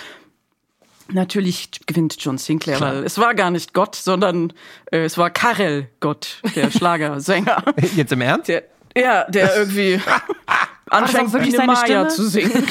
Natürlich 1.09 1.69
gewinnt 1.85 2.15
John 2.19 2.37
Sinclair, 2.37 2.77
Klar. 2.77 2.95
weil 2.95 3.03
es 3.03 3.17
war 3.17 3.35
gar 3.35 3.51
nicht 3.51 3.73
Gott, 3.73 3.95
sondern 3.95 4.53
äh, 4.91 4.99
es 5.03 5.17
war 5.17 5.29
Karel 5.29 5.89
Gott, 5.99 6.41
der 6.55 6.71
Schlagersänger. 6.77 7.63
Jetzt 7.95 8.13
im 8.13 8.21
Ernst? 8.21 8.47
Der, 8.47 8.63
ja, 8.95 9.25
der 9.29 9.55
irgendwie 9.57 9.99
anfängt 10.89 11.33
wirklich 11.33 11.55
seine 11.55 11.73
Maya 11.73 11.85
Stimme? 11.85 12.07
zu 12.09 12.27
singen. 12.29 12.65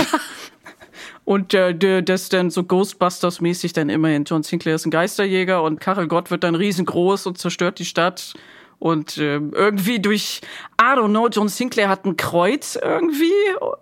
Und 1.24 1.54
äh, 1.54 1.74
der, 1.74 2.02
das 2.02 2.30
dann 2.30 2.50
so 2.50 2.62
Ghostbusters-mäßig 2.62 3.74
dann 3.74 3.90
immerhin. 3.90 4.24
John 4.24 4.42
Sinclair 4.42 4.74
ist 4.74 4.86
ein 4.86 4.90
Geisterjäger 4.90 5.62
und 5.62 5.78
Karel 5.80 6.08
Gott 6.08 6.30
wird 6.30 6.42
dann 6.42 6.54
riesengroß 6.54 7.26
und 7.26 7.38
zerstört 7.38 7.78
die 7.78 7.84
Stadt. 7.84 8.34
Und 8.82 9.16
äh, 9.16 9.36
irgendwie 9.36 10.00
durch, 10.00 10.40
I 10.80 10.96
don't 10.96 11.10
know, 11.10 11.28
John 11.28 11.48
Sinclair 11.48 11.88
hat 11.88 12.04
ein 12.04 12.16
Kreuz 12.16 12.74
irgendwie 12.74 13.30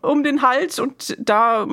um 0.02 0.22
den 0.22 0.42
Hals 0.42 0.78
und 0.78 1.16
da 1.18 1.66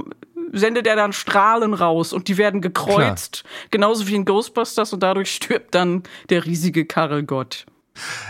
sendet 0.53 0.87
er 0.87 0.95
dann 0.95 1.11
Strahlen 1.11 1.73
raus 1.73 2.13
und 2.13 2.29
die 2.29 2.37
werden 2.37 2.61
gekreuzt, 2.61 3.43
genauso 3.69 4.07
wie 4.07 4.15
in 4.15 4.23
Ghostbusters 4.23 4.93
und 4.93 5.03
dadurch 5.03 5.29
stirbt 5.29 5.75
dann 5.75 6.03
der 6.29 6.45
riesige 6.45 6.85
Karel 6.85 7.23
Gott. 7.23 7.65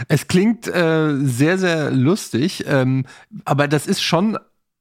Es 0.08 0.28
klingt 0.28 0.68
äh, 0.68 1.16
sehr, 1.20 1.60
sehr 1.60 1.92
lustig, 1.92 2.66
ähm, 2.68 3.06
aber 3.46 3.68
das 3.68 3.86
ist 3.86 4.02
schon 4.02 4.40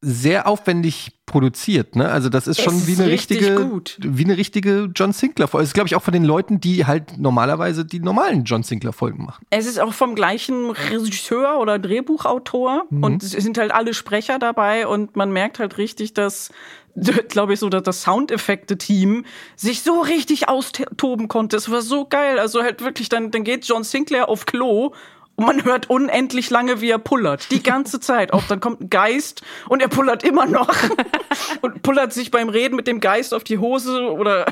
sehr 0.08 0.46
aufwendig 0.46 1.10
produziert, 1.26 1.96
ne? 1.96 2.08
Also 2.08 2.28
das 2.28 2.46
ist 2.46 2.58
Es 2.58 2.64
schon 2.64 2.86
wie 2.86 2.92
ist 2.92 3.00
eine 3.00 3.10
richtig 3.10 3.38
richtige, 3.40 3.66
gut. 3.66 3.98
wie 4.00 4.24
eine 4.24 4.36
richtige 4.36 4.88
John 4.94 5.12
Sinclair 5.12 5.48
Folge. 5.48 5.64
Das 5.64 5.70
ist 5.70 5.74
glaube 5.74 5.88
ich 5.88 5.96
auch 5.96 6.02
von 6.02 6.12
den 6.12 6.22
Leuten, 6.22 6.60
die 6.60 6.86
halt 6.86 7.18
normalerweise 7.18 7.84
die 7.84 7.98
normalen 7.98 8.44
John 8.44 8.62
Sinclair 8.62 8.92
Folgen 8.92 9.24
machen. 9.24 9.44
Es 9.50 9.66
ist 9.66 9.80
auch 9.80 9.92
vom 9.92 10.14
gleichen 10.14 10.70
Regisseur 10.70 11.58
oder 11.58 11.80
Drehbuchautor 11.80 12.84
und 12.90 13.24
es 13.24 13.32
sind 13.32 13.58
halt 13.58 13.72
alle 13.72 13.94
Sprecher 13.94 14.38
dabei 14.38 14.86
und 14.86 15.16
man 15.16 15.32
merkt 15.32 15.58
halt 15.58 15.76
richtig, 15.76 16.14
dass 16.14 16.50
glaube 17.28 17.54
ich 17.54 17.58
so, 17.58 17.68
dass 17.68 17.82
das 17.82 18.02
Soundeffekte-Team 18.02 19.24
sich 19.56 19.82
so 19.82 20.00
richtig 20.00 20.48
austoben 20.48 21.26
konnte. 21.26 21.56
Es 21.56 21.68
war 21.68 21.82
so 21.82 22.06
geil. 22.06 22.38
Also 22.38 22.62
halt 22.62 22.80
wirklich, 22.80 23.08
dann, 23.08 23.32
dann 23.32 23.42
geht 23.42 23.64
John 23.66 23.82
Sinclair 23.84 24.28
auf 24.28 24.46
Klo 24.46 24.94
und 25.36 25.46
man 25.46 25.64
hört 25.64 25.88
unendlich 25.88 26.50
lange, 26.50 26.80
wie 26.80 26.90
er 26.90 26.98
pullert. 26.98 27.50
Die 27.50 27.62
ganze 27.62 28.00
Zeit. 28.00 28.32
Auch 28.32 28.44
dann 28.44 28.60
kommt 28.60 28.80
ein 28.80 28.90
Geist 28.90 29.42
und 29.68 29.80
er 29.80 29.88
pullert 29.88 30.24
immer 30.24 30.46
noch. 30.46 30.74
und 31.60 31.82
pullert 31.82 32.12
sich 32.12 32.30
beim 32.30 32.48
Reden 32.48 32.76
mit 32.76 32.86
dem 32.86 33.00
Geist 33.00 33.32
auf 33.34 33.44
die 33.44 33.58
Hose 33.58 34.10
oder 34.12 34.46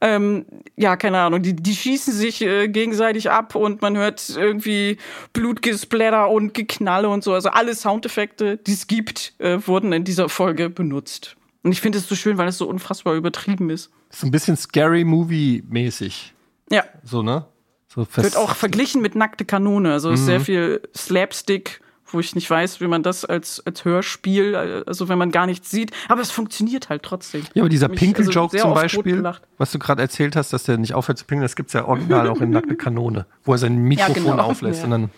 ähm, 0.00 0.44
ja, 0.76 0.96
keine 0.96 1.18
Ahnung, 1.20 1.42
die, 1.42 1.56
die 1.56 1.74
schießen 1.74 2.12
sich 2.12 2.42
äh, 2.42 2.68
gegenseitig 2.68 3.30
ab 3.30 3.54
und 3.54 3.80
man 3.80 3.96
hört 3.96 4.28
irgendwie 4.36 4.98
Blutgesplatter 5.32 6.28
und 6.28 6.52
Geknalle 6.52 7.08
und 7.08 7.24
so. 7.24 7.32
Also 7.32 7.48
alle 7.48 7.74
Soundeffekte, 7.74 8.58
die 8.58 8.72
es 8.72 8.86
gibt, 8.86 9.34
äh, 9.38 9.58
wurden 9.66 9.92
in 9.92 10.04
dieser 10.04 10.28
Folge 10.28 10.68
benutzt. 10.68 11.36
Und 11.62 11.72
ich 11.72 11.80
finde 11.80 11.98
es 11.98 12.08
so 12.08 12.14
schön, 12.14 12.36
weil 12.38 12.48
es 12.48 12.58
so 12.58 12.68
unfassbar 12.68 13.14
übertrieben 13.14 13.70
ist. 13.70 13.90
So 14.10 14.26
ein 14.26 14.30
bisschen 14.30 14.56
Scary 14.56 15.04
Movie-mäßig. 15.04 16.34
Ja, 16.70 16.84
So, 17.02 17.22
ne? 17.22 17.46
So 17.88 18.06
wird 18.16 18.36
auch 18.36 18.54
verglichen 18.54 19.00
mit 19.02 19.14
nackte 19.14 19.44
Kanone. 19.44 19.92
Also 19.92 20.10
ist 20.10 20.20
Mhm. 20.22 20.24
sehr 20.26 20.40
viel 20.40 20.80
Slapstick, 20.94 21.80
wo 22.08 22.20
ich 22.20 22.36
nicht 22.36 22.48
weiß, 22.48 22.80
wie 22.80 22.86
man 22.86 23.02
das 23.02 23.24
als, 23.24 23.60
als 23.66 23.84
Hörspiel, 23.84 24.54
also 24.86 25.08
wenn 25.08 25.18
man 25.18 25.32
gar 25.32 25.46
nichts 25.46 25.72
sieht. 25.72 25.90
Aber 26.08 26.20
es 26.20 26.30
funktioniert 26.30 26.88
halt 26.88 27.02
trotzdem. 27.02 27.42
Ja, 27.54 27.62
aber 27.62 27.68
dieser 27.68 27.88
Pinkel-Joke 27.88 28.54
also 28.56 28.64
zum 28.68 28.74
Beispiel, 28.74 29.32
was 29.58 29.72
du 29.72 29.80
gerade 29.80 30.02
erzählt 30.02 30.36
hast, 30.36 30.52
dass 30.52 30.62
der 30.64 30.78
nicht 30.78 30.94
aufhört 30.94 31.18
zu 31.18 31.24
pinkeln, 31.24 31.42
das 31.42 31.56
gibt's 31.56 31.72
ja 31.72 31.84
original 31.84 32.28
auch 32.28 32.40
in 32.40 32.50
Nackte 32.50 32.76
Kanone, 32.76 33.26
wo 33.44 33.52
er 33.52 33.58
sein 33.58 33.76
Mikrofon 33.76 34.22
genau. 34.22 34.42
auflässt 34.44 34.80
Ja. 34.80 34.84
und 34.84 34.90
dann 34.92 35.10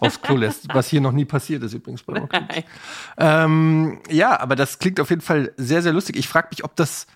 aufs 0.00 0.20
Klo 0.20 0.36
lässt, 0.36 0.66
was 0.74 0.88
hier 0.88 1.00
noch 1.00 1.12
nie 1.12 1.24
passiert 1.24 1.62
ist 1.62 1.72
übrigens 1.72 2.02
bei. 2.02 2.22
Ähm, 3.18 3.98
ja, 4.10 4.38
aber 4.38 4.56
das 4.56 4.78
klingt 4.78 5.00
auf 5.00 5.10
jeden 5.10 5.22
Fall 5.22 5.52
sehr, 5.56 5.82
sehr 5.82 5.92
lustig. 5.92 6.16
Ich 6.16 6.28
frage 6.28 6.48
mich, 6.50 6.64
ob 6.64 6.76
das, 6.76 7.06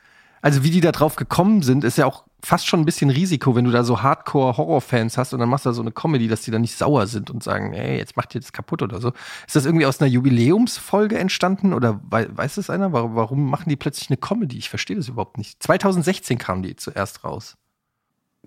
also 0.42 0.64
wie 0.64 0.70
die 0.70 0.80
da 0.80 0.92
drauf 0.92 1.16
gekommen 1.16 1.62
sind, 1.62 1.84
ist 1.84 1.98
ja 1.98 2.06
auch 2.06 2.24
fast 2.42 2.66
schon 2.66 2.80
ein 2.80 2.84
bisschen 2.86 3.10
Risiko, 3.10 3.54
wenn 3.54 3.64
du 3.64 3.70
da 3.70 3.84
so 3.84 4.02
Hardcore-Horror-Fans 4.02 5.18
hast 5.18 5.34
und 5.34 5.40
dann 5.40 5.48
machst 5.48 5.66
du 5.66 5.70
da 5.70 5.74
so 5.74 5.82
eine 5.82 5.92
Comedy, 5.92 6.28
dass 6.28 6.42
die 6.42 6.50
dann 6.50 6.62
nicht 6.62 6.76
sauer 6.76 7.06
sind 7.06 7.30
und 7.30 7.42
sagen, 7.42 7.74
ey, 7.74 7.98
jetzt 7.98 8.16
macht 8.16 8.34
ihr 8.34 8.40
das 8.40 8.52
kaputt 8.52 8.82
oder 8.82 9.00
so. 9.00 9.12
Ist 9.46 9.56
das 9.56 9.66
irgendwie 9.66 9.86
aus 9.86 10.00
einer 10.00 10.08
Jubiläumsfolge 10.10 11.18
entstanden 11.18 11.74
oder 11.74 12.00
wei 12.04 12.28
weiß 12.30 12.56
es 12.56 12.70
einer? 12.70 12.92
Warum, 12.92 13.14
warum 13.14 13.50
machen 13.50 13.68
die 13.68 13.76
plötzlich 13.76 14.08
eine 14.08 14.16
Comedy? 14.16 14.56
Ich 14.56 14.70
verstehe 14.70 14.96
das 14.96 15.08
überhaupt 15.08 15.36
nicht. 15.36 15.62
2016 15.62 16.38
kam 16.38 16.62
die 16.62 16.76
zuerst 16.76 17.24
raus. 17.24 17.56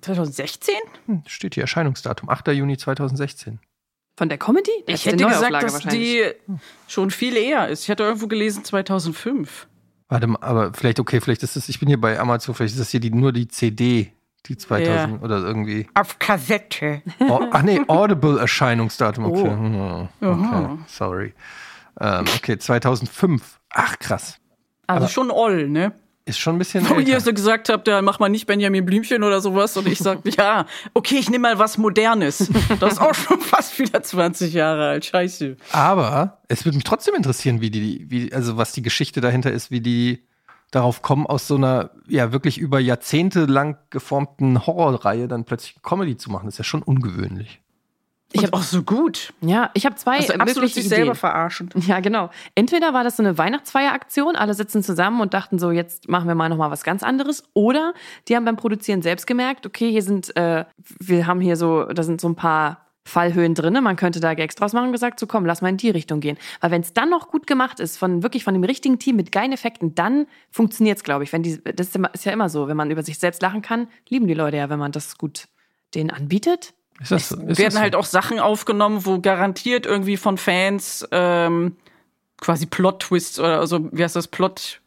2016? 0.01 0.73
Hm, 1.05 1.23
steht 1.27 1.53
hier 1.53 1.63
Erscheinungsdatum, 1.63 2.29
8. 2.29 2.47
Juni 2.49 2.77
2016. 2.77 3.59
Von 4.15 4.29
der 4.29 4.37
Comedy? 4.37 4.71
Ich 4.85 5.05
hätte 5.05 5.25
gesagt, 5.25 5.63
dass 5.63 5.79
die 5.79 6.23
schon 6.87 7.09
viel 7.09 7.35
eher 7.35 7.67
ist. 7.69 7.83
Ich 7.83 7.89
hatte 7.89 8.03
irgendwo 8.03 8.27
gelesen 8.27 8.63
2005. 8.63 9.67
Warte 10.13 10.27
mal, 10.27 10.39
aber 10.41 10.73
vielleicht, 10.73 10.99
okay, 10.99 11.19
vielleicht 11.21 11.43
ist 11.43 11.55
das, 11.55 11.69
ich 11.69 11.79
bin 11.79 11.87
hier 11.87 11.99
bei 11.99 12.19
Amazon, 12.19 12.53
vielleicht 12.53 12.75
ist 12.75 12.79
das 12.79 12.89
hier 12.89 12.99
die, 12.99 13.09
nur 13.09 13.33
die 13.33 13.47
CD, 13.47 14.13
die 14.45 14.57
2000 14.57 15.23
oder 15.23 15.37
irgendwie. 15.39 15.87
Auf 15.95 16.19
Kassette. 16.19 17.01
Oh, 17.19 17.47
ach 17.51 17.63
nee, 17.63 17.81
Audible-Erscheinungsdatum. 17.87 19.25
Okay, 19.25 19.49
Oh. 19.49 19.49
Hm, 19.49 20.09
okay 20.21 20.77
sorry. 20.87 21.33
Ähm, 21.99 22.25
okay, 22.35 22.57
2005. 22.57 23.59
Ach, 23.71 23.97
krass. 23.99 24.37
Also 24.87 25.07
schon 25.07 25.31
Oll, 25.31 25.69
ne? 25.69 25.93
Ist 26.25 26.39
schon 26.39 26.55
ein 26.55 26.59
bisschen 26.59 26.89
Wo 26.89 26.99
ihr 26.99 27.19
so 27.19 27.33
gesagt 27.33 27.67
habt, 27.67 27.85
ja, 27.85 28.01
mach 28.01 28.17
mal 28.19 28.29
nicht 28.29 28.45
Benjamin 28.45 28.85
Blümchen 28.85 29.23
oder 29.23 29.41
sowas. 29.41 29.75
Und 29.75 29.87
ich 29.87 29.99
sagte, 29.99 30.29
ja, 30.29 30.65
okay, 30.93 31.15
ich 31.15 31.29
nehme 31.29 31.49
mal 31.49 31.59
was 31.59 31.77
Modernes. 31.77 32.49
Das 32.79 32.93
ist 32.93 33.01
auch 33.01 33.13
schon 33.13 33.41
fast 33.41 33.77
wieder 33.77 34.01
20 34.01 34.53
Jahre 34.53 34.87
alt. 34.87 35.05
Scheiße. 35.05 35.57
Aber 35.73 36.41
es 36.47 36.63
würde 36.63 36.77
mich 36.77 36.85
trotzdem 36.85 37.15
interessieren, 37.15 37.59
wie 37.59 37.71
die, 37.71 38.05
wie, 38.09 38.33
also 38.33 38.55
was 38.55 38.71
die 38.71 38.81
Geschichte 38.81 39.19
dahinter 39.19 39.51
ist, 39.51 39.69
wie 39.69 39.81
die 39.81 40.23
darauf 40.71 41.01
kommen, 41.01 41.27
aus 41.27 41.47
so 41.47 41.55
einer 41.55 41.91
ja 42.07 42.31
wirklich 42.31 42.57
über 42.57 42.79
Jahrzehnte 42.79 43.45
lang 43.45 43.77
geformten 43.89 44.65
Horrorreihe 44.65 45.27
dann 45.27 45.43
plötzlich 45.43 45.81
Comedy 45.81 46.15
zu 46.15 46.31
machen. 46.31 46.45
Das 46.45 46.55
ist 46.55 46.59
ja 46.59 46.63
schon 46.63 46.83
ungewöhnlich. 46.83 47.62
Ich 48.33 48.43
habe 48.43 48.53
auch 48.53 48.63
so 48.63 48.83
gut. 48.83 49.33
Ja, 49.41 49.69
ich 49.73 49.85
habe 49.85 49.95
zwei 49.95 50.17
Also 50.17 50.33
absolut 50.33 50.71
sich 50.71 50.87
selber 50.87 51.03
Ideen. 51.11 51.15
verarschen. 51.15 51.69
Ja, 51.87 51.99
genau. 51.99 52.29
Entweder 52.55 52.93
war 52.93 53.03
das 53.03 53.17
so 53.17 53.23
eine 53.23 53.37
Weihnachtsfeieraktion, 53.37 54.35
alle 54.35 54.53
sitzen 54.53 54.83
zusammen 54.83 55.21
und 55.21 55.33
dachten 55.33 55.59
so, 55.59 55.71
jetzt 55.71 56.09
machen 56.09 56.27
wir 56.27 56.35
mal 56.35 56.49
noch 56.49 56.57
mal 56.57 56.71
was 56.71 56.83
ganz 56.83 57.03
anderes. 57.03 57.43
Oder 57.53 57.93
die 58.27 58.35
haben 58.35 58.45
beim 58.45 58.57
Produzieren 58.57 59.01
selbst 59.01 59.27
gemerkt, 59.27 59.65
okay, 59.65 59.91
hier 59.91 60.01
sind, 60.01 60.35
äh, 60.35 60.65
wir 60.99 61.27
haben 61.27 61.41
hier 61.41 61.55
so, 61.55 61.85
da 61.85 62.03
sind 62.03 62.19
so 62.19 62.27
ein 62.27 62.35
paar 62.35 62.83
Fallhöhen 63.05 63.53
drinne. 63.53 63.81
Man 63.81 63.95
könnte 63.95 64.19
da 64.19 64.33
Gags 64.33 64.55
draus 64.55 64.73
machen 64.73 64.87
und 64.87 64.91
gesagt, 64.93 65.19
so 65.19 65.27
komm, 65.27 65.45
lass 65.45 65.61
mal 65.61 65.69
in 65.69 65.77
die 65.77 65.89
Richtung 65.89 66.19
gehen. 66.19 66.37
Weil 66.61 66.71
wenn 66.71 66.81
es 66.81 66.93
dann 66.93 67.09
noch 67.09 67.27
gut 67.29 67.47
gemacht 67.47 67.79
ist, 67.79 67.97
von 67.97 68.23
wirklich 68.23 68.43
von 68.43 68.53
dem 68.53 68.63
richtigen 68.63 68.97
Team 68.97 69.17
mit 69.17 69.31
geilen 69.31 69.51
Effekten, 69.51 69.93
dann 69.93 70.25
funktioniert 70.49 70.97
es, 70.97 71.03
glaube 71.03 71.23
ich. 71.23 71.33
Wenn 71.33 71.43
die, 71.43 71.61
das 71.63 71.89
ist 72.13 72.25
ja 72.25 72.31
immer 72.31 72.49
so, 72.49 72.67
wenn 72.67 72.77
man 72.77 72.91
über 72.91 73.03
sich 73.03 73.19
selbst 73.19 73.41
lachen 73.41 73.61
kann, 73.61 73.87
lieben 74.07 74.27
die 74.27 74.33
Leute 74.33 74.57
ja, 74.57 74.69
wenn 74.69 74.79
man 74.79 74.91
das 74.91 75.17
gut 75.17 75.45
denen 75.93 76.09
anbietet. 76.09 76.73
Ist 77.01 77.11
das, 77.11 77.29
so? 77.29 77.35
ist 77.37 77.57
werden 77.57 77.63
das 77.65 77.73
so? 77.73 77.79
halt 77.79 77.95
auch 77.95 78.05
Sachen 78.05 78.39
aufgenommen, 78.39 79.05
wo 79.05 79.19
garantiert 79.19 79.85
irgendwie 79.85 80.17
von 80.17 80.37
Fans 80.37 81.07
ähm, 81.11 81.75
quasi 82.39 82.65
Plot-Twists 82.65 83.39
oder 83.39 83.59
also, 83.59 83.89
wie 83.91 84.03
heißt 84.03 84.15
das, 84.15 84.27
Plot 84.27 84.79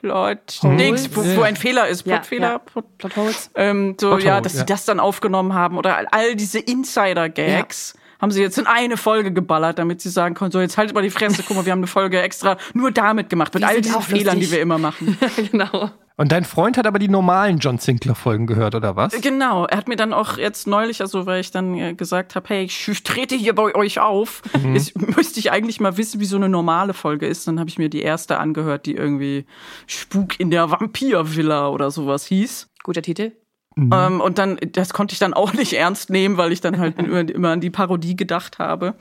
Plot, 0.00 0.60
Holes? 0.62 0.76
Dings, 0.78 1.10
wo, 1.14 1.22
wo 1.36 1.42
ein 1.42 1.56
Fehler 1.56 1.86
ist, 1.88 2.06
Ja, 2.06 2.14
Plotfehler, 2.16 2.48
ja. 2.52 2.58
Plot, 2.58 2.98
Plotholes. 2.98 3.50
ähm, 3.54 3.96
so, 4.00 4.10
Plot 4.10 4.22
ja, 4.24 4.40
dass 4.40 4.54
ja. 4.54 4.60
sie 4.60 4.66
das 4.66 4.86
dann 4.86 4.98
aufgenommen 4.98 5.52
haben 5.52 5.76
oder 5.76 5.96
all- 5.98 6.06
all 6.10 6.34
diese 6.36 6.58
Insider-Gags. 6.58 7.94
Haben 8.24 8.30
sie 8.30 8.40
jetzt 8.40 8.56
in 8.56 8.66
eine 8.66 8.96
Folge 8.96 9.34
geballert, 9.34 9.78
damit 9.78 10.00
sie 10.00 10.08
sagen 10.08 10.34
können, 10.34 10.50
so 10.50 10.58
jetzt 10.58 10.78
haltet 10.78 10.94
mal 10.94 11.02
die 11.02 11.10
Fresse, 11.10 11.42
guck 11.46 11.58
mal, 11.58 11.66
wir 11.66 11.72
haben 11.72 11.80
eine 11.80 11.86
Folge 11.86 12.22
extra 12.22 12.56
nur 12.72 12.90
damit 12.90 13.28
gemacht, 13.28 13.52
mit 13.52 13.62
Wir 13.62 13.68
all 13.68 13.82
diesen 13.82 14.00
Fehlern, 14.00 14.36
lustig. 14.36 14.48
die 14.48 14.52
wir 14.56 14.62
immer 14.62 14.78
machen. 14.78 15.18
genau. 15.52 15.90
Und 16.16 16.32
dein 16.32 16.44
Freund 16.44 16.78
hat 16.78 16.86
aber 16.86 16.98
die 16.98 17.08
normalen 17.08 17.58
John 17.58 17.76
Sinclair-Folgen 17.76 18.46
gehört, 18.46 18.74
oder 18.74 18.96
was? 18.96 19.20
Genau, 19.20 19.66
er 19.66 19.76
hat 19.76 19.88
mir 19.88 19.96
dann 19.96 20.14
auch 20.14 20.38
jetzt 20.38 20.66
neulich, 20.66 21.02
also 21.02 21.26
weil 21.26 21.40
ich 21.42 21.50
dann 21.50 21.74
äh, 21.74 21.92
gesagt 21.92 22.34
habe, 22.34 22.48
hey, 22.48 22.64
ich 22.64 23.02
trete 23.02 23.34
hier 23.34 23.54
bei 23.54 23.74
euch 23.74 24.00
auf, 24.00 24.40
Mhm. 24.58 24.74
jetzt 24.74 24.98
müsste 25.16 25.38
ich 25.38 25.52
eigentlich 25.52 25.78
mal 25.80 25.98
wissen, 25.98 26.18
wie 26.18 26.24
so 26.24 26.36
eine 26.36 26.48
normale 26.48 26.94
Folge 26.94 27.26
ist. 27.26 27.46
Dann 27.46 27.60
habe 27.60 27.68
ich 27.68 27.76
mir 27.76 27.90
die 27.90 28.00
erste 28.00 28.38
angehört, 28.38 28.86
die 28.86 28.94
irgendwie 28.94 29.44
Spuk 29.86 30.40
in 30.40 30.50
der 30.50 30.70
Vampirvilla 30.70 31.68
oder 31.68 31.90
sowas 31.90 32.24
hieß. 32.24 32.70
Guter 32.84 33.02
Titel. 33.02 33.32
Ähm, 33.76 34.20
und 34.20 34.38
dann, 34.38 34.58
das 34.72 34.92
konnte 34.92 35.14
ich 35.14 35.18
dann 35.18 35.34
auch 35.34 35.52
nicht 35.52 35.72
ernst 35.72 36.10
nehmen, 36.10 36.36
weil 36.36 36.52
ich 36.52 36.60
dann 36.60 36.78
halt 36.78 36.98
immer, 36.98 37.28
immer 37.28 37.50
an 37.50 37.60
die 37.60 37.70
Parodie 37.70 38.14
gedacht 38.16 38.58
habe. 38.58 38.94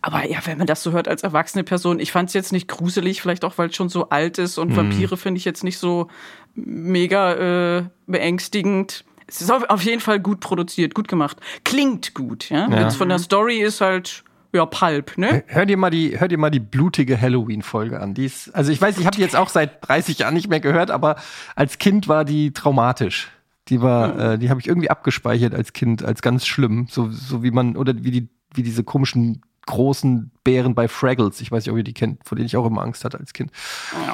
Aber 0.00 0.28
ja, 0.28 0.38
wenn 0.44 0.58
man 0.58 0.66
das 0.66 0.82
so 0.82 0.92
hört 0.92 1.08
als 1.08 1.22
erwachsene 1.22 1.64
Person, 1.64 2.00
ich 2.00 2.12
fand 2.12 2.28
es 2.28 2.34
jetzt 2.34 2.52
nicht 2.52 2.68
gruselig, 2.68 3.22
vielleicht 3.22 3.44
auch, 3.44 3.58
weil 3.58 3.68
es 3.70 3.76
schon 3.76 3.88
so 3.88 4.08
alt 4.10 4.38
ist 4.38 4.58
und 4.58 4.76
Vampire 4.76 5.16
finde 5.16 5.38
ich 5.38 5.44
jetzt 5.44 5.64
nicht 5.64 5.78
so 5.78 6.08
mega 6.54 7.78
äh, 7.78 7.84
beängstigend. 8.06 9.04
Es 9.26 9.40
ist 9.40 9.50
auf, 9.50 9.64
auf 9.70 9.82
jeden 9.82 10.00
Fall 10.00 10.20
gut 10.20 10.40
produziert, 10.40 10.94
gut 10.94 11.08
gemacht. 11.08 11.38
Klingt 11.64 12.14
gut, 12.14 12.50
ja. 12.50 12.68
Ja. 12.68 12.82
Jetzt 12.82 12.96
von 12.96 13.08
der 13.08 13.18
Story 13.18 13.58
ist 13.60 13.80
halt, 13.80 14.24
ja, 14.52 14.66
Pulp, 14.66 15.16
ne? 15.16 15.44
Hör 15.46 15.66
dir 15.66 15.76
mal 15.76 15.90
die, 15.90 16.18
hör 16.20 16.28
dir 16.28 16.38
mal 16.38 16.50
die 16.50 16.60
blutige 16.60 17.18
Halloween-Folge 17.20 18.00
an. 18.00 18.14
Die 18.14 18.26
ist, 18.26 18.54
also 18.54 18.70
ich 18.70 18.80
weiß, 18.80 18.98
ich 18.98 19.06
habe 19.06 19.16
die 19.16 19.22
jetzt 19.22 19.36
auch 19.36 19.48
seit 19.48 19.86
30 19.88 20.18
Jahren 20.18 20.34
nicht 20.34 20.48
mehr 20.48 20.60
gehört, 20.60 20.90
aber 20.90 21.16
als 21.56 21.78
Kind 21.78 22.06
war 22.08 22.24
die 22.24 22.52
traumatisch. 22.52 23.30
Die 23.68 23.80
war, 23.80 24.18
äh, 24.18 24.38
die 24.38 24.50
habe 24.50 24.60
ich 24.60 24.66
irgendwie 24.66 24.90
abgespeichert 24.90 25.54
als 25.54 25.72
Kind, 25.72 26.04
als 26.04 26.22
ganz 26.22 26.46
schlimm. 26.46 26.86
So, 26.90 27.10
so 27.10 27.42
wie 27.42 27.50
man, 27.50 27.76
oder 27.76 27.94
wie 28.02 28.10
die, 28.10 28.28
wie 28.54 28.62
diese 28.62 28.84
komischen 28.84 29.42
großen 29.66 30.32
Bären 30.42 30.74
bei 30.74 30.88
Fraggles. 30.88 31.40
Ich 31.40 31.52
weiß 31.52 31.64
nicht, 31.64 31.72
ob 31.72 31.78
ihr 31.78 31.84
die 31.84 31.94
kennt, 31.94 32.26
vor 32.26 32.36
denen 32.36 32.46
ich 32.46 32.56
auch 32.56 32.66
immer 32.66 32.82
Angst 32.82 33.04
hatte 33.04 33.18
als 33.18 33.32
Kind. 33.32 33.52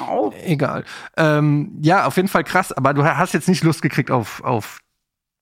Oh. 0.09 0.31
Egal. 0.43 0.85
Ähm, 1.17 1.77
ja, 1.81 2.05
auf 2.05 2.17
jeden 2.17 2.27
Fall 2.27 2.43
krass, 2.43 2.71
aber 2.71 2.93
du 2.93 3.03
hast 3.03 3.33
jetzt 3.33 3.47
nicht 3.47 3.63
Lust 3.63 3.81
gekriegt 3.81 4.11
auf, 4.11 4.43
auf 4.43 4.79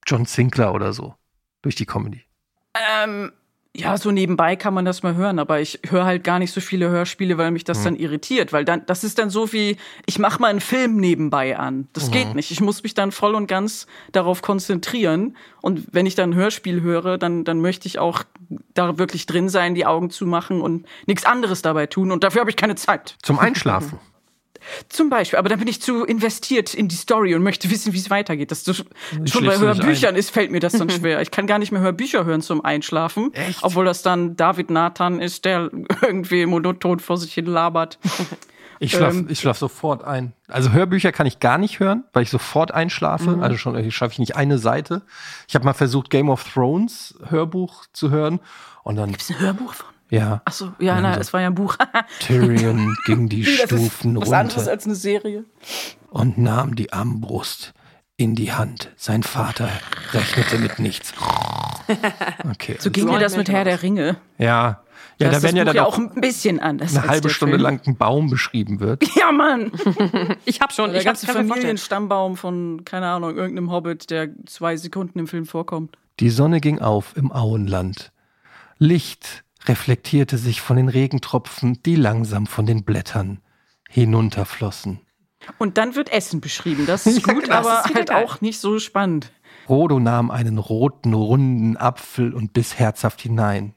John 0.06 0.24
Sinclair 0.24 0.72
oder 0.72 0.92
so. 0.92 1.14
Durch 1.60 1.74
die 1.74 1.86
Comedy. 1.86 2.24
Ähm, 2.74 3.32
ja, 3.78 3.96
so 3.96 4.10
nebenbei 4.10 4.56
kann 4.56 4.74
man 4.74 4.84
das 4.84 5.02
mal 5.04 5.14
hören, 5.14 5.38
aber 5.38 5.60
ich 5.60 5.78
höre 5.88 6.04
halt 6.04 6.24
gar 6.24 6.38
nicht 6.40 6.52
so 6.52 6.60
viele 6.60 6.88
Hörspiele, 6.90 7.38
weil 7.38 7.52
mich 7.52 7.62
Mhm. 7.62 7.66
das 7.66 7.84
dann 7.84 7.94
irritiert, 7.96 8.52
weil 8.52 8.64
dann 8.64 8.84
das 8.86 9.04
ist 9.04 9.18
dann 9.18 9.30
so 9.30 9.52
wie 9.52 9.76
ich 10.06 10.18
mache 10.18 10.40
mal 10.40 10.48
einen 10.48 10.60
Film 10.60 10.96
nebenbei 10.96 11.56
an. 11.56 11.86
Das 11.92 12.08
Mhm. 12.08 12.12
geht 12.12 12.34
nicht. 12.34 12.50
Ich 12.50 12.60
muss 12.60 12.82
mich 12.82 12.94
dann 12.94 13.12
voll 13.12 13.34
und 13.36 13.46
ganz 13.46 13.86
darauf 14.12 14.42
konzentrieren 14.42 15.36
und 15.62 15.86
wenn 15.92 16.06
ich 16.06 16.14
dann 16.16 16.30
ein 16.30 16.34
Hörspiel 16.34 16.80
höre, 16.82 17.18
dann 17.18 17.44
dann 17.44 17.60
möchte 17.60 17.86
ich 17.86 17.98
auch 17.98 18.24
da 18.74 18.98
wirklich 18.98 19.26
drin 19.26 19.48
sein, 19.48 19.74
die 19.74 19.86
Augen 19.86 20.10
zumachen 20.10 20.60
und 20.60 20.86
nichts 21.06 21.24
anderes 21.24 21.62
dabei 21.62 21.86
tun 21.86 22.10
und 22.10 22.24
dafür 22.24 22.40
habe 22.40 22.50
ich 22.50 22.56
keine 22.56 22.74
Zeit. 22.74 23.16
Zum 23.22 23.38
Einschlafen. 23.38 23.98
Zum 24.88 25.10
Beispiel, 25.10 25.38
aber 25.38 25.48
dann 25.48 25.58
bin 25.58 25.68
ich 25.68 25.80
zu 25.82 26.04
investiert 26.04 26.74
in 26.74 26.88
die 26.88 26.96
Story 26.96 27.34
und 27.34 27.42
möchte 27.42 27.70
wissen, 27.70 27.92
wie 27.92 27.98
es 27.98 28.10
weitergeht. 28.10 28.50
Das 28.50 28.64
schon 28.64 29.46
bei 29.46 29.58
Hörbüchern 29.58 30.16
ist, 30.16 30.30
fällt 30.30 30.50
mir 30.50 30.60
das 30.60 30.72
dann 30.74 30.90
schwer. 30.90 31.20
Ich 31.22 31.30
kann 31.30 31.46
gar 31.46 31.58
nicht 31.58 31.72
mehr 31.72 31.80
Hörbücher 31.80 32.24
hören 32.24 32.42
zum 32.42 32.64
Einschlafen. 32.64 33.32
Echt? 33.34 33.62
Obwohl 33.62 33.84
das 33.84 34.02
dann 34.02 34.36
David 34.36 34.70
Nathan 34.70 35.20
ist, 35.20 35.44
der 35.44 35.70
irgendwie 36.02 36.46
monoton 36.46 37.00
vor 37.00 37.16
sich 37.16 37.34
hin 37.34 37.46
labert. 37.46 37.98
Ich 38.80 38.92
schlaf, 38.92 39.12
Ähm. 39.12 39.26
ich 39.28 39.40
schlaf 39.40 39.58
sofort 39.58 40.04
ein. 40.04 40.34
Also 40.46 40.70
Hörbücher 40.70 41.10
kann 41.10 41.26
ich 41.26 41.40
gar 41.40 41.58
nicht 41.58 41.80
hören, 41.80 42.04
weil 42.12 42.22
ich 42.22 42.30
sofort 42.30 42.72
einschlafe. 42.72 43.30
Mhm. 43.30 43.42
Also 43.42 43.56
schon 43.56 43.76
ich 43.76 43.92
schaffe 43.96 44.12
ich 44.12 44.18
nicht 44.20 44.36
eine 44.36 44.58
Seite. 44.58 45.02
Ich 45.48 45.56
habe 45.56 45.64
mal 45.64 45.72
versucht 45.72 46.10
Game 46.10 46.28
of 46.30 46.44
Thrones 46.44 47.18
Hörbuch 47.28 47.86
zu 47.92 48.10
hören 48.10 48.38
und 48.84 48.94
dann 48.94 49.12
Ist 49.14 49.30
ein 49.32 49.40
Hörbuch 49.40 49.74
von? 49.74 49.88
Ja 50.10 50.42
Ach 50.44 50.52
so, 50.52 50.72
ja, 50.78 51.00
na, 51.00 51.16
es 51.18 51.32
war 51.32 51.40
ja 51.40 51.48
ein 51.48 51.54
Buch. 51.54 51.76
Tyrion 52.20 52.96
ging 53.06 53.28
die 53.28 53.42
das 53.58 53.66
Stufen 53.66 54.16
ist 54.16 54.22
was 54.22 54.32
anderes 54.32 54.58
runter 54.58 54.70
als 54.70 54.84
eine 54.86 54.94
Serie. 54.94 55.44
und 56.10 56.38
nahm 56.38 56.74
die 56.76 56.92
Armbrust 56.92 57.72
in 58.16 58.34
die 58.34 58.52
Hand. 58.52 58.90
Sein 58.96 59.22
Vater 59.22 59.68
rechnete 60.12 60.58
mit 60.58 60.78
nichts. 60.78 61.12
Okay. 62.50 62.76
So 62.78 62.90
ging 62.90 63.06
mir 63.06 63.18
das 63.18 63.32
ein 63.32 63.38
mit 63.38 63.48
Herr 63.48 63.64
der 63.64 63.82
Ringe. 63.82 64.16
ja. 64.38 64.82
Ja, 65.20 65.30
Da 65.30 65.36
da 65.38 65.42
werden 65.42 65.56
das 65.56 65.58
ja 65.58 65.64
dann 65.64 65.76
ja 65.76 65.84
auch 65.84 65.98
ein 65.98 66.20
bisschen 66.20 66.60
anders. 66.60 66.96
eine 66.96 67.08
halbe 67.08 67.28
Stunde 67.30 67.54
Film. 67.54 67.62
lang 67.62 67.80
ein 67.86 67.96
Baum 67.96 68.30
beschrieben 68.30 68.78
wird. 68.78 69.02
Ja, 69.16 69.32
Mann! 69.32 69.72
Ich 70.44 70.60
hab 70.60 70.72
schon. 70.72 70.92
Der 70.92 71.00
ich 71.00 71.06
mir 71.06 71.14
vorstellen. 71.16 71.48
Familienstammbaum 71.48 72.36
von, 72.36 72.84
keine 72.84 73.08
Ahnung, 73.08 73.34
irgendeinem 73.36 73.72
Hobbit, 73.72 74.10
der 74.10 74.28
zwei 74.46 74.76
Sekunden 74.76 75.18
im 75.18 75.26
Film 75.26 75.44
vorkommt. 75.46 75.96
Die 76.20 76.30
Sonne 76.30 76.60
ging 76.60 76.78
auf 76.78 77.16
im 77.16 77.32
Auenland. 77.32 78.12
Licht 78.78 79.42
reflektierte 79.68 80.38
sich 80.38 80.60
von 80.60 80.76
den 80.76 80.88
Regentropfen, 80.88 81.82
die 81.84 81.96
langsam 81.96 82.46
von 82.46 82.66
den 82.66 82.84
Blättern 82.84 83.40
hinunterflossen. 83.88 85.00
Und 85.58 85.78
dann 85.78 85.94
wird 85.94 86.10
Essen 86.12 86.40
beschrieben. 86.40 86.86
Das 86.86 87.06
ist 87.06 87.22
gut, 87.22 87.44
genau, 87.44 87.56
das 87.62 87.66
aber 87.66 87.88
ist 87.88 87.94
halt 87.94 88.08
geil. 88.08 88.24
auch 88.24 88.40
nicht 88.40 88.58
so 88.60 88.78
spannend. 88.78 89.32
Frodo 89.66 90.00
nahm 90.00 90.30
einen 90.30 90.58
roten, 90.58 91.14
runden 91.14 91.76
Apfel 91.76 92.32
und 92.34 92.52
biss 92.52 92.78
herzhaft 92.78 93.20
hinein. 93.20 93.74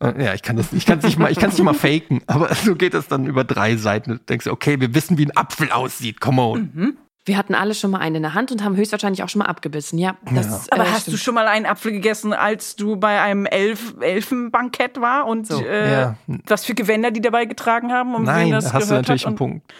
Äh, 0.00 0.24
Ja, 0.24 0.34
ich 0.34 0.42
kann 0.42 0.56
das, 0.56 0.72
ich 0.72 0.86
kann 0.86 0.98
es 0.98 1.04
nicht 1.04 1.18
mal, 1.18 1.30
ich 1.30 1.38
kann 1.38 1.50
nicht 1.50 1.62
mal 1.62 1.74
faken, 1.74 2.22
aber 2.26 2.54
so 2.54 2.74
geht 2.76 2.94
es 2.94 3.08
dann 3.08 3.26
über 3.26 3.44
drei 3.44 3.76
Seiten. 3.76 4.10
Du 4.12 4.18
denkst, 4.18 4.46
okay, 4.46 4.80
wir 4.80 4.94
wissen, 4.94 5.18
wie 5.18 5.26
ein 5.26 5.36
Apfel 5.36 5.70
aussieht. 5.70 6.20
Come 6.20 6.40
on. 6.42 6.96
Wir 7.26 7.38
hatten 7.38 7.54
alle 7.54 7.74
schon 7.74 7.90
mal 7.90 7.98
einen 8.00 8.16
in 8.16 8.22
der 8.22 8.34
Hand 8.34 8.52
und 8.52 8.62
haben 8.62 8.76
höchstwahrscheinlich 8.76 9.22
auch 9.22 9.28
schon 9.30 9.38
mal 9.38 9.46
abgebissen. 9.46 9.98
Ja, 9.98 10.16
das 10.34 10.70
Aber 10.70 10.84
äh, 10.84 10.88
hast 10.88 11.02
stimmt. 11.02 11.14
du 11.14 11.18
schon 11.18 11.34
mal 11.34 11.46
einen 11.48 11.64
Apfel 11.64 11.92
gegessen, 11.92 12.32
als 12.34 12.76
du 12.76 12.96
bei 12.96 13.20
einem 13.22 13.46
Elf 13.46 13.94
Elfenbankett 14.00 15.00
war 15.00 15.26
und 15.26 15.46
So. 15.46 15.64
äh, 15.64 15.90
Ja. 15.90 16.16
was 16.46 16.66
für 16.66 16.74
Gewänder 16.74 17.10
die 17.10 17.22
dabei 17.22 17.46
getragen 17.46 17.92
haben? 17.92 18.14
Um 18.14 18.24
Nein, 18.24 18.46
wen 18.46 18.50
da 18.52 18.56
das 18.58 18.72
hast 18.74 18.82
du 18.84 18.88
gehört 18.88 19.02
natürlich 19.04 19.22
hat 19.22 19.28
einen 19.28 19.36
Punkt. 19.36 19.72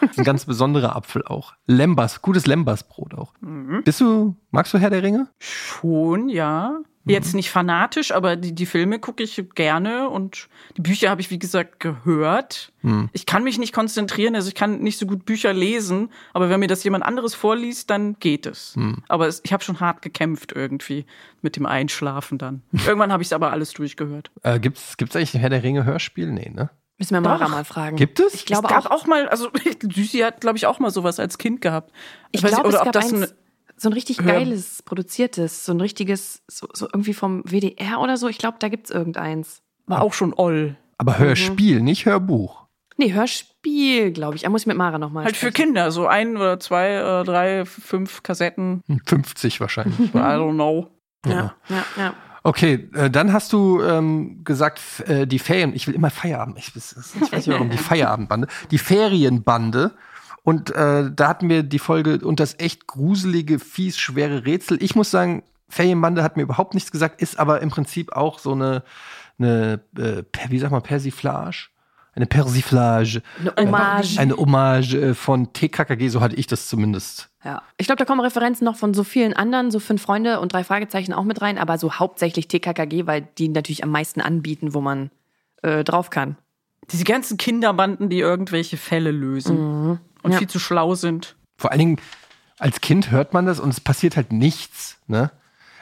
Das 0.00 0.16
ein 0.16 0.24
ganz 0.24 0.44
besonderer 0.46 0.96
Apfel 0.96 1.22
auch. 1.26 1.52
Lembas, 1.66 2.22
gutes 2.22 2.46
Lembasbrot 2.46 3.14
auch. 3.14 3.34
Bist 3.84 4.00
du, 4.00 4.36
magst 4.50 4.72
du 4.72 4.78
Herr 4.78 4.90
der 4.90 5.02
Ringe? 5.02 5.26
Schon, 5.38 6.28
ja. 6.28 6.78
Jetzt 7.06 7.34
nicht 7.34 7.50
fanatisch, 7.50 8.12
aber 8.12 8.36
die, 8.36 8.54
die 8.54 8.66
Filme 8.66 8.98
gucke 8.98 9.22
ich 9.22 9.44
gerne 9.54 10.08
und 10.08 10.48
die 10.76 10.80
Bücher 10.80 11.10
habe 11.10 11.20
ich, 11.20 11.30
wie 11.30 11.38
gesagt, 11.38 11.80
gehört. 11.80 12.72
Ich 13.12 13.24
kann 13.24 13.44
mich 13.44 13.58
nicht 13.58 13.72
konzentrieren, 13.72 14.34
also 14.34 14.48
ich 14.48 14.54
kann 14.54 14.80
nicht 14.80 14.98
so 14.98 15.06
gut 15.06 15.24
Bücher 15.24 15.52
lesen, 15.52 16.10
aber 16.32 16.50
wenn 16.50 16.60
mir 16.60 16.66
das 16.66 16.84
jemand 16.84 17.04
anderes 17.04 17.34
vorliest, 17.34 17.88
dann 17.88 18.18
geht 18.20 18.46
es. 18.46 18.76
Aber 19.08 19.26
es, 19.26 19.40
ich 19.42 19.52
habe 19.52 19.64
schon 19.64 19.80
hart 19.80 20.02
gekämpft 20.02 20.52
irgendwie 20.52 21.06
mit 21.40 21.56
dem 21.56 21.66
Einschlafen 21.66 22.38
dann. 22.38 22.62
Irgendwann 22.72 23.12
habe 23.12 23.22
ich 23.22 23.28
es 23.28 23.32
aber 23.32 23.52
alles 23.52 23.72
durchgehört. 23.72 24.30
Äh, 24.42 24.60
gibt's, 24.60 24.98
gibt's 24.98 25.16
eigentlich 25.16 25.34
ein 25.34 25.40
Herr 25.40 25.48
der 25.48 25.62
Ringe 25.62 25.84
Hörspiel? 25.86 26.30
Nee, 26.30 26.50
ne? 26.52 26.68
Müssen 26.98 27.14
wir 27.14 27.20
Mara 27.22 27.48
mal 27.48 27.64
fragen. 27.64 27.96
Gibt 27.96 28.20
es? 28.20 28.34
Ich 28.34 28.46
glaube 28.46 28.68
es 28.68 28.72
gab 28.72 28.86
auch. 28.86 28.90
auch, 28.90 29.06
mal, 29.06 29.28
also 29.28 29.50
Süßi 29.82 30.18
hat, 30.18 30.40
glaube 30.40 30.58
ich, 30.58 30.66
auch 30.66 30.78
mal 30.78 30.90
sowas 30.90 31.18
als 31.18 31.38
Kind 31.38 31.60
gehabt. 31.60 31.92
Ich 32.30 32.42
weiß 32.42 32.52
nicht, 32.52 32.60
glaube, 32.60 32.68
es 32.68 32.74
oder 32.74 32.82
ob 32.82 32.92
gab 32.92 32.92
das 32.92 33.12
eins, 33.12 33.30
ein, 33.30 33.36
so 33.76 33.88
ein 33.88 33.92
richtig 33.92 34.18
geiles, 34.18 34.82
produziertes, 34.82 35.64
so 35.64 35.72
ein 35.72 35.80
richtiges, 35.80 36.42
so, 36.48 36.68
so 36.72 36.86
irgendwie 36.86 37.14
vom 37.14 37.42
WDR 37.44 38.00
oder 38.00 38.16
so. 38.16 38.28
Ich 38.28 38.38
glaube, 38.38 38.56
da 38.60 38.68
gibt's 38.68 38.90
irgendeins. 38.90 39.62
war 39.86 40.02
auch 40.02 40.12
schon 40.12 40.32
Oll. 40.36 40.76
Aber 40.98 41.18
Hörspiel, 41.18 41.80
nicht 41.82 42.06
Hörbuch. 42.06 42.64
Nee, 42.96 43.12
Hörspiel, 43.12 44.12
glaube 44.12 44.36
ich. 44.36 44.42
Da 44.42 44.48
muss 44.50 44.62
ich 44.62 44.66
mit 44.68 44.76
Mara 44.76 44.98
nochmal 44.98 45.24
Halt 45.24 45.36
für 45.36 45.50
Kinder, 45.50 45.90
so 45.90 46.06
ein 46.06 46.36
oder 46.36 46.60
zwei 46.60 47.00
oder 47.00 47.24
drei, 47.24 47.64
fünf 47.64 48.22
Kassetten. 48.22 48.82
50 49.06 49.60
wahrscheinlich. 49.60 49.98
I 50.14 50.18
don't 50.18 50.54
know. 50.54 50.88
Ja, 51.26 51.54
ja, 51.68 51.84
ja. 51.96 52.14
Okay, 52.44 52.88
äh, 52.94 53.10
dann 53.10 53.32
hast 53.32 53.52
du 53.54 53.82
ähm, 53.82 54.44
gesagt, 54.44 54.80
äh, 55.08 55.26
die 55.26 55.38
Ferien, 55.38 55.74
ich 55.74 55.86
will 55.88 55.94
immer 55.94 56.10
Feierabend, 56.10 56.58
ich, 56.58 56.66
weiß- 56.68 57.16
ich 57.24 57.32
weiß 57.32 57.46
nicht 57.46 57.48
warum, 57.48 57.70
die 57.70 57.78
Feierabendbande, 57.90 58.46
die 58.70 58.78
Ferienbande. 58.78 59.92
Und 60.44 60.70
äh, 60.74 61.10
da 61.10 61.28
hatten 61.28 61.48
wir 61.48 61.62
die 61.62 61.78
Folge 61.78 62.18
und 62.18 62.38
das 62.38 62.58
echt 62.58 62.86
gruselige, 62.86 63.58
fies, 63.58 63.96
schwere 63.96 64.44
Rätsel. 64.44 64.80
Ich 64.82 64.94
muss 64.94 65.10
sagen, 65.10 65.42
Ferienbande 65.70 66.22
hat 66.22 66.36
mir 66.36 66.42
überhaupt 66.42 66.74
nichts 66.74 66.92
gesagt, 66.92 67.20
ist 67.22 67.38
aber 67.38 67.62
im 67.62 67.70
Prinzip 67.70 68.12
auch 68.12 68.38
so 68.38 68.52
eine, 68.52 68.82
eine 69.38 69.80
äh, 69.98 70.22
wie 70.50 70.58
sag 70.58 70.70
mal, 70.70 70.82
Persiflage? 70.82 71.68
Eine 72.14 72.26
Persiflage. 72.26 73.22
Eine 73.56 73.72
Hommage. 73.72 74.18
Eine 74.18 74.36
Hommage 74.36 74.94
äh, 74.94 75.14
von 75.14 75.52
TKKG, 75.54 76.08
so 76.08 76.20
hatte 76.20 76.36
ich 76.36 76.46
das 76.46 76.68
zumindest. 76.68 77.30
Ja. 77.42 77.62
Ich 77.78 77.86
glaube, 77.86 77.98
da 77.98 78.04
kommen 78.04 78.20
Referenzen 78.20 78.66
noch 78.66 78.76
von 78.76 78.92
so 78.92 79.02
vielen 79.02 79.32
anderen, 79.32 79.70
so 79.70 79.80
fünf 79.80 80.02
Freunde 80.02 80.40
und 80.40 80.52
drei 80.52 80.62
Fragezeichen 80.62 81.14
auch 81.14 81.24
mit 81.24 81.40
rein, 81.40 81.56
aber 81.56 81.78
so 81.78 81.94
hauptsächlich 81.94 82.48
TKKG, 82.48 83.06
weil 83.06 83.26
die 83.38 83.48
natürlich 83.48 83.82
am 83.82 83.90
meisten 83.90 84.20
anbieten, 84.20 84.74
wo 84.74 84.82
man 84.82 85.10
äh, 85.62 85.84
drauf 85.84 86.10
kann. 86.10 86.36
Diese 86.92 87.04
ganzen 87.04 87.38
Kinderbanden, 87.38 88.10
die 88.10 88.20
irgendwelche 88.20 88.76
Fälle 88.76 89.10
lösen 89.10 89.98
und 90.24 90.32
Ja. 90.32 90.38
viel 90.38 90.48
zu 90.48 90.58
schlau 90.58 90.94
sind. 90.94 91.36
Vor 91.56 91.70
allen 91.70 91.78
Dingen, 91.78 92.00
als 92.58 92.80
Kind 92.80 93.10
hört 93.10 93.32
man 93.32 93.46
das 93.46 93.60
und 93.60 93.70
es 93.70 93.80
passiert 93.80 94.16
halt 94.16 94.32
nichts. 94.32 94.98
Ne? 95.06 95.30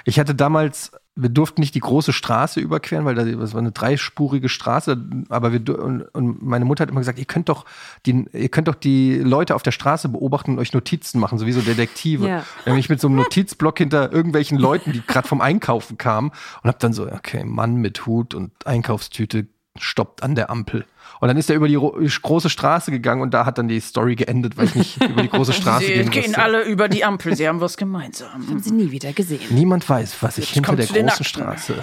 Ich 0.04 0.18
hatte 0.18 0.34
damals 0.34 0.92
wir 1.14 1.28
durften 1.28 1.60
nicht 1.60 1.74
die 1.74 1.80
große 1.80 2.12
Straße 2.12 2.58
überqueren, 2.58 3.04
weil 3.04 3.14
da, 3.14 3.24
das 3.24 3.52
war 3.52 3.60
eine 3.60 3.72
dreispurige 3.72 4.48
Straße, 4.48 4.96
aber 5.28 5.52
wir 5.52 5.78
und, 5.78 6.02
und 6.02 6.42
meine 6.42 6.64
Mutter 6.64 6.82
hat 6.82 6.90
immer 6.90 7.00
gesagt, 7.00 7.18
ihr 7.18 7.26
könnt 7.26 7.50
doch 7.50 7.66
die, 8.06 8.24
ihr 8.32 8.48
könnt 8.48 8.68
doch 8.68 8.74
die 8.74 9.18
Leute 9.18 9.54
auf 9.54 9.62
der 9.62 9.72
Straße 9.72 10.08
beobachten 10.08 10.52
und 10.52 10.58
euch 10.58 10.72
Notizen 10.72 11.20
machen, 11.20 11.36
so 11.38 11.46
wie 11.46 11.52
so 11.52 11.60
Detektive. 11.60 12.26
Ja. 12.26 12.44
Dann 12.64 12.74
bin 12.74 12.78
ich 12.78 12.88
mit 12.88 13.00
so 13.00 13.08
einem 13.08 13.16
Notizblock 13.16 13.76
hinter 13.78 14.10
irgendwelchen 14.10 14.58
Leuten, 14.58 14.92
die 14.92 15.02
gerade 15.06 15.28
vom 15.28 15.42
Einkaufen 15.42 15.98
kamen 15.98 16.32
und 16.62 16.68
hab 16.68 16.78
dann 16.78 16.94
so, 16.94 17.06
okay, 17.06 17.44
Mann 17.44 17.76
mit 17.76 18.06
Hut 18.06 18.34
und 18.34 18.66
Einkaufstüte 18.66 19.48
stoppt 19.78 20.22
an 20.22 20.34
der 20.34 20.48
Ampel. 20.48 20.86
Und 21.22 21.28
dann 21.28 21.36
ist 21.36 21.48
er 21.48 21.54
über 21.54 21.68
die 21.68 21.76
ro- 21.76 21.96
große 22.22 22.50
Straße 22.50 22.90
gegangen 22.90 23.22
und 23.22 23.32
da 23.32 23.46
hat 23.46 23.56
dann 23.56 23.68
die 23.68 23.78
Story 23.78 24.16
geendet, 24.16 24.56
weil 24.56 24.64
ich 24.64 24.74
nicht 24.74 25.04
über 25.08 25.22
die 25.22 25.28
große 25.28 25.52
Straße 25.52 25.86
Sie 25.86 25.92
gehen 25.92 26.10
gehen 26.10 26.22
musste. 26.24 26.42
alle 26.42 26.64
über 26.64 26.88
die 26.88 27.04
Ampel. 27.04 27.36
Sie 27.36 27.46
haben 27.46 27.60
was 27.60 27.76
gemeinsam. 27.76 28.32
Haben 28.48 28.58
sie 28.58 28.72
nie 28.72 28.90
wieder 28.90 29.12
gesehen. 29.12 29.38
Niemand 29.50 29.88
weiß, 29.88 30.16
was 30.20 30.34
sich 30.34 30.48
hinter 30.50 30.74
der 30.74 30.86
großen. 30.86 31.24
Straße 31.24 31.74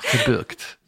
verbirgt. 0.00 0.78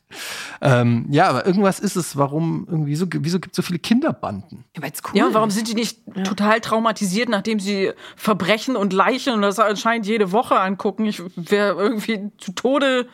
Ähm, 0.60 1.06
ja, 1.10 1.28
aber 1.28 1.46
irgendwas 1.46 1.78
ist 1.78 1.94
es, 1.96 2.16
warum, 2.16 2.66
irgendwie, 2.68 2.90
wieso, 2.90 3.06
wieso 3.08 3.38
gibt 3.38 3.52
es 3.52 3.56
so 3.56 3.62
viele 3.62 3.78
Kinderbanden? 3.78 4.64
Ja, 4.76 4.82
weil's 4.82 5.00
cool 5.04 5.16
Ja, 5.18 5.26
und 5.26 5.34
warum 5.34 5.50
sind 5.50 5.68
die 5.68 5.74
nicht 5.74 5.98
total 6.24 6.60
traumatisiert, 6.60 7.28
nachdem 7.28 7.60
sie 7.60 7.92
Verbrechen 8.16 8.74
und 8.74 8.92
Leichen 8.92 9.32
und 9.32 9.42
das 9.42 9.58
anscheinend 9.60 10.06
jede 10.06 10.32
Woche 10.32 10.58
angucken? 10.58 11.06
Ich 11.06 11.22
wäre 11.36 11.74
irgendwie 11.80 12.30
zu 12.38 12.52
Tode 12.52 13.06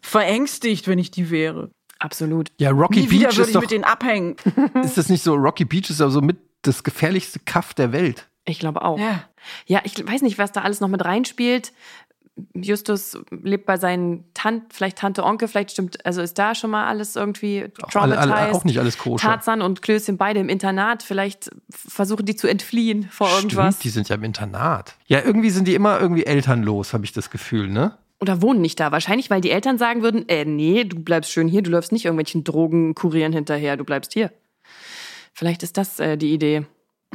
verängstigt, 0.00 0.86
wenn 0.88 0.98
ich 0.98 1.10
die 1.10 1.30
wäre. 1.30 1.70
Absolut. 2.06 2.52
Ja, 2.58 2.70
Rocky 2.70 3.00
Nie 3.00 3.06
Beach 3.08 3.20
würde 3.22 3.42
ist 3.42 3.48
ich 3.48 3.52
doch, 3.52 3.60
mit 3.60 3.70
denen 3.72 3.84
abhängen. 3.84 4.36
ist 4.84 4.96
das 4.96 5.08
nicht 5.08 5.22
so, 5.22 5.34
Rocky 5.34 5.64
Beach 5.64 5.90
ist 5.90 6.00
also 6.00 6.20
mit 6.20 6.36
das 6.62 6.84
gefährlichste 6.84 7.40
Kaff 7.40 7.74
der 7.74 7.92
Welt. 7.92 8.28
Ich 8.44 8.60
glaube 8.60 8.82
auch. 8.82 8.98
Ja. 8.98 9.24
Ja, 9.66 9.80
ich 9.84 10.06
weiß 10.06 10.22
nicht, 10.22 10.38
was 10.38 10.52
da 10.52 10.62
alles 10.62 10.80
noch 10.80 10.88
mit 10.88 11.04
reinspielt. 11.04 11.72
Justus 12.54 13.18
lebt 13.30 13.64
bei 13.66 13.76
seinen 13.78 14.24
Tant, 14.34 14.72
vielleicht 14.72 14.98
Tante, 14.98 15.24
Onkel, 15.24 15.48
vielleicht 15.48 15.70
stimmt, 15.70 16.04
also 16.04 16.20
ist 16.20 16.38
da 16.38 16.54
schon 16.54 16.70
mal 16.70 16.86
alles 16.86 17.16
irgendwie 17.16 17.66
Auch, 17.82 18.02
alle, 18.02 18.18
alle, 18.18 18.30
traumatized. 18.30 18.54
auch 18.60 18.64
nicht 18.64 18.78
alles 18.78 18.98
koscher. 18.98 19.26
Tarzan 19.26 19.62
und 19.62 19.80
Klößchen 19.80 20.18
beide 20.18 20.40
im 20.40 20.50
Internat, 20.50 21.02
vielleicht 21.02 21.50
versuchen 21.70 22.26
die 22.26 22.36
zu 22.36 22.46
entfliehen 22.46 23.08
vor 23.10 23.28
irgendwas. 23.34 23.76
Stimmt, 23.76 23.84
die 23.84 23.88
sind 23.88 24.08
ja 24.10 24.16
im 24.16 24.24
Internat. 24.24 24.96
Ja, 25.06 25.22
irgendwie 25.24 25.48
sind 25.50 25.66
die 25.66 25.74
immer 25.74 25.98
irgendwie 25.98 26.26
elternlos, 26.26 26.92
habe 26.92 27.04
ich 27.06 27.12
das 27.12 27.30
Gefühl, 27.30 27.68
ne? 27.68 27.96
Oder 28.20 28.40
wohnen 28.40 28.60
nicht 28.60 28.80
da. 28.80 28.92
Wahrscheinlich, 28.92 29.28
weil 29.30 29.40
die 29.40 29.50
Eltern 29.50 29.78
sagen 29.78 30.02
würden, 30.02 30.28
äh, 30.28 30.44
nee, 30.44 30.84
du 30.84 30.98
bleibst 30.98 31.32
schön 31.32 31.48
hier, 31.48 31.62
du 31.62 31.70
läufst 31.70 31.92
nicht 31.92 32.06
irgendwelchen 32.06 32.44
Drogen 32.44 32.94
kurieren 32.94 33.32
hinterher, 33.32 33.76
du 33.76 33.84
bleibst 33.84 34.12
hier. 34.14 34.32
Vielleicht 35.34 35.62
ist 35.62 35.76
das 35.76 36.00
äh, 36.00 36.16
die 36.16 36.32
Idee. 36.32 36.64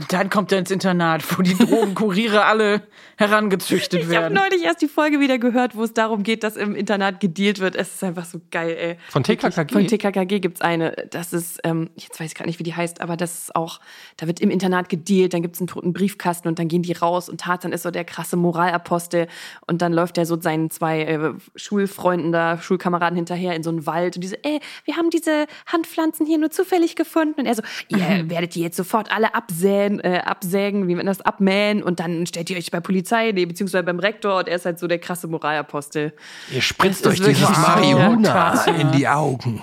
Und 0.02 0.12
dann 0.14 0.32
kommt 0.32 0.52
er 0.52 0.58
ins 0.58 0.72
Internat, 0.72 1.24
wo 1.38 1.44
die 1.44 1.54
Drogenkuriere 1.54 2.44
alle 2.46 2.82
herangezüchtet 3.18 4.00
Ich 4.00 4.06
habe 4.08 4.16
werden. 4.16 4.34
neulich 4.34 4.64
erst 4.64 4.82
die 4.82 4.88
Folge 4.88 5.20
wieder 5.20 5.38
gehört, 5.38 5.76
wo 5.76 5.84
es 5.84 5.94
darum 5.94 6.24
geht, 6.24 6.44
dass 6.44 6.56
im 6.56 6.74
Internat 6.74 7.20
gedealt 7.20 7.60
wird. 7.60 7.76
Es 7.76 7.94
ist 7.94 8.04
einfach 8.04 8.26
so 8.26 8.42
geil, 8.50 8.76
ey. 8.80 8.98
Von 9.10 9.24
TKKG? 9.24 9.72
Von 9.72 9.86
TKKG 9.86 10.40
gibt's 10.40 10.60
eine. 10.62 10.94
Das 11.12 11.34
ist, 11.34 11.60
ähm, 11.64 11.92
jetzt 11.96 12.20
weiß 12.20 12.32
ich 12.32 12.36
gar 12.36 12.48
nicht, 12.48 12.58
wie 12.58 12.64
die 12.64 12.74
heißt, 12.74 13.00
aber 13.00 13.16
das 13.16 13.38
ist 13.38 13.56
auch, 13.56 13.80
da 14.18 14.26
wird 14.26 14.40
im 14.40 14.50
Internat 14.50 14.90
gedealt, 14.90 15.36
dann 15.36 15.44
gibt's 15.44 15.60
einen 15.60 15.68
toten 15.68 15.94
Briefkasten 15.94 16.48
und 16.48 16.58
dann 16.58 16.68
gehen 16.68 16.82
die 16.82 16.94
raus 16.94 17.30
und 17.30 17.42
Tarzan 17.42 17.72
ist 17.72 17.84
so 17.84 17.92
der 17.92 18.04
krasse 18.04 18.38
Moralapostel 18.38 19.28
und 19.68 19.84
dann 19.84 19.94
läuft 19.94 20.18
er 20.18 20.26
so 20.26 20.42
seinen 20.42 20.72
zwei 20.72 21.04
äh, 21.04 21.34
Schulfreunden 21.56 22.32
da, 22.32 22.58
Schulkameraden 22.60 23.16
hinterher 23.18 23.56
in 23.56 23.62
so 23.62 23.70
einen 23.70 23.86
Wald 23.86 24.16
und 24.16 24.24
diese, 24.24 24.44
ey, 24.44 24.60
wir 24.86 24.96
haben 24.96 25.12
diese 25.12 25.46
Handpflanzen 25.68 26.26
hier 26.26 26.40
nur 26.40 26.50
zufällig 26.50 26.96
gefunden 26.96 27.42
und 27.42 27.46
er 27.46 27.54
so, 27.54 27.62
ihr 27.90 28.30
werdet 28.32 28.56
die 28.56 28.62
jetzt 28.62 28.78
sofort 28.78 29.12
alle 29.12 29.36
absäen, 29.36 29.90
äh, 29.99 30.21
absägen, 30.25 30.88
wie 30.88 30.95
man 30.95 31.06
das 31.06 31.21
abmähen 31.21 31.84
und 31.84 31.99
dann 31.99 32.25
stellt 32.25 32.49
ihr 32.49 32.58
euch 32.58 32.71
bei 32.71 32.80
Polizei, 32.80 33.32
nee, 33.32 33.45
beziehungsweise 33.45 33.84
beim 33.84 33.99
Rektor 33.99 34.39
und 34.39 34.47
er 34.47 34.56
ist 34.56 34.65
halt 34.65 34.80
so 34.80 34.88
der 34.88 34.99
krasse 34.99 35.27
Moralapostel. 35.27 36.13
Ihr 36.51 36.62
spritzt 36.62 37.06
Das 37.06 37.13
euch 37.13 37.21
dieses 37.21 37.47
so. 37.47 37.54
Marihuana 37.54 38.32
Krass, 38.32 38.65
ja. 38.67 38.73
in 38.73 38.91
die 38.91 39.08
Augen. 39.08 39.62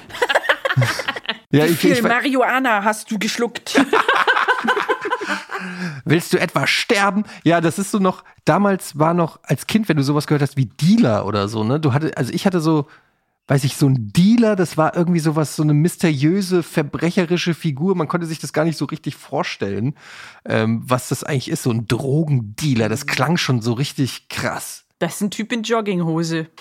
ja, 1.50 1.64
Wie 1.64 1.68
ich, 1.68 1.78
viel 1.78 1.92
ich, 1.92 2.02
Marihuana 2.02 2.84
hast 2.84 3.10
du 3.10 3.18
geschluckt? 3.18 3.80
Willst 6.04 6.32
du 6.32 6.38
etwa 6.38 6.66
sterben? 6.66 7.24
Ja, 7.44 7.60
das 7.60 7.78
ist 7.78 7.90
so 7.90 7.98
noch, 7.98 8.24
damals 8.44 8.98
war 8.98 9.14
noch 9.14 9.40
als 9.42 9.66
Kind, 9.66 9.88
wenn 9.88 9.96
du 9.96 10.02
sowas 10.02 10.26
gehört 10.26 10.42
hast 10.42 10.56
wie 10.56 10.66
Dealer 10.66 11.26
oder 11.26 11.48
so, 11.48 11.64
ne? 11.64 11.80
Du 11.80 11.92
hatte, 11.92 12.16
also 12.16 12.32
ich 12.32 12.46
hatte 12.46 12.60
so, 12.60 12.86
weiß 13.48 13.64
ich, 13.64 13.76
so 13.76 13.88
ein 13.88 14.12
Dealer, 14.12 14.54
das 14.56 14.76
war 14.76 14.94
irgendwie 14.94 15.20
sowas, 15.20 15.56
so 15.56 15.62
eine 15.62 15.74
mysteriöse, 15.74 16.62
verbrecherische 16.62 17.54
Figur. 17.54 17.94
Man 17.96 18.06
konnte 18.06 18.26
sich 18.26 18.38
das 18.38 18.52
gar 18.52 18.64
nicht 18.64 18.76
so 18.76 18.84
richtig 18.84 19.16
vorstellen, 19.16 19.94
ähm, 20.44 20.82
was 20.84 21.08
das 21.08 21.24
eigentlich 21.24 21.50
ist, 21.50 21.62
so 21.62 21.70
ein 21.70 21.88
Drogendealer. 21.88 22.88
Das 22.88 23.06
klang 23.06 23.36
schon 23.38 23.62
so 23.62 23.72
richtig 23.72 24.28
krass. 24.28 24.84
Das 24.98 25.16
ist 25.16 25.22
ein 25.22 25.30
Typ 25.30 25.52
in 25.52 25.62
Jogginghose. 25.62 26.46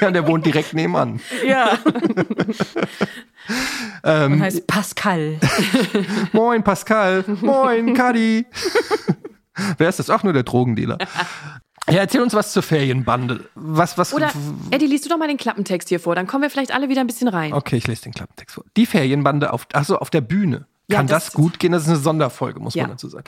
Ja, 0.00 0.10
der 0.10 0.26
wohnt 0.26 0.44
direkt 0.44 0.74
nebenan. 0.74 1.20
Ja. 1.46 1.78
Ähm, 4.04 4.34
Und 4.34 4.42
heißt 4.42 4.66
Pascal. 4.66 5.38
Moin, 6.32 6.62
Pascal. 6.62 7.24
Moin, 7.40 7.94
Kadi. 7.94 8.44
Wer 9.78 9.88
ist 9.88 9.98
das? 9.98 10.10
Auch 10.10 10.22
nur 10.22 10.34
der 10.34 10.42
Drogendealer. 10.42 10.98
Ja, 11.90 11.98
erzähl 12.00 12.20
uns 12.20 12.34
was 12.34 12.52
zur 12.52 12.62
Ferienbande. 12.62 13.48
Was, 13.54 13.96
was? 13.98 14.12
Oder, 14.14 14.30
Eddie, 14.70 14.86
liest 14.86 15.04
du 15.04 15.08
doch 15.08 15.18
mal 15.18 15.28
den 15.28 15.36
Klappentext 15.38 15.88
hier 15.88 16.00
vor, 16.00 16.14
dann 16.14 16.26
kommen 16.26 16.42
wir 16.42 16.50
vielleicht 16.50 16.72
alle 16.72 16.88
wieder 16.88 17.00
ein 17.00 17.06
bisschen 17.06 17.28
rein. 17.28 17.52
Okay, 17.52 17.76
ich 17.76 17.86
lese 17.86 18.02
den 18.02 18.12
Klappentext 18.12 18.54
vor. 18.54 18.64
Die 18.76 18.86
Ferienbande 18.86 19.52
auf, 19.52 19.66
ach 19.72 19.84
so, 19.84 19.98
auf 19.98 20.10
der 20.10 20.20
Bühne. 20.20 20.66
Ja, 20.90 20.98
Kann 20.98 21.06
das 21.06 21.26
das, 21.26 21.34
gut 21.34 21.58
gehen? 21.58 21.72
Das 21.72 21.82
ist 21.82 21.88
eine 21.88 21.98
Sonderfolge, 21.98 22.60
muss 22.60 22.74
Ja. 22.74 22.84
man 22.84 22.92
dazu 22.92 23.08
sagen. 23.08 23.24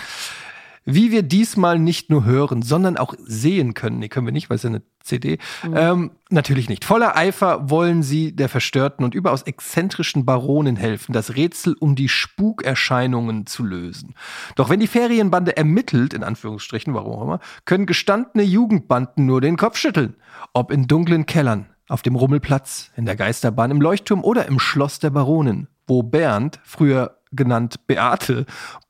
Wie 0.85 1.11
wir 1.11 1.23
diesmal 1.23 1.79
nicht 1.79 2.11
nur 2.11 2.25
hören, 2.25 2.63
sondern 2.63 2.97
auch 2.97 3.15
sehen 3.19 3.75
können. 3.75 3.99
Nee, 3.99 4.09
können 4.09 4.27
wir 4.27 4.33
nicht, 4.33 4.49
weil 4.49 4.57
es 4.57 4.63
ja 4.63 4.71
eine 4.71 4.83
CD. 5.03 5.39
Mhm. 5.63 5.77
Ähm, 5.77 6.11
natürlich 6.31 6.69
nicht. 6.69 6.85
Voller 6.85 7.17
Eifer 7.17 7.69
wollen 7.69 8.03
sie 8.03 8.35
der 8.35 8.49
verstörten 8.49 9.05
und 9.05 9.15
überaus 9.15 9.43
exzentrischen 9.43 10.25
Baronin 10.25 10.77
helfen, 10.77 11.13
das 11.13 11.37
Rätsel 11.37 11.75
um 11.79 11.97
die 11.97 12.09
Spukerscheinungen 12.09 13.47
zu 13.47 13.65
lösen. 13.65 14.15
Doch 14.57 14.71
wenn 14.71 14.81
die 14.81 14.87
Ferienbande 14.87 15.57
ermittelt, 15.57 16.15
in 16.15 16.23
Anführungsstrichen, 16.23 16.95
warum 16.95 17.13
auch 17.13 17.23
immer, 17.23 17.41
können 17.65 17.87
gestandene 17.87 18.45
Jugendbanden 18.45 19.27
nur 19.27 19.41
den 19.41 19.57
Kopf 19.57 19.77
schütteln. 19.77 20.17
Ob 20.53 20.71
in 20.71 20.87
dunklen 20.87 21.27
Kellern, 21.27 21.67
auf 21.89 22.03
dem 22.03 22.15
Rummelplatz, 22.15 22.91
in 22.97 23.05
der 23.05 23.17
Geisterbahn, 23.17 23.71
im 23.71 23.81
Leuchtturm 23.81 24.23
oder 24.23 24.47
im 24.47 24.59
Schloss 24.59 24.99
der 24.99 25.11
Baronin, 25.11 25.67
wo 25.87 26.03
Bernd, 26.03 26.61
früher 26.63 27.17
genannt 27.33 27.87
Beate, 27.87 28.47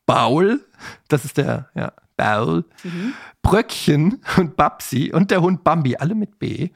Baul, 0.07 0.61
das 1.09 1.25
ist 1.25 1.37
der, 1.37 1.69
ja, 1.75 1.93
Baul, 2.17 2.65
Bröckchen 3.41 4.21
und 4.37 4.57
Babsi 4.57 5.11
und 5.13 5.31
der 5.31 5.41
Hund 5.41 5.65
Bambi, 5.65 5.97
alle 5.97 6.15
mit 6.15 6.39
B, 6.39 6.69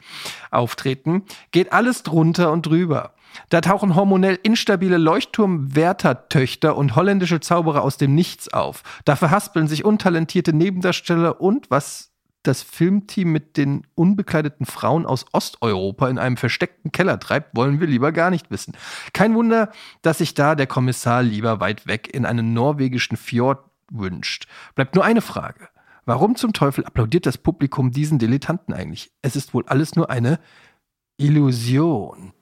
auftreten, 0.51 1.25
geht 1.53 1.73
alles 1.73 2.03
drunter 2.03 2.51
und 2.51 2.65
drüber. 2.65 3.15
Da 3.51 3.61
tauchen 3.61 3.95
hormonell 3.95 4.39
instabile 4.43 4.97
Leuchtturmwärtertöchter 4.97 6.77
und 6.77 6.97
holländische 6.97 7.41
Zauberer 7.41 7.83
aus 7.83 7.99
dem 7.99 8.15
Nichts 8.15 8.53
auf. 8.55 8.83
Da 9.05 9.17
verhaspeln 9.17 9.69
sich 9.69 9.85
untalentierte 9.85 10.55
Nebendarsteller 10.55 11.41
und 11.41 11.71
was 11.71 12.15
das 12.43 12.63
Filmteam 12.63 13.33
mit 13.33 13.57
den 13.57 13.87
unbekleideten 13.95 14.67
Frauen 14.67 15.07
aus 15.07 15.27
Osteuropa 15.33 16.09
in 16.09 16.19
einem 16.19 16.37
versteckten 16.37 16.93
Keller 16.93 17.19
treibt, 17.19 17.57
wollen 17.57 17.81
wir 17.81 17.87
lieber 17.87 18.13
gar 18.13 18.31
nicht 18.31 18.51
wissen. 18.51 18.75
Kein 19.13 19.35
Wunder, 19.35 19.71
dass 20.03 20.19
sich 20.19 20.35
da 20.35 20.55
der 20.55 20.67
Kommissar 20.67 21.23
lieber 21.23 21.61
weit 21.61 21.87
weg 21.87 22.09
in 22.13 22.27
einen 22.27 22.53
norwegischen 22.53 23.17
Fjord 23.17 23.65
wünscht. 23.99 24.47
Bleibt 24.75 24.95
nur 24.95 25.05
eine 25.05 25.21
Frage. 25.21 25.69
Warum 26.05 26.37
zum 26.37 26.53
Teufel 26.53 26.85
applaudiert 26.85 27.25
das 27.27 27.39
Publikum 27.39 27.91
diesen 27.91 28.19
Dilettanten 28.19 28.75
eigentlich? 28.75 29.11
Es 29.23 29.37
ist 29.37 29.55
wohl 29.55 29.65
alles 29.67 29.97
nur 29.97 30.11
eine 30.11 30.39
Illusion. 31.17 32.33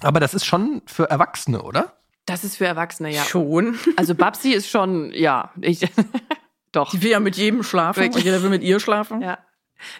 Aber 0.00 0.20
das 0.20 0.34
ist 0.34 0.44
schon 0.46 0.82
für 0.86 1.10
Erwachsene, 1.10 1.62
oder? 1.62 1.94
Das 2.26 2.44
ist 2.44 2.56
für 2.56 2.66
Erwachsene, 2.66 3.12
ja. 3.12 3.22
Schon. 3.24 3.78
Also 3.96 4.14
Babsi 4.14 4.50
ist 4.52 4.68
schon, 4.68 5.10
ja, 5.12 5.50
ich, 5.60 5.80
doch. 6.72 6.90
Die 6.90 7.02
will 7.02 7.10
ja 7.10 7.20
mit 7.20 7.36
jedem 7.36 7.62
schlafen. 7.62 8.02
Wirklich? 8.02 8.24
Jeder 8.24 8.42
will 8.42 8.50
mit 8.50 8.62
ihr 8.62 8.78
schlafen. 8.80 9.22
Ja. 9.22 9.38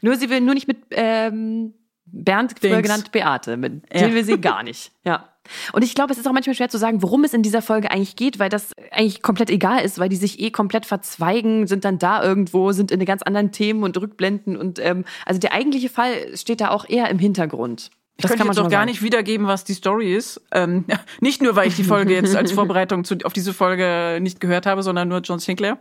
Nur 0.02 0.16
sie 0.16 0.28
will 0.28 0.40
nur 0.40 0.54
nicht 0.54 0.68
mit 0.68 0.78
ähm, 0.90 1.74
Bernd, 2.04 2.60
genannt 2.60 3.12
Beate. 3.12 3.56
Mit 3.56 3.82
Ja. 3.92 4.12
will 4.12 4.24
sie 4.24 4.40
gar 4.40 4.62
nicht. 4.62 4.92
Ja. 5.04 5.28
Und 5.72 5.82
ich 5.82 5.94
glaube, 5.94 6.12
es 6.12 6.18
ist 6.18 6.26
auch 6.26 6.32
manchmal 6.32 6.54
schwer 6.54 6.68
zu 6.68 6.78
sagen, 6.78 7.02
worum 7.02 7.24
es 7.24 7.34
in 7.34 7.42
dieser 7.42 7.62
Folge 7.62 7.90
eigentlich 7.90 8.16
geht, 8.16 8.38
weil 8.38 8.48
das 8.48 8.72
eigentlich 8.90 9.22
komplett 9.22 9.50
egal 9.50 9.84
ist, 9.84 9.98
weil 9.98 10.08
die 10.08 10.16
sich 10.16 10.40
eh 10.40 10.50
komplett 10.50 10.87
verzweigen, 10.87 11.66
sind 11.66 11.84
dann 11.84 11.98
da 11.98 12.22
irgendwo, 12.22 12.72
sind 12.72 12.90
in 12.90 13.04
ganz 13.04 13.22
anderen 13.22 13.52
Themen 13.52 13.82
und 13.82 13.96
Rückblenden 13.96 14.56
und 14.56 14.78
ähm, 14.78 15.04
also 15.24 15.40
der 15.40 15.52
eigentliche 15.52 15.88
Fall 15.88 16.37
steht 16.37 16.61
da 16.61 16.70
auch 16.70 16.88
eher 16.88 17.08
im 17.08 17.18
Hintergrund. 17.18 17.90
Ich 18.18 18.22
Das 18.22 18.31
könnte 18.33 18.38
kann 18.38 18.46
man 18.48 18.57
jetzt 18.57 18.64
auch 18.66 18.68
gar 18.68 18.81
sagen. 18.81 18.90
nicht 18.90 19.00
wiedergeben, 19.00 19.46
was 19.46 19.62
die 19.62 19.74
Story 19.74 20.12
ist. 20.12 20.40
Ähm, 20.50 20.85
nicht 21.20 21.40
nur, 21.40 21.54
weil 21.54 21.68
ich 21.68 21.76
die 21.76 21.85
Folge 21.85 22.14
jetzt 22.14 22.35
als 22.35 22.50
Vorbereitung 22.50 23.04
zu, 23.04 23.16
auf 23.22 23.33
diese 23.33 23.54
Folge 23.54 24.18
nicht 24.20 24.40
gehört 24.40 24.66
habe, 24.66 24.83
sondern 24.83 25.07
nur 25.07 25.20
John 25.20 25.38
Sinclair. 25.38 25.78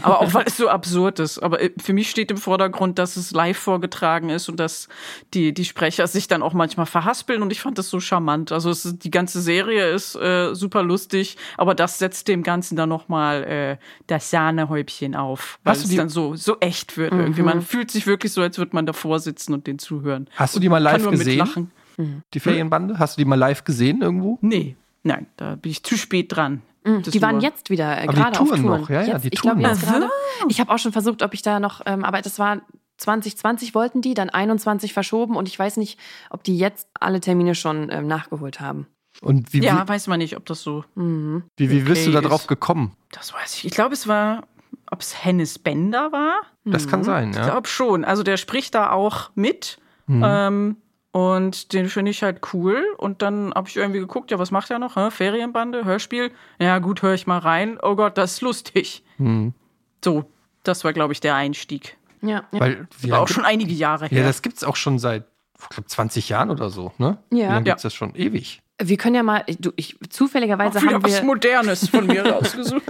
Aber 0.00 0.22
auch, 0.22 0.32
weil 0.32 0.44
es 0.46 0.56
so 0.56 0.70
absurd 0.70 1.18
ist. 1.18 1.40
Aber 1.40 1.60
äh, 1.60 1.72
für 1.78 1.92
mich 1.92 2.08
steht 2.08 2.30
im 2.30 2.38
Vordergrund, 2.38 2.98
dass 2.98 3.18
es 3.18 3.32
live 3.32 3.58
vorgetragen 3.58 4.30
ist 4.30 4.48
und 4.48 4.58
dass 4.58 4.88
die, 5.34 5.52
die 5.52 5.66
Sprecher 5.66 6.06
sich 6.06 6.26
dann 6.26 6.42
auch 6.42 6.54
manchmal 6.54 6.86
verhaspeln. 6.86 7.42
Und 7.42 7.52
ich 7.52 7.60
fand 7.60 7.76
das 7.76 7.90
so 7.90 8.00
charmant. 8.00 8.50
Also 8.50 8.70
es 8.70 8.94
die 8.98 9.10
ganze 9.10 9.42
Serie 9.42 9.90
ist 9.90 10.14
äh, 10.14 10.54
super 10.54 10.82
lustig, 10.82 11.36
aber 11.58 11.74
das 11.74 11.98
setzt 11.98 12.28
dem 12.28 12.42
Ganzen 12.44 12.76
dann 12.76 12.88
nochmal 12.88 13.44
äh, 13.44 13.76
das 14.06 14.30
Sahnehäubchen 14.30 15.14
auf. 15.14 15.58
Weil 15.64 15.74
Hast 15.74 15.84
es 15.84 15.94
dann 15.94 16.08
so, 16.08 16.34
so 16.34 16.56
echt 16.60 16.96
wird 16.96 17.12
irgendwie. 17.12 17.42
Man 17.42 17.60
fühlt 17.60 17.90
sich 17.90 18.06
wirklich 18.06 18.32
so, 18.32 18.40
als 18.40 18.56
würde 18.56 18.74
man 18.74 18.86
davor 18.86 19.20
sitzen 19.20 19.52
und 19.52 19.66
den 19.66 19.78
zuhören. 19.78 20.30
Hast 20.34 20.56
du 20.56 20.60
die 20.60 20.70
mal 20.70 20.78
live 20.78 21.10
gesehen? 21.10 21.36
mitlachen. 21.36 21.73
Die 21.98 22.40
Ferienbande? 22.40 22.98
Hast 22.98 23.16
du 23.16 23.22
die 23.22 23.24
mal 23.28 23.34
live 23.36 23.64
gesehen 23.64 24.02
irgendwo? 24.02 24.38
Nee, 24.40 24.76
nein, 25.02 25.26
da 25.36 25.56
bin 25.56 25.70
ich 25.72 25.82
zu 25.84 25.96
spät 25.96 26.34
dran. 26.34 26.62
Das 26.82 26.92
Mhm. 26.92 27.02
Die 27.12 27.22
waren 27.22 27.34
nur- 27.36 27.42
jetzt 27.44 27.70
wieder 27.70 27.96
äh, 27.98 28.02
Aber 28.02 28.12
die 28.12 28.18
gerade 28.20 28.40
auf 28.40 28.48
touren 28.48 28.62
noch, 28.62 28.90
ja, 28.90 29.00
ja, 29.02 29.14
jetzt, 29.14 29.24
die 29.24 29.28
ich 29.32 29.40
glaube 29.40 29.60
touren 29.62 29.74
jetzt 29.74 29.86
noch. 29.86 29.92
gerade. 29.92 30.10
Ich 30.48 30.60
habe 30.60 30.70
auch 30.72 30.78
schon 30.78 30.92
versucht, 30.92 31.22
ob 31.22 31.32
ich 31.32 31.40
da 31.40 31.58
noch, 31.58 31.80
ähm, 31.86 32.04
aber 32.04 32.20
das 32.20 32.38
war 32.38 32.60
2020 32.98 33.74
wollten 33.74 34.02
die, 34.02 34.14
dann 34.14 34.30
21 34.30 34.92
verschoben 34.92 35.36
und 35.36 35.48
ich 35.48 35.58
weiß 35.58 35.76
nicht, 35.78 35.98
ob 36.30 36.44
die 36.44 36.56
jetzt 36.58 36.88
alle 37.00 37.20
Termine 37.20 37.54
schon 37.54 37.88
ähm, 37.90 38.06
nachgeholt 38.06 38.60
haben. 38.60 38.86
Und 39.22 39.52
wie, 39.52 39.62
Ja, 39.62 39.86
weiß 39.86 40.08
man 40.08 40.18
nicht, 40.18 40.36
ob 40.36 40.44
das 40.46 40.62
so. 40.62 40.84
Mhm. 40.94 41.44
wie, 41.56 41.70
wie, 41.70 41.84
wie 41.84 41.88
bist 41.88 42.06
du 42.06 42.10
okay 42.10 42.20
da 42.22 42.28
drauf 42.28 42.42
ist. 42.42 42.48
gekommen? 42.48 42.92
Das 43.12 43.32
weiß 43.32 43.54
ich. 43.56 43.64
Ich 43.66 43.72
glaube, 43.72 43.94
es 43.94 44.06
war, 44.08 44.42
ob 44.90 45.00
es 45.00 45.24
Hennes 45.24 45.58
Bender 45.58 46.12
war. 46.12 46.40
Das 46.64 46.88
kann 46.88 47.04
sein, 47.04 47.30
Ich 47.30 47.36
ja. 47.36 47.44
glaube 47.44 47.68
schon. 47.68 48.04
Also 48.04 48.22
der 48.22 48.36
spricht 48.36 48.74
da 48.74 48.90
auch 48.90 49.30
mit. 49.34 49.78
Mhm. 50.06 50.22
Ähm, 50.24 50.76
und 51.14 51.72
den 51.72 51.88
finde 51.88 52.10
ich 52.10 52.24
halt 52.24 52.40
cool. 52.52 52.84
Und 52.98 53.22
dann 53.22 53.54
habe 53.54 53.68
ich 53.68 53.76
irgendwie 53.76 54.00
geguckt, 54.00 54.32
ja, 54.32 54.40
was 54.40 54.50
macht 54.50 54.68
er 54.72 54.80
noch? 54.80 54.96
Hä? 54.96 55.12
Ferienbande, 55.12 55.84
Hörspiel. 55.84 56.32
Ja, 56.58 56.80
gut, 56.80 57.02
höre 57.02 57.14
ich 57.14 57.28
mal 57.28 57.38
rein. 57.38 57.78
Oh 57.80 57.94
Gott, 57.94 58.18
das 58.18 58.32
ist 58.32 58.40
lustig. 58.40 59.04
Mhm. 59.18 59.54
So, 60.04 60.24
das 60.64 60.82
war, 60.82 60.92
glaube 60.92 61.12
ich, 61.12 61.20
der 61.20 61.36
Einstieg. 61.36 61.96
Ja, 62.20 62.42
ja. 62.50 62.60
Weil, 62.60 62.88
wie 62.98 63.12
War 63.12 63.20
auch 63.20 63.28
schon 63.28 63.44
einige 63.44 63.72
Jahre 63.72 64.06
Ja, 64.06 64.10
her. 64.10 64.24
das 64.24 64.42
gibt's 64.42 64.64
auch 64.64 64.74
schon 64.74 64.98
seit 64.98 65.24
ich 65.60 65.68
glaub, 65.68 65.88
20 65.88 66.28
Jahren 66.30 66.50
oder 66.50 66.68
so, 66.68 66.92
ne? 66.98 67.18
Ja. 67.30 67.36
Wie 67.36 67.40
lange 67.42 67.54
Ja. 67.54 67.60
gibt's 67.60 67.82
das 67.82 67.94
schon? 67.94 68.12
Ewig. 68.16 68.60
Wir 68.82 68.96
können 68.96 69.14
ja 69.14 69.22
mal, 69.22 69.44
du, 69.60 69.70
ich, 69.76 69.96
zufälligerweise 70.10 70.80
wieder 70.82 70.94
haben 70.94 71.02
was 71.04 71.18
wir, 71.20 71.24
Modernes 71.24 71.88
von 71.88 72.06
mir 72.06 72.26
rausgesucht. 72.32 72.82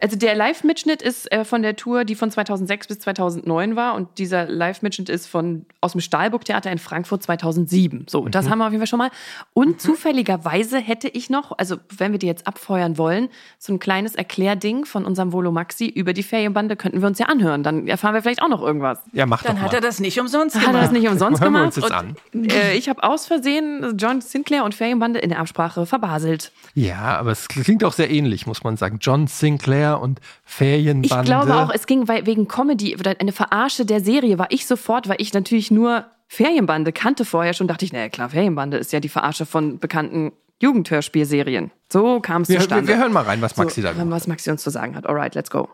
also 0.00 0.16
der 0.16 0.34
Live-Mitschnitt 0.34 1.02
ist 1.02 1.30
äh, 1.30 1.44
von 1.44 1.60
der 1.62 1.76
Tour, 1.76 2.04
die 2.04 2.14
von 2.14 2.30
2006 2.30 2.86
bis 2.88 2.98
2009 3.00 3.76
war 3.76 3.94
und 3.96 4.08
dieser 4.18 4.46
Live-Mitschnitt 4.46 5.10
ist 5.10 5.26
von 5.26 5.66
aus 5.82 5.92
dem 5.92 6.00
Stahlburg-Theater 6.00 6.72
in 6.72 6.78
Frankfurt 6.78 7.22
2007. 7.22 8.06
So, 8.08 8.28
das 8.28 8.48
haben 8.48 8.58
wir 8.60 8.64
auf 8.66 8.72
jeden 8.72 8.80
Fall 8.80 8.86
schon 8.88 8.98
mal. 8.98 9.10
Und 9.52 9.80
zufälligerweise 9.82 10.78
hätte 10.78 11.08
ich 11.08 11.28
noch, 11.28 11.52
also 11.58 11.76
wenn 11.98 12.12
wir 12.12 12.18
die 12.18 12.26
jetzt 12.26 12.46
abfeuern 12.46 12.96
wollen, 12.96 13.28
so 13.58 13.72
ein 13.74 13.78
kleines 13.78 14.14
Erklärding 14.14 14.86
von 14.86 15.04
unserem 15.04 15.32
Volo 15.34 15.52
Maxi 15.52 15.86
über 15.86 16.14
die 16.14 16.22
Ferienbande 16.22 16.76
könnten 16.76 17.00
wir 17.02 17.06
uns 17.08 17.18
ja 17.18 17.26
anhören. 17.26 17.62
Dann 17.62 17.86
erfahren 17.86 18.14
wir 18.14 18.22
vielleicht 18.22 18.40
auch 18.42 18.48
noch 18.48 18.62
irgendwas. 18.62 19.00
Ja, 19.12 19.26
mach 19.26 19.42
Dann 19.42 19.56
doch 19.56 19.62
hat 19.64 19.72
mal. 19.72 19.78
er 19.78 19.80
das 19.82 20.00
nicht 20.00 20.18
umsonst 20.18 20.56
Hat 20.56 20.62
er 20.66 20.72
das 20.72 20.80
gemacht. 20.88 20.92
nicht 20.92 21.08
umsonst 21.10 21.42
Hören 21.42 21.52
wir 21.52 21.58
gemacht? 21.60 21.76
uns 21.76 21.84
jetzt 22.16 22.34
und, 22.34 22.52
Äh, 22.52 22.74
ich 22.74 22.88
habe 22.88 23.02
aus 23.02 23.26
Versehen 23.26 23.96
John 23.98 24.20
Sinclair 24.22 24.64
und 24.64 24.74
Ferienbande 24.74 25.09
in 25.14 25.30
der 25.30 25.40
Absprache 25.40 25.86
verbaselt. 25.86 26.52
Ja, 26.74 27.18
aber 27.18 27.32
es 27.32 27.48
klingt 27.48 27.84
auch 27.84 27.92
sehr 27.92 28.10
ähnlich, 28.10 28.46
muss 28.46 28.62
man 28.62 28.76
sagen. 28.76 28.98
John 29.00 29.26
Sinclair 29.26 30.00
und 30.00 30.20
Ferienbande. 30.44 31.24
Ich 31.24 31.24
glaube 31.24 31.54
auch, 31.54 31.70
es 31.70 31.86
ging 31.86 32.08
wegen 32.08 32.48
Comedy 32.48 32.96
eine 33.18 33.32
Verarsche 33.32 33.84
der 33.84 34.00
Serie 34.00 34.38
war 34.38 34.46
ich 34.50 34.66
sofort, 34.66 35.08
weil 35.08 35.16
ich 35.18 35.32
natürlich 35.32 35.70
nur 35.70 36.06
Ferienbande 36.28 36.92
kannte 36.92 37.24
vorher 37.24 37.54
schon, 37.54 37.66
dachte 37.66 37.84
ich, 37.84 37.92
naja 37.92 38.08
klar, 38.08 38.30
Ferienbande 38.30 38.76
ist 38.76 38.92
ja 38.92 39.00
die 39.00 39.08
Verarsche 39.08 39.46
von 39.46 39.78
bekannten 39.80 40.32
Jugendhörspielserien. 40.62 41.72
So 41.88 42.20
kam 42.20 42.42
es 42.42 42.48
wir, 42.48 42.54
wir, 42.54 42.60
zustande. 42.60 42.88
wir 42.88 42.98
hören 42.98 43.12
mal 43.12 43.24
rein, 43.24 43.42
was 43.42 43.56
Maxi 43.56 43.80
so, 43.80 43.88
da 43.88 43.92
gemacht 43.92 44.10
was 44.10 44.26
Maxi 44.26 44.50
uns 44.50 44.62
zu 44.62 44.70
sagen 44.70 44.94
hat. 44.94 45.06
Alright, 45.06 45.34
let's 45.34 45.50
go. 45.50 45.68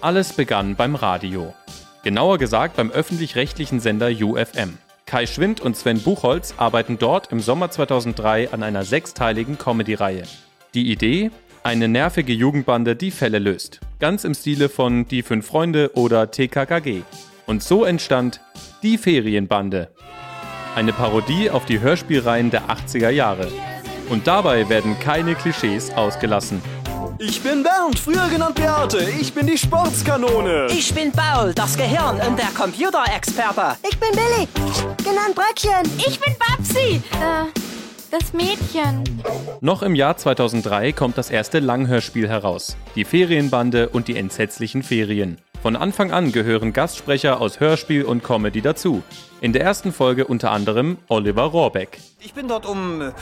Alles 0.00 0.32
begann 0.32 0.74
beim 0.74 0.96
Radio. 0.96 1.54
Genauer 2.02 2.38
gesagt 2.38 2.74
beim 2.74 2.90
öffentlich-rechtlichen 2.90 3.78
Sender 3.78 4.08
UFM. 4.08 4.76
Kai 5.06 5.26
Schwind 5.26 5.60
und 5.60 5.76
Sven 5.76 6.00
Buchholz 6.00 6.54
arbeiten 6.56 6.98
dort 6.98 7.32
im 7.32 7.40
Sommer 7.40 7.70
2003 7.70 8.52
an 8.52 8.62
einer 8.62 8.84
sechsteiligen 8.84 9.58
Comedy-Reihe. 9.58 10.22
Die 10.74 10.90
Idee? 10.90 11.30
Eine 11.64 11.86
nervige 11.88 12.32
Jugendbande, 12.32 12.96
die 12.96 13.10
Fälle 13.10 13.38
löst. 13.38 13.80
Ganz 14.00 14.24
im 14.24 14.34
Stile 14.34 14.68
von 14.68 15.06
Die 15.06 15.22
Fünf 15.22 15.46
Freunde 15.46 15.92
oder 15.94 16.30
TKKG. 16.30 17.02
Und 17.46 17.62
so 17.62 17.84
entstand 17.84 18.40
Die 18.82 18.98
Ferienbande. 18.98 19.90
Eine 20.74 20.92
Parodie 20.92 21.50
auf 21.50 21.66
die 21.66 21.80
Hörspielreihen 21.80 22.50
der 22.50 22.68
80er 22.68 23.10
Jahre. 23.10 23.48
Und 24.08 24.26
dabei 24.26 24.68
werden 24.68 24.98
keine 24.98 25.34
Klischees 25.34 25.92
ausgelassen. 25.92 26.62
Ich 27.24 27.40
bin 27.40 27.62
Bernd, 27.62 28.00
früher 28.00 28.28
genannt 28.28 28.56
Beate. 28.56 29.08
Ich 29.20 29.32
bin 29.32 29.46
die 29.46 29.56
Sportskanone. 29.56 30.66
Ich 30.70 30.92
bin 30.92 31.12
Paul, 31.12 31.54
das 31.54 31.76
Gehirn 31.76 32.16
und 32.16 32.36
der 32.36 32.48
Computerexperte. 32.48 33.76
Ich 33.88 33.96
bin 33.96 34.10
Billy, 34.10 34.48
genannt 35.04 35.36
Bröckchen. 35.36 35.88
Ich 35.98 36.18
bin 36.18 36.34
Babsi. 36.36 37.00
Äh, 37.12 37.44
das 38.10 38.32
Mädchen. 38.32 39.04
Noch 39.60 39.82
im 39.82 39.94
Jahr 39.94 40.16
2003 40.16 40.90
kommt 40.90 41.16
das 41.16 41.30
erste 41.30 41.60
Langhörspiel 41.60 42.28
heraus. 42.28 42.76
Die 42.96 43.04
Ferienbande 43.04 43.88
und 43.90 44.08
die 44.08 44.16
entsetzlichen 44.16 44.82
Ferien. 44.82 45.38
Von 45.62 45.76
Anfang 45.76 46.10
an 46.10 46.32
gehören 46.32 46.72
Gastsprecher 46.72 47.40
aus 47.40 47.60
Hörspiel 47.60 48.02
und 48.02 48.24
Comedy 48.24 48.62
dazu. 48.62 49.00
In 49.40 49.52
der 49.52 49.62
ersten 49.62 49.92
Folge 49.92 50.26
unter 50.26 50.50
anderem 50.50 50.98
Oliver 51.06 51.44
Rohrbeck. 51.44 52.00
Ich 52.18 52.34
bin 52.34 52.48
dort, 52.48 52.66
um, 52.66 53.12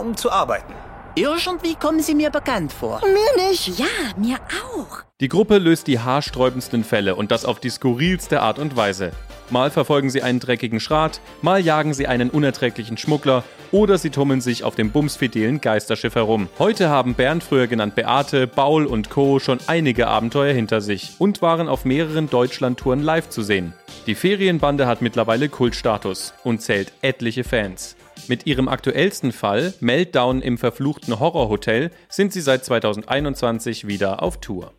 um 0.00 0.16
zu 0.16 0.32
arbeiten. 0.32 0.72
Irgendwie 1.18 1.74
kommen 1.74 2.00
Sie 2.00 2.14
mir 2.14 2.30
bekannt 2.30 2.72
vor. 2.72 3.00
Mir 3.02 3.48
nicht. 3.48 3.76
Ja, 3.76 3.86
mir 4.16 4.36
auch. 4.36 5.02
Die 5.20 5.28
Gruppe 5.28 5.58
löst 5.58 5.88
die 5.88 5.98
haarsträubendsten 5.98 6.84
Fälle 6.84 7.16
und 7.16 7.32
das 7.32 7.44
auf 7.44 7.58
die 7.58 7.70
skurrilste 7.70 8.40
Art 8.40 8.60
und 8.60 8.76
Weise. 8.76 9.10
Mal 9.50 9.72
verfolgen 9.72 10.10
sie 10.10 10.22
einen 10.22 10.38
dreckigen 10.38 10.78
Schrat, 10.78 11.20
mal 11.42 11.58
jagen 11.58 11.92
sie 11.92 12.06
einen 12.06 12.30
unerträglichen 12.30 12.98
Schmuggler 12.98 13.42
oder 13.72 13.98
sie 13.98 14.10
tummeln 14.10 14.40
sich 14.40 14.62
auf 14.62 14.76
dem 14.76 14.92
bumsfidelen 14.92 15.60
Geisterschiff 15.60 16.14
herum. 16.14 16.48
Heute 16.60 16.88
haben 16.88 17.14
Bernd, 17.14 17.42
früher 17.42 17.66
genannt 17.66 17.96
Beate, 17.96 18.46
Baul 18.46 18.86
und 18.86 19.10
Co. 19.10 19.40
schon 19.40 19.58
einige 19.66 20.06
Abenteuer 20.06 20.52
hinter 20.52 20.80
sich 20.80 21.16
und 21.18 21.42
waren 21.42 21.68
auf 21.68 21.84
mehreren 21.84 22.30
Deutschlandtouren 22.30 23.02
live 23.02 23.28
zu 23.28 23.42
sehen. 23.42 23.72
Die 24.06 24.14
Ferienbande 24.14 24.86
hat 24.86 25.02
mittlerweile 25.02 25.48
Kultstatus 25.48 26.32
und 26.44 26.62
zählt 26.62 26.92
etliche 27.02 27.42
Fans. 27.42 27.96
Mit 28.28 28.46
ihrem 28.46 28.68
aktuellsten 28.68 29.32
Fall, 29.32 29.72
Meltdown 29.80 30.42
im 30.42 30.58
verfluchten 30.58 31.18
Horrorhotel, 31.18 31.90
sind 32.10 32.32
sie 32.32 32.42
seit 32.42 32.64
2021 32.64 33.86
wieder 33.86 34.22
auf 34.22 34.38
Tour. 34.40 34.72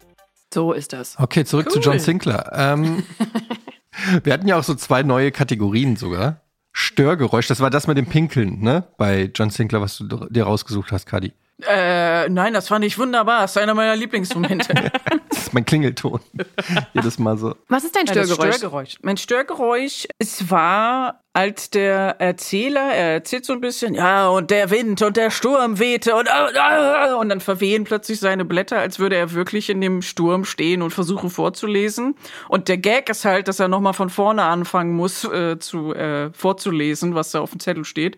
So 0.53 0.71
ist 0.73 0.93
das. 0.93 1.17
Okay, 1.17 1.45
zurück 1.45 1.71
zu 1.71 1.79
John 1.79 1.99
Sinclair. 1.99 2.51
Ähm, 2.53 3.03
wir 4.23 4.33
hatten 4.33 4.47
ja 4.47 4.57
auch 4.57 4.63
so 4.63 4.75
zwei 4.75 5.03
neue 5.03 5.31
Kategorien 5.31 5.95
sogar. 5.95 6.41
Störgeräusch, 6.71 7.47
das 7.47 7.59
war 7.59 7.69
das 7.69 7.87
mit 7.87 7.97
dem 7.97 8.05
Pinkeln, 8.05 8.61
ne? 8.61 8.87
Bei 8.97 9.31
John 9.33 9.49
Sinclair, 9.49 9.81
was 9.81 9.97
du 9.97 10.27
dir 10.29 10.43
rausgesucht 10.43 10.91
hast, 10.91 11.05
Kadi. 11.05 11.33
Äh, 11.67 12.29
nein, 12.29 12.53
das 12.53 12.67
fand 12.67 12.85
ich 12.85 12.97
wunderbar. 12.97 13.41
Das 13.41 13.51
ist 13.51 13.57
einer 13.57 13.73
meiner 13.73 13.95
Lieblingsmomente. 13.95 14.73
Das 15.29 15.37
ist 15.39 15.53
mein 15.53 15.65
Klingelton. 15.65 16.21
Jedes 16.93 17.19
Mal 17.19 17.37
so. 17.37 17.55
Was 17.67 17.83
ist 17.83 17.95
dein 17.95 18.05
Ja, 18.05 18.13
Störgeräusch? 18.13 18.55
Störgeräusch. 18.55 18.97
Mein 19.01 19.17
Störgeräusch, 19.17 20.07
es 20.19 20.49
war, 20.49 21.21
als 21.33 21.69
der 21.69 22.15
Erzähler, 22.19 22.93
er 22.93 23.13
erzählt 23.13 23.45
so 23.45 23.53
ein 23.53 23.61
bisschen, 23.61 23.93
ja, 23.93 24.29
und 24.29 24.51
der 24.51 24.69
Wind 24.71 25.01
und 25.01 25.17
der 25.17 25.31
Sturm 25.31 25.79
wehte 25.79 26.15
und, 26.15 26.27
äh, 26.27 27.09
äh, 27.09 27.13
und 27.13 27.29
dann 27.29 27.41
verwehen 27.41 27.83
plötzlich 27.83 28.19
seine 28.19 28.45
Blätter, 28.45 28.79
als 28.79 28.99
würde 28.99 29.17
er 29.17 29.33
wirklich 29.33 29.69
in 29.69 29.81
dem 29.81 30.01
Sturm 30.01 30.45
stehen 30.45 30.81
und 30.81 30.91
versuchen 30.91 31.29
vorzulesen. 31.29 32.15
Und 32.47 32.67
der 32.67 32.77
Gag 32.77 33.09
ist 33.09 33.25
halt, 33.25 33.47
dass 33.49 33.59
er 33.59 33.67
nochmal 33.67 33.93
von 33.93 34.09
vorne 34.09 34.43
anfangen 34.43 34.95
muss, 34.95 35.25
äh, 35.25 35.59
zu, 35.59 35.93
äh, 35.93 36.31
vorzulesen, 36.31 37.15
was 37.15 37.31
da 37.31 37.41
auf 37.41 37.51
dem 37.51 37.59
Zettel 37.59 37.83
steht. 37.85 38.17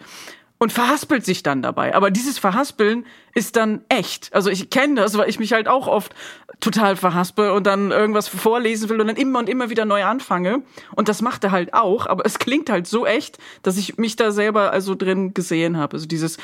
Und 0.62 0.72
verhaspelt 0.72 1.26
sich 1.26 1.42
dann 1.42 1.64
dabei. 1.64 1.96
Aber 1.96 2.12
dieses 2.12 2.38
Verhaspeln 2.38 3.08
ist 3.34 3.56
dann 3.56 3.82
echt. 3.90 4.32
Also 4.32 4.52
ich 4.52 4.70
kenne 4.70 5.02
das, 5.02 5.18
weil 5.18 5.28
ich 5.28 5.40
mich 5.40 5.54
halt 5.54 5.68
auch 5.68 5.88
oft 5.88 6.14
total 6.60 6.96
verhaspel 6.96 7.50
und 7.50 7.66
dann 7.66 7.90
irgendwas 7.90 8.28
vorlesen 8.28 8.88
will 8.88 9.02
und 9.02 9.08
dann 9.08 9.16
immer 9.16 9.40
und 9.40 9.50
immer 9.50 9.72
wieder 9.72 9.86
neu 9.86 10.04
anfange. 10.06 10.62
Und 10.96 11.10
das 11.10 11.24
macht 11.24 11.44
er 11.44 11.50
halt 11.50 11.74
auch, 11.74 12.06
aber 12.06 12.28
es 12.28 12.38
klingt 12.38 12.70
halt 12.70 12.86
so 12.86 13.08
echt, 13.08 13.40
dass 13.64 13.76
ich 13.76 13.98
mich 13.98 14.18
da 14.18 14.30
selber 14.30 14.72
also 14.72 14.94
drin 14.94 15.34
gesehen 15.34 15.78
habe. 15.78 15.96
Also 15.96 16.06
dieses 16.06 16.38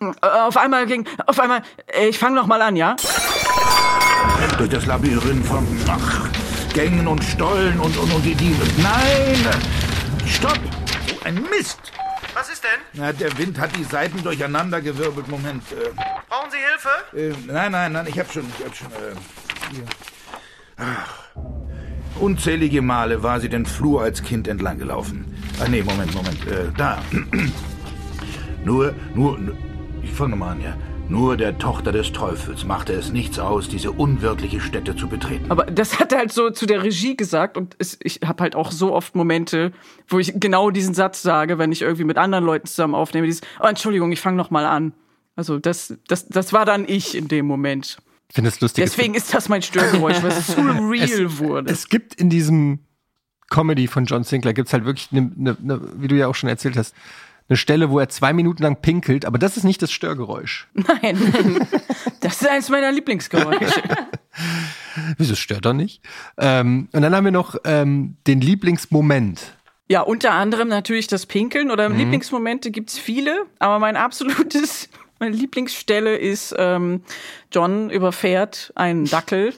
äh, 0.00 0.06
auf 0.22 0.56
einmal 0.56 0.86
ging, 0.86 1.04
auf 1.26 1.38
einmal, 1.38 1.60
ich 2.08 2.18
fange 2.18 2.36
noch 2.36 2.46
mal 2.46 2.62
an, 2.62 2.74
ja? 2.74 2.96
Durch 4.56 4.70
das 4.70 4.86
Labyrinth 4.86 5.44
von 5.44 5.66
ach, 5.88 6.26
Gängen 6.72 7.06
und 7.06 7.22
Stollen 7.22 7.78
und, 7.80 7.94
und, 7.98 8.14
und 8.14 8.24
die 8.24 8.34
Diebe. 8.34 8.64
Nein! 8.78 9.46
Stopp! 10.24 10.58
So 11.06 11.16
ein 11.26 11.34
Mist! 11.50 11.92
Was 12.38 12.48
ist 12.50 12.62
denn? 12.62 12.80
Na, 12.92 13.12
der 13.12 13.36
Wind 13.36 13.58
hat 13.58 13.74
die 13.76 13.82
Seiten 13.82 14.22
durcheinandergewirbelt. 14.22 15.26
Moment. 15.26 15.64
Äh, 15.72 15.90
Brauchen 16.28 16.50
Sie 16.52 16.58
Hilfe? 16.58 17.34
äh, 17.36 17.52
nein, 17.52 17.72
nein, 17.72 17.90
nein, 17.92 18.06
ich 18.08 18.16
hab 18.16 18.32
schon. 18.32 18.44
Ich 18.56 18.64
hab 18.64 18.76
schon 18.76 18.86
äh, 18.92 19.72
hier. 19.72 19.82
Ach. 20.76 21.14
Unzählige 22.20 22.80
Male 22.80 23.24
war 23.24 23.40
sie 23.40 23.48
den 23.48 23.66
Flur 23.66 24.02
als 24.02 24.22
Kind 24.22 24.46
entlang 24.46 24.78
gelaufen. 24.78 25.36
Ah, 25.60 25.66
nee, 25.68 25.82
Moment, 25.82 26.14
Moment. 26.14 26.46
Äh, 26.46 26.70
da. 26.76 27.02
Nur, 28.64 28.92
nur, 29.14 29.38
nur 29.38 29.56
ich 30.02 30.12
fange 30.12 30.36
mal 30.36 30.50
an, 30.50 30.60
ja. 30.60 30.76
Nur 31.10 31.38
der 31.38 31.56
Tochter 31.56 31.90
des 31.90 32.12
Teufels 32.12 32.64
machte 32.66 32.92
es 32.92 33.12
nichts 33.12 33.38
aus, 33.38 33.66
diese 33.68 33.92
unwirtliche 33.92 34.60
Stätte 34.60 34.94
zu 34.94 35.08
betreten. 35.08 35.50
Aber 35.50 35.64
das 35.64 35.98
hat 35.98 36.12
er 36.12 36.18
halt 36.18 36.32
so 36.32 36.50
zu 36.50 36.66
der 36.66 36.82
Regie 36.82 37.16
gesagt 37.16 37.56
und 37.56 37.76
es, 37.78 37.98
ich 38.02 38.20
habe 38.26 38.42
halt 38.42 38.54
auch 38.54 38.70
so 38.70 38.92
oft 38.92 39.16
Momente, 39.16 39.72
wo 40.06 40.18
ich 40.18 40.34
genau 40.38 40.70
diesen 40.70 40.92
Satz 40.92 41.22
sage, 41.22 41.56
wenn 41.56 41.72
ich 41.72 41.80
irgendwie 41.80 42.04
mit 42.04 42.18
anderen 42.18 42.44
Leuten 42.44 42.66
zusammen 42.66 42.94
aufnehme, 42.94 43.26
dieses, 43.26 43.40
oh, 43.58 43.66
Entschuldigung, 43.66 44.12
ich 44.12 44.20
fange 44.20 44.36
noch 44.36 44.50
mal 44.50 44.66
an. 44.66 44.92
Also 45.34 45.58
das, 45.58 45.94
das, 46.08 46.28
das 46.28 46.52
war 46.52 46.66
dann 46.66 46.84
ich 46.86 47.16
in 47.16 47.28
dem 47.28 47.46
Moment. 47.46 47.96
Ich 48.28 48.34
finde 48.34 48.50
es 48.50 48.60
lustig. 48.60 48.84
Deswegen 48.84 49.14
ist 49.14 49.32
das 49.32 49.48
mein 49.48 49.62
Störgeräusch, 49.62 50.22
weil 50.22 50.32
es 50.32 50.46
zu 50.48 50.60
real 50.90 51.24
es, 51.24 51.38
wurde. 51.38 51.72
Es 51.72 51.88
gibt 51.88 52.14
in 52.16 52.28
diesem 52.28 52.80
Comedy 53.48 53.86
von 53.86 54.04
John 54.04 54.24
Sinclair 54.24 54.52
gibt's 54.52 54.74
halt 54.74 54.84
wirklich, 54.84 55.08
eine, 55.10 55.32
eine, 55.38 55.56
eine, 55.58 55.80
wie 56.02 56.08
du 56.08 56.16
ja 56.16 56.26
auch 56.26 56.34
schon 56.34 56.50
erzählt 56.50 56.76
hast, 56.76 56.94
eine 57.48 57.56
Stelle, 57.56 57.90
wo 57.90 57.98
er 57.98 58.08
zwei 58.08 58.32
Minuten 58.32 58.62
lang 58.62 58.80
pinkelt, 58.80 59.24
aber 59.24 59.38
das 59.38 59.56
ist 59.56 59.64
nicht 59.64 59.80
das 59.80 59.90
Störgeräusch. 59.90 60.68
Nein, 60.74 61.18
das 62.20 62.42
ist 62.42 62.48
eines 62.48 62.68
meiner 62.68 62.92
Lieblingsgeräusche. 62.92 63.82
Wieso 65.16 65.34
stört 65.34 65.64
er 65.64 65.72
nicht? 65.72 66.02
Ähm, 66.36 66.88
und 66.92 67.02
dann 67.02 67.14
haben 67.14 67.24
wir 67.24 67.32
noch 67.32 67.56
ähm, 67.64 68.16
den 68.26 68.40
Lieblingsmoment. 68.40 69.54
Ja, 69.88 70.02
unter 70.02 70.32
anderem 70.32 70.68
natürlich 70.68 71.06
das 71.06 71.24
Pinkeln 71.24 71.70
oder 71.70 71.88
mhm. 71.88 71.96
Lieblingsmomente 71.96 72.70
gibt's 72.70 72.98
viele, 72.98 73.44
aber 73.58 73.78
mein 73.78 73.96
absolutes, 73.96 74.90
meine 75.18 75.34
Lieblingsstelle 75.34 76.16
ist, 76.16 76.54
ähm, 76.58 77.02
John 77.50 77.88
überfährt 77.88 78.72
einen 78.74 79.06
Dackel 79.06 79.54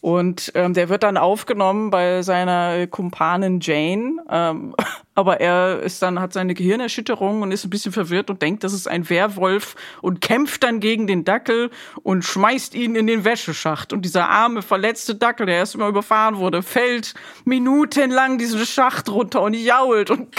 und 0.00 0.52
ähm, 0.54 0.72
der 0.72 0.88
wird 0.88 1.02
dann 1.02 1.18
aufgenommen 1.18 1.90
bei 1.90 2.22
seiner 2.22 2.86
Kumpanin 2.86 3.60
Jane. 3.60 4.16
Ähm, 4.30 4.74
aber 5.14 5.40
er 5.40 5.80
ist 5.80 6.00
dann, 6.00 6.20
hat 6.20 6.32
seine 6.32 6.54
Gehirnerschütterung 6.54 7.42
und 7.42 7.52
ist 7.52 7.64
ein 7.64 7.70
bisschen 7.70 7.92
verwirrt 7.92 8.30
und 8.30 8.40
denkt, 8.40 8.64
das 8.64 8.72
ist 8.72 8.88
ein 8.88 9.10
Werwolf 9.10 9.76
und 10.00 10.22
kämpft 10.22 10.62
dann 10.62 10.80
gegen 10.80 11.06
den 11.06 11.24
Dackel 11.24 11.70
und 12.02 12.24
schmeißt 12.24 12.74
ihn 12.74 12.94
in 12.94 13.06
den 13.06 13.24
Wäscheschacht. 13.24 13.92
Und 13.92 14.06
dieser 14.06 14.30
arme, 14.30 14.62
verletzte 14.62 15.16
Dackel, 15.16 15.44
der 15.44 15.56
erst 15.56 15.76
mal 15.76 15.90
überfahren 15.90 16.38
wurde, 16.38 16.62
fällt 16.62 17.12
minutenlang 17.44 18.38
diesen 18.38 18.64
Schacht 18.64 19.10
runter 19.10 19.42
und 19.42 19.52
jault 19.52 20.10
und 20.10 20.34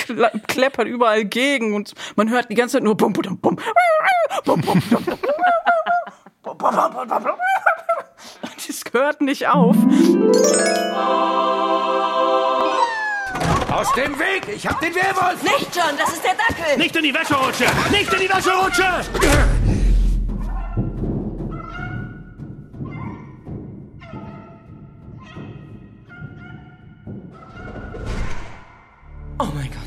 kleppert 0.47 0.87
überall 0.87 1.25
gegen. 1.25 1.75
Und 1.75 1.93
man 2.15 2.31
hört 2.31 2.49
die 2.49 2.55
ganze 2.55 2.77
Zeit 2.77 2.83
nur 2.83 2.97
bum, 2.97 3.13
bum, 3.13 3.37
bum, 3.37 3.55
bum, 3.55 3.57
bum, 4.43 4.61
bum, 4.61 4.81
bum, 4.89 5.03
bum. 5.05 5.17
Das 8.67 8.83
hört 8.93 9.21
nicht 9.21 9.47
auf. 9.47 9.75
Aus 13.71 13.93
dem 13.93 14.19
Weg! 14.19 14.47
Ich 14.53 14.67
hab 14.67 14.79
den 14.81 14.93
Werwolf! 14.93 15.41
Nicht, 15.43 15.75
John, 15.75 15.97
das 15.97 16.13
ist 16.13 16.23
der 16.23 16.33
Dackel! 16.33 16.77
Nicht 16.77 16.95
in 16.95 17.03
die 17.03 17.13
Wäscherutsche! 17.13 17.65
Nicht 17.89 18.13
in 18.13 18.19
die 18.19 18.29
Wäscherutsche! 18.29 18.83
Oh 29.39 29.47
mein 29.55 29.71
Gott. 29.71 29.80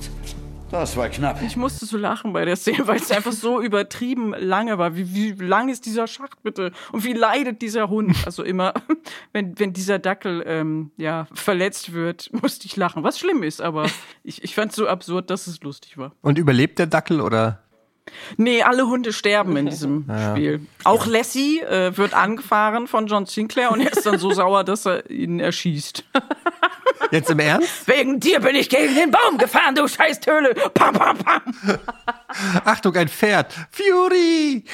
Das 0.74 0.96
war 0.96 1.08
knapp. 1.08 1.40
Ich 1.40 1.56
musste 1.56 1.86
so 1.86 1.96
lachen 1.96 2.32
bei 2.32 2.44
der 2.44 2.56
Szene, 2.56 2.88
weil 2.88 2.96
es 2.96 3.12
einfach 3.12 3.30
so 3.30 3.62
übertrieben 3.62 4.34
lange 4.36 4.76
war. 4.76 4.96
Wie, 4.96 5.14
wie 5.14 5.44
lang 5.44 5.68
ist 5.68 5.86
dieser 5.86 6.08
Schacht 6.08 6.42
bitte? 6.42 6.72
Und 6.90 7.04
wie 7.04 7.12
leidet 7.12 7.62
dieser 7.62 7.88
Hund? 7.88 8.16
Also 8.26 8.42
immer, 8.42 8.74
wenn, 9.32 9.56
wenn 9.56 9.72
dieser 9.72 10.00
Dackel 10.00 10.42
ähm, 10.44 10.90
ja, 10.96 11.28
verletzt 11.32 11.92
wird, 11.92 12.28
musste 12.42 12.66
ich 12.66 12.74
lachen. 12.74 13.04
Was 13.04 13.20
schlimm 13.20 13.44
ist, 13.44 13.62
aber 13.62 13.86
ich, 14.24 14.42
ich 14.42 14.56
fand 14.56 14.72
es 14.72 14.76
so 14.76 14.88
absurd, 14.88 15.30
dass 15.30 15.46
es 15.46 15.62
lustig 15.62 15.96
war. 15.96 16.10
Und 16.22 16.38
überlebt 16.38 16.80
der 16.80 16.88
Dackel 16.88 17.20
oder? 17.20 17.62
Nee, 18.36 18.64
alle 18.64 18.88
Hunde 18.88 19.12
sterben 19.12 19.56
in 19.56 19.66
diesem 19.66 20.06
ja. 20.08 20.32
Spiel. 20.32 20.66
Auch 20.82 21.06
Lassie 21.06 21.60
äh, 21.60 21.96
wird 21.96 22.14
angefahren 22.14 22.88
von 22.88 23.06
John 23.06 23.26
Sinclair 23.26 23.70
und 23.70 23.80
er 23.80 23.92
ist 23.92 24.04
dann 24.04 24.18
so 24.18 24.30
sauer, 24.32 24.64
dass 24.64 24.86
er 24.86 25.08
ihn 25.08 25.38
erschießt. 25.38 26.04
Jetzt 27.10 27.30
im 27.30 27.38
Ernst? 27.38 27.86
Wegen 27.86 28.20
dir 28.20 28.40
bin 28.40 28.56
ich 28.56 28.68
gegen 28.68 28.94
den 28.94 29.10
Baum 29.10 29.38
gefahren, 29.38 29.74
du 29.74 29.86
Scheißtöle. 29.86 30.54
Pam, 30.74 30.94
pam, 30.94 31.18
pam. 31.18 31.42
Achtung, 32.64 32.96
ein 32.96 33.08
Pferd. 33.08 33.52
Fury! 33.70 34.64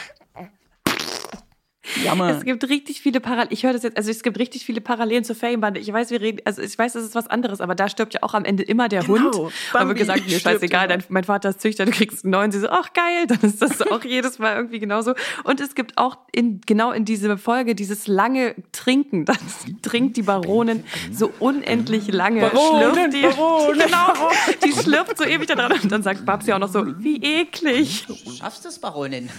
Jammer. 2.04 2.30
Es 2.30 2.44
gibt 2.44 2.68
richtig 2.68 3.00
viele 3.00 3.20
Parallelen. 3.20 3.52
Ich 3.52 3.64
höre 3.64 3.72
das 3.72 3.82
jetzt, 3.82 3.96
also 3.96 4.10
es 4.10 4.22
gibt 4.22 4.38
richtig 4.38 4.64
viele 4.64 4.80
Parallelen 4.80 5.24
zur 5.24 5.36
Ferienbande. 5.36 5.80
Ich 5.80 5.92
weiß, 5.92 6.10
wir 6.10 6.20
reden, 6.20 6.40
also 6.44 6.62
ich 6.62 6.78
weiß, 6.78 6.92
das 6.94 7.04
ist 7.04 7.14
was 7.14 7.26
anderes, 7.26 7.60
aber 7.60 7.74
da 7.74 7.88
stirbt 7.88 8.14
ja 8.14 8.22
auch 8.22 8.34
am 8.34 8.44
Ende 8.44 8.62
immer 8.62 8.88
der 8.88 9.02
genau. 9.02 9.32
Hund. 9.32 9.52
Aber 9.72 9.88
wird 9.88 9.98
gesagt, 9.98 10.26
mir 10.28 10.38
scheißegal, 10.38 10.88
dein, 10.88 11.04
mein 11.08 11.24
Vater 11.24 11.50
ist 11.50 11.60
Züchter, 11.60 11.84
du 11.84 11.92
kriegst 11.92 12.24
einen 12.24 12.32
neuen. 12.32 12.52
Sie 12.52 12.60
so, 12.60 12.68
ach 12.68 12.92
geil, 12.92 13.26
dann 13.26 13.40
ist 13.42 13.62
das 13.62 13.82
auch 13.82 14.04
jedes 14.04 14.38
Mal 14.38 14.56
irgendwie 14.56 14.78
genauso. 14.78 15.14
Und 15.44 15.60
es 15.60 15.74
gibt 15.74 15.98
auch 15.98 16.18
in, 16.32 16.60
genau 16.66 16.92
in 16.92 17.04
dieser 17.04 17.38
Folge 17.38 17.74
dieses 17.74 18.06
lange 18.06 18.54
Trinken. 18.72 19.26
Das 19.30 19.38
trinkt 19.82 20.16
die 20.16 20.22
Baronin 20.22 20.82
so 21.12 21.32
unendlich 21.38 22.10
lange. 22.12 22.40
Baronin, 22.40 22.92
schlürft 22.92 23.14
die, 23.14 23.22
Baronin. 23.36 23.82
Genau, 23.86 24.30
die 24.64 24.72
schlürft 24.72 25.18
so 25.18 25.24
ewig 25.24 25.46
da 25.46 25.54
dran. 25.54 25.72
Und 25.72 25.92
dann 25.92 26.02
sagt 26.02 26.26
Babsi 26.26 26.52
auch 26.52 26.58
noch 26.58 26.68
so, 26.68 26.84
wie 26.98 27.22
eklig. 27.22 28.06
Du 28.06 28.14
schaffst 28.32 28.66
es, 28.66 28.78
Baronin. 28.78 29.30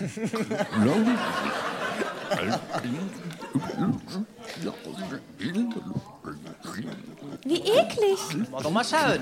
Wie 7.44 7.62
eklig. 7.62 8.50
Mal 8.52 8.62
doch 8.64 8.72
mal 8.72 8.84
schauen. 8.84 9.20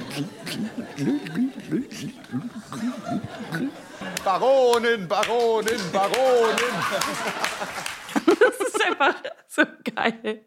Baronin, 4.24 5.08
Baronin, 5.08 5.80
Baronin. 5.92 6.76
Das 8.26 8.68
ist 8.68 8.86
einfach 8.86 9.16
so 9.48 9.64
geil. 9.96 10.46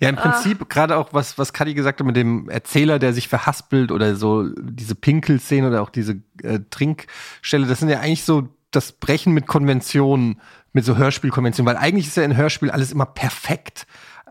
Ja, 0.00 0.08
im 0.08 0.16
Prinzip 0.16 0.58
ah. 0.62 0.66
gerade 0.68 0.96
auch 0.96 1.12
was, 1.12 1.38
was 1.38 1.52
Kadi 1.52 1.74
gesagt 1.74 2.00
hat 2.00 2.06
mit 2.06 2.16
dem 2.16 2.48
Erzähler, 2.48 2.98
der 2.98 3.12
sich 3.12 3.28
verhaspelt 3.28 3.92
oder 3.92 4.16
so 4.16 4.48
diese 4.58 4.94
Pinkelszene 4.94 5.68
oder 5.68 5.82
auch 5.82 5.90
diese 5.90 6.22
äh, 6.42 6.60
Trinkstelle, 6.70 7.66
das 7.66 7.80
sind 7.80 7.88
ja 7.88 8.00
eigentlich 8.00 8.24
so 8.24 8.48
das 8.70 8.92
Brechen 8.92 9.32
mit 9.32 9.46
Konventionen, 9.46 10.40
mit 10.74 10.84
so 10.84 10.98
Hörspielkonventionen, 10.98 11.72
weil 11.72 11.80
eigentlich 11.80 12.08
ist 12.08 12.16
ja 12.16 12.24
in 12.24 12.36
Hörspiel 12.36 12.70
alles 12.70 12.92
immer 12.92 13.06
perfekt. 13.06 13.86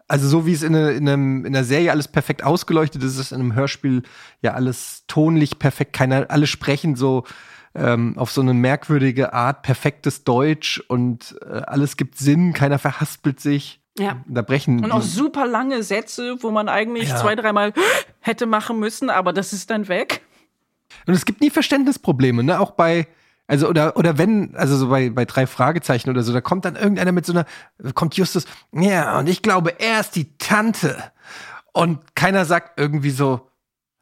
Also 0.08 0.28
so 0.28 0.46
wie 0.46 0.54
es 0.54 0.62
in, 0.62 0.76
in, 0.76 1.10
einem, 1.10 1.46
in 1.46 1.56
einer 1.56 1.64
Serie 1.64 1.90
alles 1.90 2.10
perfekt 2.10 2.44
ausgeleuchtet 2.44 3.02
ist, 3.02 3.14
ist 3.14 3.20
es 3.20 3.32
in 3.32 3.40
einem 3.40 3.56
Hörspiel 3.56 4.04
ja 4.42 4.54
alles 4.54 5.06
tonlich 5.08 5.58
perfekt. 5.58 5.94
Keiner, 5.94 6.30
alle 6.30 6.46
sprechen 6.46 6.96
so 6.96 7.24
ähm, 7.74 8.18
auf 8.18 8.30
so 8.30 8.42
eine 8.42 8.54
merkwürdige 8.54 9.34
Art 9.34 9.64
perfektes 9.64 10.26
Deutsch 10.26 10.84
und 10.88 11.36
äh, 11.42 11.62
alles 11.62 11.98
gibt 11.98 12.18
Sinn, 12.18 12.54
keiner 12.54 12.78
verhaspelt 12.78 13.40
sich. 13.40 13.80
Ja. 13.98 14.24
Da 14.28 14.42
brechen. 14.42 14.84
Und 14.84 14.92
auch 14.92 15.02
super 15.02 15.48
lange 15.48 15.84
Sätze, 15.84 16.38
wo 16.42 16.52
man 16.52 16.68
eigentlich 16.68 17.10
ja. 17.10 17.18
zwei, 17.18 17.36
dreimal 17.36 17.74
hätte 18.20 18.48
machen 18.48 18.80
müssen, 18.80 19.10
aber 19.10 19.34
das 19.34 19.54
ist 19.54 19.70
dann 19.70 19.88
weg. 19.88 20.22
Und 21.08 21.14
es 21.14 21.26
gibt 21.26 21.42
nie 21.42 21.52
Verständnisprobleme, 21.52 22.44
ne? 22.44 22.60
Auch 22.60 22.72
bei, 22.72 23.08
also, 23.48 23.68
oder, 23.68 23.98
oder 23.98 24.18
wenn, 24.18 24.56
also 24.56 24.78
so 24.78 24.90
bei, 24.90 25.10
bei 25.10 25.26
drei 25.26 25.48
Fragezeichen 25.48 26.10
oder 26.10 26.24
so, 26.24 26.32
da 26.32 26.42
kommt 26.42 26.66
dann 26.66 26.76
irgendeiner 26.76 27.12
mit 27.12 27.26
so 27.26 27.34
einer, 27.34 27.46
kommt 27.94 28.16
Justus, 28.16 28.46
ja, 28.72 29.20
und 29.20 29.28
ich 29.28 29.42
glaube, 29.42 29.80
er 29.80 30.00
ist 30.00 30.16
die 30.16 30.38
Tante. 30.38 30.98
Und 31.74 32.16
keiner 32.16 32.46
sagt 32.46 32.80
irgendwie 32.80 33.10
so, 33.10 33.50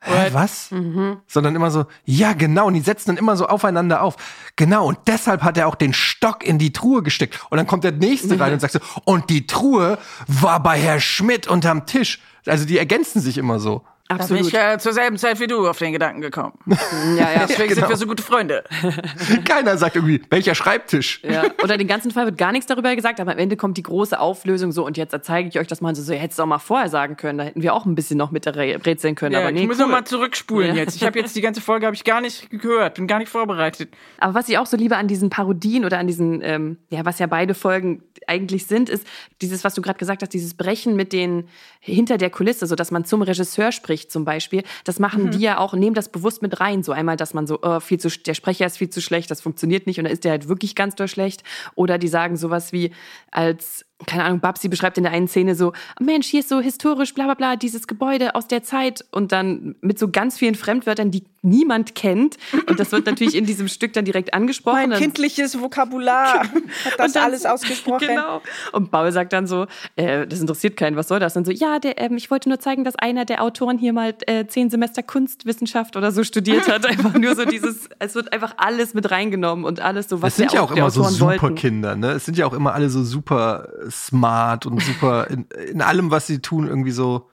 Hä, 0.04 0.30
was? 0.32 0.72
Mhm. 0.72 1.18
Sondern 1.28 1.56
immer 1.56 1.70
so, 1.70 1.86
ja, 2.06 2.34
genau. 2.34 2.66
Und 2.66 2.74
die 2.74 2.82
setzen 2.82 3.10
dann 3.10 3.18
immer 3.18 3.38
so 3.38 3.46
aufeinander 3.46 4.02
auf. 4.02 4.16
Genau. 4.56 4.88
Und 4.88 4.98
deshalb 5.06 5.44
hat 5.44 5.58
er 5.60 5.68
auch 5.68 5.76
den 5.76 5.94
Stock 5.94 6.44
in 6.44 6.58
die 6.58 6.74
Truhe 6.74 7.04
gesteckt. 7.04 7.40
Und 7.52 7.58
dann 7.58 7.68
kommt 7.68 7.84
der 7.84 7.92
nächste 7.92 8.34
mhm. 8.34 8.42
rein 8.42 8.54
und 8.54 8.60
sagt 8.62 8.74
so, 8.74 8.80
und 9.06 9.30
die 9.30 9.46
Truhe 9.46 10.00
war 10.26 10.64
bei 10.64 10.80
Herr 10.80 11.00
Schmidt 11.00 11.48
unterm 11.48 11.86
Tisch. 11.86 12.20
Also 12.48 12.66
die 12.66 12.80
ergänzen 12.80 13.22
sich 13.22 13.38
immer 13.38 13.60
so. 13.60 13.86
Absolut. 14.12 14.30
Da 14.30 14.36
bin 14.36 14.48
ich 14.48 14.54
ja 14.54 14.78
zur 14.78 14.94
selben 14.94 15.18
Zeit 15.18 15.40
wie 15.40 15.48
du 15.48 15.68
auf 15.68 15.78
den 15.78 15.94
Gedanken 15.94 16.22
gekommen. 16.22 16.54
ja, 16.68 17.34
ja. 17.34 17.46
Deswegen 17.48 17.70
genau. 17.70 17.82
sind 17.82 17.90
wir 17.90 17.98
so 17.98 18.06
gute 18.08 18.24
Freunde. 18.24 18.64
Keiner 19.46 19.78
sagt 19.78 19.96
irgendwie, 19.96 20.22
welcher 20.30 20.56
Schreibtisch. 20.56 21.22
Ja. 21.24 21.44
Oder 21.64 21.78
den 21.78 21.88
ganzen 21.88 22.12
Fall 22.12 22.26
wird 22.26 22.38
gar 22.38 22.52
nichts 22.52 22.68
darüber 22.68 22.96
gesagt, 22.96 23.20
aber 23.20 23.32
am 23.32 23.38
Ende 23.38 23.58
kommt 23.58 23.78
die 23.78 23.84
große 23.84 24.20
Auflösung 24.20 24.72
so 24.72 24.86
und 24.86 24.98
jetzt 24.98 25.16
zeige 25.24 25.48
ich 25.50 25.60
euch 25.60 25.68
das 25.68 25.82
mal 25.82 25.96
so, 25.96 26.02
so 26.02 26.14
hättest 26.14 26.40
du 26.40 26.44
auch 26.44 26.48
mal 26.48 26.60
vorher 26.60 26.90
sagen 26.90 27.18
können, 27.18 27.38
da 27.38 27.44
hätten 27.46 27.62
wir 27.62 27.74
auch 27.74 27.86
ein 27.86 27.96
bisschen 27.96 28.18
noch 28.18 28.32
mit 28.32 28.48
rätseln 28.48 29.16
können. 29.16 29.34
Ja, 29.34 29.40
aber 29.40 29.52
nee, 29.52 29.62
ich 29.62 29.68
muss 29.68 29.78
cool. 29.78 29.86
noch 29.86 29.92
mal 29.92 30.06
zurückspulen 30.06 30.76
ja. 30.76 30.84
jetzt. 30.84 30.96
Ich 30.96 31.04
habe 31.04 31.20
jetzt 31.20 31.36
die 31.36 31.42
ganze 31.42 31.62
Folge 31.62 31.86
habe 31.86 31.96
ich 31.96 32.04
gar 32.04 32.22
nicht 32.22 32.50
gehört, 32.50 32.96
bin 32.96 33.08
gar 33.08 33.20
nicht 33.20 33.30
vorbereitet. 33.30 33.94
Aber 34.20 34.34
was 34.34 34.50
ich 34.50 34.58
auch 34.58 34.66
so 34.66 34.78
liebe 34.78 34.98
an 34.98 35.08
diesen 35.08 35.30
Parodien 35.30 35.86
oder 35.86 36.00
an 36.00 36.08
diesen, 36.08 36.42
ähm, 36.42 36.78
ja, 36.90 37.06
was 37.06 37.20
ja 37.20 37.28
beide 37.28 37.54
Folgen 37.54 38.04
eigentlich 38.28 38.68
sind, 38.68 38.90
ist 38.90 39.06
dieses, 39.42 39.64
was 39.64 39.74
du 39.74 39.82
gerade 39.82 40.00
gesagt 40.00 40.22
hast, 40.22 40.34
dieses 40.34 40.54
Brechen 40.54 40.96
mit 40.96 41.14
den 41.14 41.48
hinter 41.80 42.18
der 42.18 42.30
Kulisse, 42.30 42.68
so 42.68 42.76
dass 42.76 42.92
man 42.92 43.06
zum 43.06 43.22
Regisseur 43.22 43.72
spricht 43.72 44.12
zum 44.12 44.26
Beispiel. 44.26 44.64
Das 44.84 45.00
machen 45.00 45.26
mhm. 45.26 45.32
die 45.32 45.40
ja 45.40 45.58
auch, 45.58 45.74
nehmen 45.74 45.96
das 45.96 46.10
bewusst 46.10 46.42
mit 46.42 46.60
rein. 46.60 46.84
So 46.84 46.92
einmal, 46.92 47.18
dass 47.18 47.34
man 47.34 47.48
so, 47.48 47.60
oh, 47.62 47.80
viel 47.80 48.00
zu, 48.00 48.10
der 48.10 48.34
Sprecher 48.34 48.66
ist 48.66 48.78
viel 48.78 48.90
zu 48.90 49.02
schlecht, 49.02 49.32
das 49.32 49.42
funktioniert 49.42 49.88
nicht 49.88 49.98
und 50.00 50.06
dann 50.06 50.14
ist 50.14 50.24
der 50.24 50.32
halt 50.32 50.48
wirklich 50.48 50.76
ganz 50.76 50.96
doll 50.96 51.08
schlecht. 51.08 51.44
Oder 51.76 51.98
die 51.98 52.08
sagen 52.08 52.38
sowas 52.38 52.72
wie, 52.72 52.92
als 53.32 53.86
keine 54.08 54.24
Ahnung, 54.24 54.40
Babsi 54.40 54.68
beschreibt 54.68 54.98
in 54.98 55.04
der 55.04 55.12
einen 55.14 55.28
Szene 55.28 55.56
so, 55.56 55.74
Mensch, 56.00 56.28
hier 56.28 56.40
ist 56.42 56.50
so 56.50 56.60
historisch, 56.60 57.14
bla 57.14 57.26
bla 57.26 57.34
bla, 57.36 57.56
dieses 57.56 57.88
Gebäude 57.88 58.36
aus 58.36 58.48
der 58.48 58.64
Zeit 58.64 59.06
und 59.12 59.32
dann 59.32 59.76
mit 59.82 60.00
so 60.00 60.10
ganz 60.10 60.38
vielen 60.38 60.56
Fremdwörtern, 60.56 61.12
die 61.12 61.24
niemand 61.44 61.96
kennt. 61.96 62.38
Und 62.68 62.80
das 62.80 62.92
wird 62.92 63.08
natürlich 63.08 63.36
in 63.36 63.46
diesem 63.46 63.68
Stück 63.68 63.94
dann 63.94 64.06
direkt 64.06 64.34
angesprochen. 64.34 64.90
Mein 64.90 65.00
kindliches 65.00 65.60
Vokabular 65.60 66.40
hat 66.86 67.00
das 67.00 67.14
dann- 67.14 67.24
alles 67.24 67.46
ausgesprochen. 67.46 68.08
Genau. 68.08 68.42
Und 68.74 68.92
Paul 68.92 69.12
sagt 69.12 69.34
dann 69.34 69.48
so, 69.48 69.66
äh, 69.96 70.28
das 70.28 70.40
interessiert 70.40 70.78
keinen, 70.78 70.96
was 70.96 71.08
soll 71.08 71.20
das? 71.20 71.34
Dann 71.34 71.44
so, 71.46 71.52
ja, 71.52 71.80
der, 71.80 72.00
ähm, 72.00 72.16
ich 72.18 72.30
wollte 72.30 72.48
nur 72.50 72.60
zeigen, 72.60 72.84
dass 72.84 72.96
einer 72.96 73.26
der 73.26 73.42
Autoren 73.44 73.78
hier 73.80 73.92
mal 73.94 74.14
äh, 74.28 74.46
zehn 74.46 74.70
Semester 74.70 75.02
Kunstwissenschaft 75.02 75.96
oder 75.98 76.12
so 76.12 76.24
studiert 76.24 76.68
hat. 76.68 76.86
Einfach 76.86 77.14
nur 77.16 77.36
so 77.36 77.46
dieses, 77.46 77.90
es 78.00 78.14
wird 78.16 78.32
einfach 78.34 78.54
alles 78.58 78.94
mit 78.94 79.10
reingenommen 79.10 79.66
und 79.66 79.80
alles 79.80 80.10
so, 80.10 80.22
was 80.22 80.34
Es 80.34 80.36
sind 80.38 80.52
der, 80.52 80.60
ja 80.60 80.66
auch 80.66 80.72
immer 80.72 80.92
so 80.92 81.02
Autoren 81.02 81.16
super 81.16 81.42
wollten. 81.42 81.56
Kinder, 81.56 81.96
ne? 81.96 82.12
Es 82.12 82.26
sind 82.26 82.38
ja 82.38 82.46
auch 82.46 82.54
immer 82.54 82.74
alle 82.76 82.90
so 82.92 83.04
super 83.04 83.68
smart 83.92 84.66
und 84.66 84.82
super 84.82 85.28
in, 85.30 85.46
in 85.72 85.82
allem, 85.82 86.12
was 86.12 86.28
sie 86.28 86.40
tun, 86.40 86.68
irgendwie 86.68 86.92
so 86.92 87.30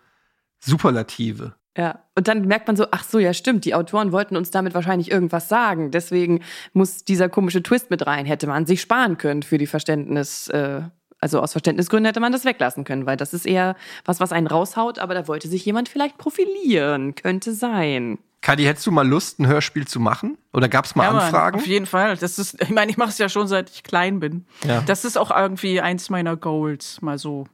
Superlative. 0.61 1.55
Ja, 1.77 2.01
und 2.17 2.27
dann 2.27 2.47
merkt 2.47 2.67
man 2.67 2.75
so, 2.75 2.87
ach 2.91 3.05
so, 3.05 3.21
ja 3.21 3.33
stimmt, 3.33 3.65
die 3.65 3.75
Autoren 3.75 4.11
wollten 4.11 4.37
uns 4.37 4.51
damit 4.51 4.75
wahrscheinlich 4.75 5.13
irgendwas 5.13 5.49
sagen. 5.49 5.93
Deswegen 5.93 6.43
muss 6.73 7.05
dieser 7.05 7.29
komische 7.29 7.63
Twist 7.63 7.89
mit 7.91 8.05
rein. 8.05 8.27
Hätte 8.27 8.49
man 8.49 8.67
sich 8.67 8.81
sparen 8.81 9.17
können 9.17 9.45
für 9.45 9.59
die 9.59 9.69
Verständnis, 9.69 10.49
äh, 10.49 10.83
also 11.21 11.41
aus 11.41 11.53
Verständnisgründen 11.53 12.07
hätte 12.07 12.19
man 12.19 12.33
das 12.33 12.45
weglassen 12.45 12.83
können, 12.83 13.07
weil 13.07 13.17
das 13.17 13.33
ist 13.33 13.47
eher 13.47 13.77
was, 14.05 14.19
was 14.19 14.33
einen 14.33 14.49
raushaut, 14.49 14.99
aber 14.99 15.15
da 15.15 15.29
wollte 15.29 15.47
sich 15.47 15.65
jemand 15.65 15.89
vielleicht 15.89 16.19
profilieren. 16.19 17.15
Könnte 17.15 17.53
sein. 17.53 18.19
Kadi, 18.41 18.65
hättest 18.65 18.87
du 18.87 18.93
mal 18.93 19.07
Lust, 19.07 19.41
ein 19.41 19.47
Hörspiel 19.49 19.87
zu 19.87 19.99
machen? 19.99 20.39
Oder 20.53 20.69
gab 20.69 20.85
es 20.85 20.95
mal 20.95 21.05
Ja, 21.05 21.13
Mann, 21.13 21.23
Anfragen? 21.25 21.57
auf 21.59 21.67
jeden 21.67 21.87
Fall. 21.87 22.17
Das 22.17 22.39
ist, 22.39 22.61
ich 22.63 22.71
meine, 22.71 22.91
ich 22.91 22.97
mache 22.97 23.09
es 23.11 23.19
ja 23.19 23.29
schon 23.29 23.49
seit 23.49 23.69
ich 23.71 23.83
klein 23.83 24.21
bin. 24.21 24.47
Ja. 24.65 24.81
Das 24.83 25.05
ist 25.05 25.19
auch 25.19 25.31
irgendwie 25.31 25.81
eins 25.81 26.09
meiner 26.09 26.37
Goals, 26.37 27.03
mal 27.03 27.19
so. 27.19 27.47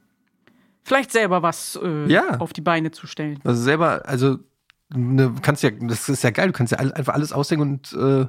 Vielleicht 0.82 1.10
selber 1.12 1.42
was 1.42 1.78
äh, 1.82 2.06
Ja. 2.12 2.36
auf 2.38 2.52
die 2.52 2.60
Beine 2.60 2.90
zu 2.90 3.06
stellen. 3.06 3.40
Also 3.44 3.62
selber, 3.62 4.02
also 4.04 4.36
ne, 4.94 5.34
kannst 5.40 5.62
ja, 5.62 5.70
das 5.70 6.08
ist 6.10 6.22
ja 6.22 6.30
geil, 6.30 6.48
du 6.48 6.52
kannst 6.52 6.72
ja 6.72 6.78
all- 6.78 6.92
einfach 6.92 7.14
alles 7.14 7.32
ausdenken 7.32 7.62
und 7.62 7.92
äh, 7.94 8.26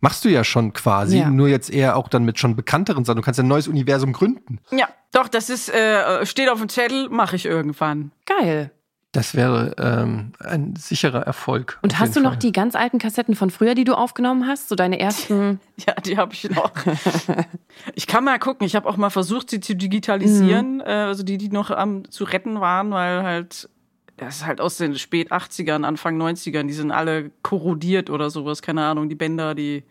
machst 0.00 0.24
du 0.24 0.28
ja 0.28 0.44
schon 0.44 0.72
quasi, 0.72 1.18
Ja. 1.18 1.28
nur 1.30 1.48
jetzt 1.48 1.68
eher 1.70 1.96
auch 1.96 2.06
dann 2.08 2.24
mit 2.24 2.38
schon 2.38 2.54
bekannteren 2.54 3.04
Sachen. 3.04 3.16
Du 3.16 3.22
kannst 3.22 3.38
ja 3.38 3.44
ein 3.44 3.48
neues 3.48 3.66
Universum 3.66 4.12
gründen. 4.12 4.60
Ja, 4.70 4.88
doch, 5.12 5.26
das 5.26 5.50
ist, 5.50 5.68
äh, 5.68 6.24
steht 6.24 6.48
auf 6.48 6.60
dem 6.60 6.68
Zettel, 6.68 7.08
mache 7.10 7.34
ich 7.34 7.44
irgendwann. 7.44 8.12
Geil. 8.24 8.70
Das 9.12 9.34
wäre 9.34 9.74
ähm, 9.78 10.32
ein 10.38 10.76
sicherer 10.76 11.22
Erfolg. 11.22 11.78
Und 11.82 11.98
hast 11.98 12.14
du 12.14 12.20
noch 12.20 12.30
Fall. 12.32 12.38
die 12.38 12.52
ganz 12.52 12.76
alten 12.76 12.98
Kassetten 13.00 13.34
von 13.34 13.50
früher, 13.50 13.74
die 13.74 13.82
du 13.82 13.94
aufgenommen 13.94 14.46
hast? 14.46 14.68
So 14.68 14.76
deine 14.76 15.00
ersten? 15.00 15.58
Ja, 15.86 15.94
die 15.94 16.16
habe 16.18 16.32
ich 16.34 16.48
noch. 16.50 16.72
ich 17.94 18.06
kann 18.06 18.22
mal 18.24 18.38
gucken. 18.38 18.66
Ich 18.66 18.76
habe 18.76 18.88
auch 18.88 18.96
mal 18.98 19.08
versucht, 19.10 19.48
sie 19.50 19.60
zu 19.60 19.74
digitalisieren, 19.74 20.76
Mhm. 20.76 20.80
äh, 20.82 20.84
also 20.92 21.22
die, 21.22 21.38
die 21.38 21.48
noch 21.48 21.70
am 21.70 22.08
zu 22.10 22.24
retten 22.24 22.60
waren, 22.60 22.90
weil 22.90 23.22
halt 23.22 23.68
das 24.18 24.36
ist 24.36 24.46
halt 24.46 24.60
aus 24.60 24.76
den 24.76 24.96
spät 24.96 25.32
80ern, 25.32 25.82
Anfang 25.84 26.20
90ern, 26.20 26.66
die 26.66 26.74
sind 26.74 26.90
alle 26.90 27.30
korrodiert 27.42 28.10
oder 28.10 28.28
sowas, 28.28 28.60
keine 28.60 28.84
Ahnung, 28.84 29.08
die 29.08 29.14
Bänder, 29.14 29.54
die 29.54 29.82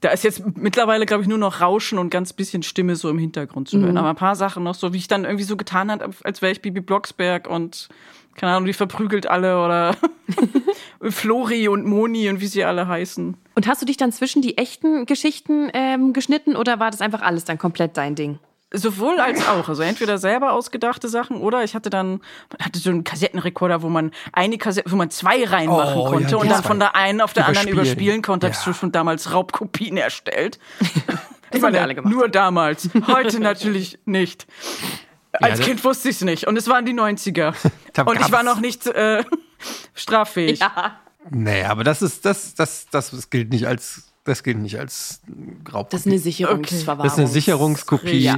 da 0.00 0.10
ist 0.10 0.24
jetzt 0.24 0.42
mittlerweile, 0.56 1.06
glaube 1.06 1.22
ich, 1.22 1.28
nur 1.28 1.38
noch 1.38 1.60
Rauschen 1.60 1.98
und 1.98 2.10
ganz 2.10 2.32
bisschen 2.32 2.62
Stimme 2.62 2.96
so 2.96 3.08
im 3.10 3.18
Hintergrund 3.18 3.68
zu 3.68 3.78
hören. 3.78 3.92
Mhm. 3.92 3.96
Aber 3.98 4.10
ein 4.10 4.16
paar 4.16 4.36
Sachen 4.36 4.62
noch 4.62 4.74
so, 4.74 4.92
wie 4.92 4.98
ich 4.98 5.08
dann 5.08 5.24
irgendwie 5.24 5.44
so 5.44 5.56
getan 5.56 5.90
habe, 5.90 6.10
als 6.24 6.42
wäre 6.42 6.52
ich 6.52 6.62
Bibi 6.62 6.80
Blocksberg 6.80 7.48
und 7.48 7.88
keine 8.34 8.52
Ahnung, 8.52 8.66
die 8.66 8.72
verprügelt 8.72 9.26
alle 9.26 9.62
oder 9.62 9.96
Flori 11.02 11.68
und 11.68 11.84
Moni 11.84 12.28
und 12.30 12.40
wie 12.40 12.46
sie 12.46 12.64
alle 12.64 12.88
heißen. 12.88 13.36
Und 13.54 13.66
hast 13.66 13.82
du 13.82 13.86
dich 13.86 13.96
dann 13.96 14.12
zwischen 14.12 14.40
die 14.40 14.56
echten 14.56 15.04
Geschichten 15.06 15.68
ähm, 15.74 16.12
geschnitten 16.12 16.56
oder 16.56 16.78
war 16.80 16.90
das 16.90 17.00
einfach 17.00 17.22
alles 17.22 17.44
dann 17.44 17.58
komplett 17.58 17.96
dein 17.96 18.14
Ding? 18.14 18.38
Sowohl 18.72 19.18
als 19.18 19.46
auch. 19.48 19.68
Also 19.68 19.82
entweder 19.82 20.18
selber 20.18 20.52
ausgedachte 20.52 21.08
Sachen 21.08 21.38
oder 21.40 21.64
ich 21.64 21.74
hatte 21.74 21.90
dann, 21.90 22.20
man 22.56 22.64
hatte 22.66 22.78
so 22.78 22.90
einen 22.90 23.02
Kassettenrekorder, 23.02 23.82
wo 23.82 23.88
man 23.88 24.12
eine 24.32 24.58
Kassette, 24.58 24.90
wo 24.92 24.96
man 24.96 25.10
zwei 25.10 25.44
reinmachen 25.44 25.98
Oh, 25.98 26.08
konnte 26.10 26.30
ja, 26.32 26.36
und 26.36 26.48
dann 26.50 26.62
von 26.62 26.78
der 26.78 26.94
einen 26.94 27.20
auf 27.20 27.32
der 27.32 27.46
anderen 27.48 27.68
Überspielen. 27.68 28.22
konnte. 28.22 28.46
Ja. 28.46 28.52
Ich 28.52 28.76
schon 28.76 28.92
damals 28.92 29.32
Raubkopien 29.32 29.96
erstellt. 29.96 30.58
Das 31.52 31.64
haben 31.64 31.72
wir 31.72 31.82
alle 31.82 31.96
gemacht. 31.96 32.12
Nur 32.14 32.28
damals. 32.28 32.88
Heute 33.08 33.40
natürlich 33.40 33.98
nicht. 34.04 34.46
Als 35.32 35.58
das- 35.58 35.66
Kind 35.66 35.82
wusste 35.82 36.08
ich 36.10 36.14
es 36.14 36.22
nicht. 36.22 36.46
Und 36.46 36.56
es 36.56 36.68
waren 36.68 36.86
die 36.86 36.92
90er. 36.94 37.54
Da 37.92 38.02
und 38.02 38.20
ich 38.20 38.30
war 38.30 38.44
noch 38.44 38.60
nicht 38.60 38.86
äh, 38.86 39.24
straffähig. 39.94 40.60
Nee, 41.28 41.64
aber 41.64 41.82
das 41.82 42.02
ist, 42.02 42.24
das, 42.24 42.54
das, 42.54 42.86
das, 42.92 43.10
das 43.10 43.30
gilt 43.30 43.50
nicht 43.50 43.66
als, 43.66 44.09
das 44.24 44.42
gilt 44.42 44.58
nicht 44.58 44.78
als 44.78 45.22
Raubkopie. 45.72 45.90
Das 45.92 46.00
ist 46.02 46.06
eine 46.06 46.18
Sicherungsverwahrung. 46.18 47.02
Das 47.04 47.12
ist 47.14 47.18
eine 47.18 47.28
Sicherungskopie. 47.28 48.28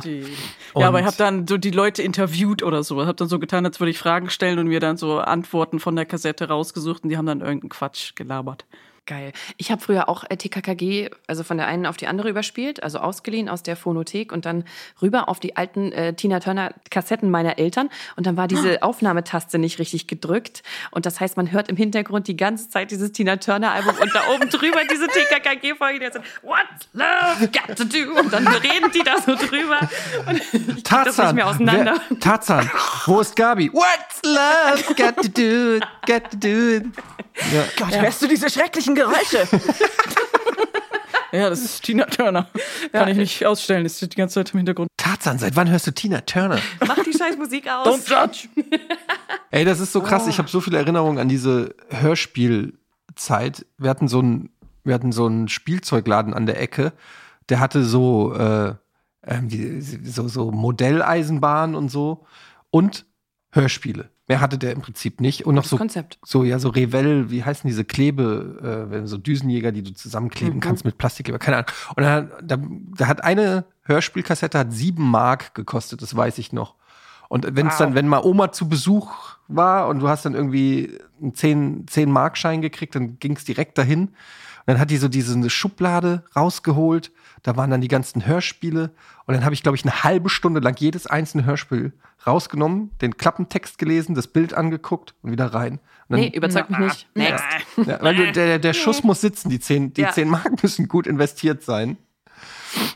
Und- 0.75 0.81
Ja, 0.81 0.89
aber 0.89 1.01
ich 1.01 1.07
habe 1.07 1.17
dann 1.17 1.47
so 1.47 1.59
die 1.59 1.71
Leute 1.71 2.03
interviewt 2.03 2.63
oder 2.63 2.83
so. 2.83 3.01
Habe 3.01 3.15
dann 3.15 3.29
so 3.29 3.39
getan, 3.39 3.67
als 3.67 3.79
würde 3.81 3.91
ich 3.91 3.99
Fragen 3.99 4.31
stellen 4.31 4.59
und 4.59 4.69
mir 4.69 4.81
dann 4.81 4.97
so 4.97 5.19
Antworten 5.19 5.81
von 5.81 5.95
der 5.97 6.07
Kassette 6.07 6.49
rausgesucht 6.49 7.03
und 7.05 7.11
die 7.11 7.17
haben 7.17 7.27
dann 7.27 7.41
irgendeinen 7.41 7.69
Quatsch 7.71 8.15
gelabert. 8.15 8.65
Geil. 9.05 9.33
Ich 9.57 9.73
habe 9.73 9.83
früher 9.83 10.09
auch 10.09 10.23
äh, 10.31 10.37
TKKG, 10.37 11.11
also 11.27 11.43
von 11.43 11.57
der 11.57 11.67
einen 11.67 11.87
auf 11.87 11.97
die 11.97 12.07
andere 12.07 12.29
überspielt, 12.29 12.85
also 12.85 12.99
ausgeliehen 13.01 13.49
aus 13.49 13.65
der 13.65 13.75
Phonothek 13.75 14.31
und 14.31 14.47
dann 14.47 14.63
rüber 15.01 15.29
auf 15.29 15.41
die 15.41 15.57
alten 15.57 15.91
äh, 15.91 16.15
Tina 16.15 16.39
Turner 16.39 16.73
Kassetten 16.89 17.29
meiner 17.29 17.59
Eltern. 17.59 17.91
Und 18.15 18.29
dann 18.29 18.37
war 18.37 18.47
diese 18.47 18.85
Aufnahmetaste 18.85 19.59
nicht 19.59 19.81
richtig 19.81 20.07
gedrückt. 20.07 20.63
Und 20.93 21.05
das 21.05 21.19
heißt, 21.19 21.37
man 21.37 21.51
hört 21.51 21.69
im 21.69 21.77
Hintergrund 21.77 22.29
die 22.29 22.37
ganze 22.37 22.69
Zeit 22.69 22.93
dieses 22.93 23.11
Tina 23.11 23.39
Turner 23.39 23.73
Album 23.73 23.97
und 24.01 24.15
da 24.15 24.23
oben 24.33 24.49
drüber 24.49 24.83
diese 24.89 25.09
TKKG-Folge, 25.09 25.99
die 25.99 26.13
sagt, 26.13 26.25
What's 26.43 26.89
love 26.93 27.49
got 27.49 27.77
to 27.77 27.85
do? 27.85 28.21
Und 28.21 28.33
dann 28.33 28.47
reden 28.47 28.93
die 28.95 29.03
da 29.03 29.21
so 29.21 29.35
drüber. 29.35 29.81
Und 30.29 30.37
ich 30.37 30.51
krieg 30.51 30.67
das 30.67 30.75
nicht 30.77 30.87
Tarzan, 30.87 31.35
mehr 31.35 31.49
auseinander. 31.49 32.01
Wer, 32.09 32.21
Tarzan, 32.21 32.71
wo 33.07 33.19
ist 33.19 33.35
Gabi? 33.35 33.69
What's 33.73 34.23
love 34.25 34.95
got 34.95 35.17
to 35.17 35.29
do? 35.29 35.79
it, 35.79 35.85
Got 36.07 36.31
to 36.31 36.37
do? 36.37 36.77
it. 36.77 36.85
Ja. 37.53 37.65
Gott, 37.79 37.99
hörst 37.99 38.23
du 38.23 38.29
diese 38.29 38.51
schrecklichen 38.51 38.92
Geräusche? 38.95 39.47
ja, 41.33 41.49
das 41.51 41.61
ist 41.61 41.83
Tina 41.83 42.05
Turner. 42.07 42.49
Kann 42.93 43.09
ich 43.09 43.17
nicht 43.17 43.47
ausstellen, 43.47 43.85
das 43.85 44.01
ist 44.01 44.13
die 44.13 44.17
ganze 44.17 44.35
Zeit 44.35 44.53
im 44.53 44.59
Hintergrund. 44.59 44.89
Tarzan, 44.97 45.39
seit 45.39 45.57
wann 45.57 45.71
hörst 45.71 45.87
du 45.87 45.93
Tina 45.93 46.21
Turner? 46.21 46.59
Mach 46.87 47.03
die 47.03 47.13
scheiß 47.13 47.37
Musik 47.37 47.69
aus. 47.69 47.87
Don't 47.87 48.09
judge! 48.09 48.49
Ey, 49.51 49.65
das 49.65 49.81
ist 49.81 49.93
so 49.93 50.01
krass. 50.01 50.27
Ich 50.29 50.39
habe 50.39 50.49
so 50.49 50.61
viele 50.61 50.79
Erinnerungen 50.79 51.19
an 51.19 51.29
diese 51.29 51.75
Hörspielzeit. 51.91 53.67
Wir 53.79 53.91
hatten 53.91 54.09
so 54.09 54.21
einen, 54.21 54.51
wir 54.85 54.95
hatten 54.95 55.13
so 55.13 55.27
einen 55.27 55.49
Spielzeugladen 55.49 56.35
an 56.35 56.47
der 56.47 56.61
Ecke. 56.61 56.93
Der 57.49 57.61
hatte 57.61 57.85
so, 57.85 58.35
äh, 58.35 58.75
so, 60.05 60.29
so 60.29 60.51
Modelleisenbahn 60.51 61.75
und 61.75 61.89
so 61.89 62.25
und 62.71 63.05
Hörspiele. 63.51 64.12
Mehr 64.33 64.41
hatte 64.41 64.57
der 64.59 64.73
im 64.73 64.81
Prinzip 64.81 65.21
nicht. 65.21 65.45
Und 65.47 65.55
noch 65.55 65.65
so, 65.65 65.77
Konzept. 65.77 66.19
so, 66.25 66.43
ja, 66.45 66.59
so 66.59 66.71
Revell, 66.71 67.31
wie 67.31 67.45
heißen 67.45 67.69
diese 67.69 67.85
Klebe, 67.85 68.89
äh, 68.93 69.07
so 69.07 69.19
Düsenjäger, 69.19 69.73
die 69.73 69.83
du 69.83 69.93
zusammenkleben 69.93 70.57
Mhm. 70.57 70.61
kannst 70.61 70.85
mit 70.85 70.97
Plastikkleber, 70.99 71.39
keine 71.39 71.59
Ahnung. 71.59 71.71
Und 71.97 72.03
da, 72.03 72.21
da, 72.43 72.57
da 72.97 73.07
hat 73.09 73.23
eine 73.25 73.65
Hörspielkassette 73.85 74.59
hat 74.59 74.73
sieben 74.73 75.05
Mark 75.11 75.55
gekostet, 75.55 76.03
das 76.03 76.17
weiß 76.17 76.39
ich 76.39 76.53
noch. 76.53 76.77
Und 77.33 77.57
wenn 77.57 77.67
es 77.69 77.79
dann, 77.79 77.95
wenn 77.95 78.09
mal 78.09 78.23
Oma 78.23 78.53
zu 78.53 78.69
Besuch 78.69 79.11
war 79.49 79.89
und 79.89 80.01
du 80.01 80.09
hast 80.09 80.27
dann 80.27 80.35
irgendwie 80.35 80.99
einen 81.19 81.35
10, 81.35 81.87
10 81.89 82.11
Mark 82.11 82.37
Schein 82.37 82.61
gekriegt, 82.61 82.95
dann 82.95 83.19
ging 83.21 83.37
es 83.37 83.45
direkt 83.47 83.79
dahin. 83.79 84.09
Und 84.09 84.15
dann 84.67 84.79
hat 84.79 84.91
die 84.91 84.99
so 84.99 85.09
diese 85.09 85.49
Schublade 85.49 86.25
rausgeholt. 86.37 87.11
Da 87.43 87.57
waren 87.57 87.71
dann 87.71 87.81
die 87.81 87.89
ganzen 87.89 88.27
Hörspiele. 88.27 88.91
Und 89.25 89.33
dann 89.35 89.47
habe 89.47 89.55
ich, 89.55 89.63
glaube 89.63 89.77
ich, 89.77 89.83
eine 89.85 90.05
halbe 90.05 90.29
Stunde 90.29 90.61
lang 90.61 90.77
jedes 90.79 91.07
einzelne 91.07 91.47
Hörspiel 91.47 91.95
rausgenommen, 92.27 92.91
den 93.01 93.17
Klappentext 93.17 93.79
gelesen, 93.79 94.15
das 94.15 94.27
Bild 94.27 94.53
angeguckt 94.53 95.15
und 95.23 95.33
wieder 95.33 95.47
rein. 95.55 95.81
Und 96.09 96.19
Nee, 96.19 96.29
überzeugt 96.35 96.69
mich 96.69 96.81
nicht. 96.81 97.09
Next. 97.17 97.45
ja, 97.87 97.99
weil 98.03 98.33
der, 98.33 98.59
der 98.59 98.73
Schuss 98.75 99.03
muss 99.05 99.23
sitzen, 99.23 99.49
die 99.49 99.59
10, 99.59 99.95
die 99.95 100.03
Ja. 100.03 100.11
10 100.13 100.29
Mark 100.29 100.63
müssen 100.63 100.87
gut 100.87 101.07
investiert 101.07 101.63
sein. 101.63 101.97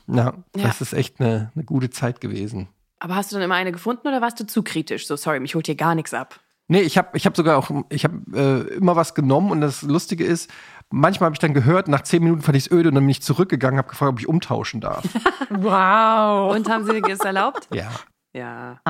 Ja, 0.07 0.35
Ja. 0.55 0.63
das 0.67 0.83
ist 0.83 0.93
echt 0.93 1.21
eine, 1.21 1.51
eine 1.55 1.65
gute 1.65 1.89
Zeit 1.89 2.21
gewesen. 2.21 2.69
Aber 2.99 3.15
hast 3.17 3.31
du 3.31 3.37
dann 3.37 3.43
immer 3.45 3.55
eine 3.57 3.73
gefunden 3.73 4.07
oder 4.09 4.21
warst 4.23 4.41
du 4.41 4.47
zu 4.47 4.63
kritisch? 4.63 5.07
So, 5.07 5.17
sorry, 5.17 5.41
mich 5.41 5.55
holt 5.55 5.67
hier 5.67 5.75
gar 5.75 5.95
nichts 5.95 6.15
ab. 6.15 6.41
Nee, 6.69 6.81
ich 6.81 6.99
habe 6.99 7.17
ich 7.17 7.27
hab 7.27 7.37
sogar 7.37 7.59
auch, 7.59 7.71
ich 7.91 8.03
habe 8.05 8.17
äh, 8.35 8.75
immer 8.75 8.97
was 8.97 9.15
genommen 9.15 9.53
und 9.53 9.61
das 9.61 9.83
Lustige 9.83 10.25
ist, 10.25 10.51
manchmal 10.91 11.27
habe 11.27 11.35
ich 11.35 11.39
dann 11.39 11.55
gehört, 11.55 11.87
nach 11.87 12.03
zehn 12.03 12.25
Minuten 12.25 12.43
fand 12.43 12.57
ich 12.57 12.65
es 12.67 12.73
öde 12.73 12.89
und 12.89 12.97
dann 12.97 13.05
bin 13.05 13.11
ich 13.11 13.23
zurückgegangen, 13.23 13.79
habe 13.79 13.89
gefragt, 13.89 14.13
ob 14.13 14.19
ich 14.19 14.29
umtauschen 14.29 14.81
darf. 14.81 15.05
Wow. 15.51 16.55
Und 16.55 16.69
haben 16.69 16.85
sie 16.87 17.01
es 17.09 17.21
erlaubt? 17.21 17.69
ja, 17.73 17.91
Ja. 18.35 18.81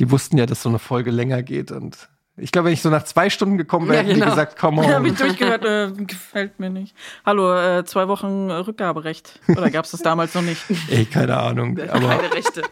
die 0.00 0.10
wussten 0.10 0.38
ja, 0.38 0.46
dass 0.46 0.62
so 0.62 0.68
eine 0.68 0.78
Folge 0.80 1.10
länger 1.12 1.42
geht 1.44 1.70
und 1.70 2.08
ich 2.40 2.52
glaube, 2.52 2.66
wenn 2.66 2.72
ich 2.72 2.82
so 2.82 2.88
nach 2.90 3.02
zwei 3.04 3.30
Stunden 3.30 3.58
gekommen 3.58 3.88
wäre, 3.88 3.96
Ja, 3.96 4.02
hätten 4.02 4.14
die 4.14 4.20
genau. 4.20 4.30
gesagt, 4.30 4.56
komm 4.58 4.76
Ja, 4.82 4.90
hab 4.94 5.00
on. 5.00 5.06
ich 5.06 5.14
durchgehört, 5.16 5.64
äh, 5.64 5.90
gefällt 6.04 6.60
mir 6.60 6.70
nicht. 6.70 6.94
Hallo, 7.26 7.52
äh, 7.54 7.84
zwei 7.84 8.06
Wochen 8.06 8.48
Rückgaberecht. 8.50 9.40
Oder 9.48 9.70
gab 9.70 9.84
es 9.84 9.90
das 9.90 10.02
damals 10.02 10.34
noch 10.34 10.42
nicht? 10.42 10.62
Ey, 10.88 11.04
keine 11.04 11.36
Ahnung. 11.36 11.78
Aber 11.80 12.08
Keine 12.16 12.32
Rechte. 12.32 12.62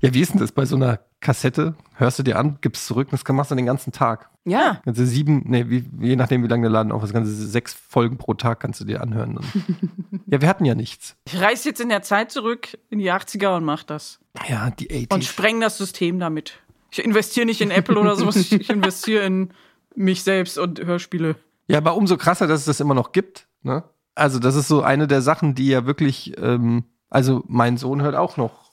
Ja, 0.00 0.14
wie 0.14 0.20
ist 0.20 0.32
denn 0.32 0.40
das 0.40 0.52
bei 0.52 0.64
so 0.64 0.76
einer 0.76 1.00
Kassette, 1.20 1.74
hörst 1.94 2.18
du 2.18 2.22
dir 2.22 2.38
an, 2.38 2.58
gibst 2.60 2.86
zurück 2.86 3.08
und 3.10 3.20
das 3.20 3.34
machst 3.34 3.50
du 3.50 3.54
den 3.54 3.66
ganzen 3.66 3.92
Tag. 3.92 4.30
Ja. 4.44 4.80
Ganze 4.84 5.06
sieben, 5.06 5.42
nee, 5.46 5.64
wie, 5.68 5.84
je 6.00 6.14
nachdem, 6.14 6.44
wie 6.44 6.46
lange 6.46 6.62
der 6.62 6.70
Laden 6.70 6.92
auf 6.92 7.02
ist, 7.02 7.12
ganze 7.12 7.32
sechs 7.32 7.72
Folgen 7.72 8.16
pro 8.16 8.34
Tag 8.34 8.60
kannst 8.60 8.80
du 8.80 8.84
dir 8.84 9.00
anhören. 9.00 9.38
Und 9.38 9.46
ja, 10.26 10.40
wir 10.40 10.48
hatten 10.48 10.64
ja 10.64 10.74
nichts. 10.74 11.16
Ich 11.26 11.40
reise 11.40 11.70
jetzt 11.70 11.80
in 11.80 11.88
der 11.88 12.02
Zeit 12.02 12.30
zurück 12.30 12.78
in 12.90 13.00
die 13.00 13.10
80er 13.10 13.56
und 13.56 13.64
mach 13.64 13.82
das. 13.82 14.20
Ja, 14.48 14.70
die 14.70 14.88
80s. 14.88 15.14
Und 15.14 15.24
spreng 15.24 15.60
das 15.60 15.78
System 15.78 16.20
damit. 16.20 16.60
Ich 16.92 17.04
investiere 17.04 17.46
nicht 17.46 17.60
in 17.60 17.70
Apple 17.70 17.98
oder 17.98 18.14
sowas, 18.14 18.36
ich 18.36 18.70
investiere 18.70 19.24
in 19.24 19.50
mich 19.96 20.22
selbst 20.22 20.58
und 20.58 20.84
Hörspiele. 20.84 21.36
Ja, 21.66 21.78
aber 21.78 21.96
umso 21.96 22.16
krasser, 22.16 22.46
dass 22.46 22.60
es 22.60 22.66
das 22.66 22.80
immer 22.80 22.94
noch 22.94 23.12
gibt. 23.12 23.48
Ne? 23.62 23.82
Also, 24.14 24.38
das 24.38 24.54
ist 24.54 24.68
so 24.68 24.82
eine 24.82 25.08
der 25.08 25.22
Sachen, 25.22 25.54
die 25.54 25.68
ja 25.68 25.86
wirklich, 25.86 26.34
ähm, 26.38 26.84
also 27.10 27.42
mein 27.48 27.76
Sohn 27.76 28.02
hört 28.02 28.14
auch 28.14 28.36
noch, 28.36 28.65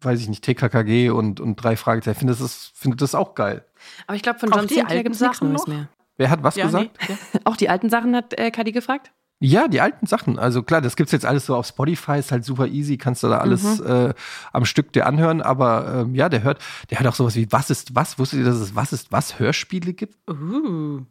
weiß 0.00 0.20
ich 0.20 0.28
nicht, 0.28 0.44
TKKG 0.44 1.10
und, 1.10 1.40
und 1.40 1.56
drei 1.56 1.76
Fragezeichen. 1.76 2.18
Findet 2.18 2.40
das, 2.40 2.72
findet 2.74 3.02
das 3.02 3.14
auch 3.14 3.34
geil. 3.34 3.64
Aber 4.06 4.16
ich 4.16 4.22
glaube, 4.22 4.38
von 4.38 4.50
John 4.50 4.66
die 4.66 4.74
Sinclair 4.74 4.90
alten 4.98 5.02
gibt 5.04 5.14
es 5.16 5.20
nichts 5.20 5.38
Sachen 5.38 5.48
Neues 5.52 5.66
noch? 5.66 5.74
mehr. 5.74 5.88
Wer 6.18 6.30
hat 6.30 6.42
was 6.42 6.56
Ja, 6.56 6.66
gesagt? 6.66 6.90
nee, 7.08 7.14
ja. 7.34 7.40
Auch 7.44 7.56
die 7.56 7.68
alten 7.68 7.90
Sachen 7.90 8.14
hat 8.16 8.38
äh, 8.38 8.50
Kadi 8.50 8.72
gefragt? 8.72 9.12
Ja, 9.38 9.68
die 9.68 9.82
alten 9.82 10.06
Sachen. 10.06 10.38
Also 10.38 10.62
klar, 10.62 10.80
das 10.80 10.96
gibt's 10.96 11.12
jetzt 11.12 11.26
alles 11.26 11.44
so 11.44 11.54
auf 11.54 11.66
Spotify, 11.66 12.18
ist 12.18 12.32
halt 12.32 12.42
super 12.44 12.68
easy, 12.68 12.96
kannst 12.96 13.22
du 13.22 13.28
da 13.28 13.36
alles 13.38 13.80
äh, 13.80 14.14
am 14.52 14.64
Stück 14.64 14.94
dir 14.94 15.04
anhören. 15.06 15.42
Aber 15.42 16.04
ähm, 16.06 16.14
ja, 16.14 16.30
der 16.30 16.42
hört, 16.42 16.58
der 16.88 17.00
hört 17.00 17.08
auch 17.08 17.14
sowas 17.14 17.36
wie 17.36 17.52
Was 17.52 17.68
ist 17.68 17.94
was? 17.94 18.18
Wusstet 18.18 18.38
ihr, 18.38 18.44
dass 18.46 18.56
es 18.56 18.74
Was 18.74 18.94
ist 18.94 19.12
was 19.12 19.38
Hörspiele 19.38 19.92
gibt? 19.92 20.16
Uh, 20.30 21.02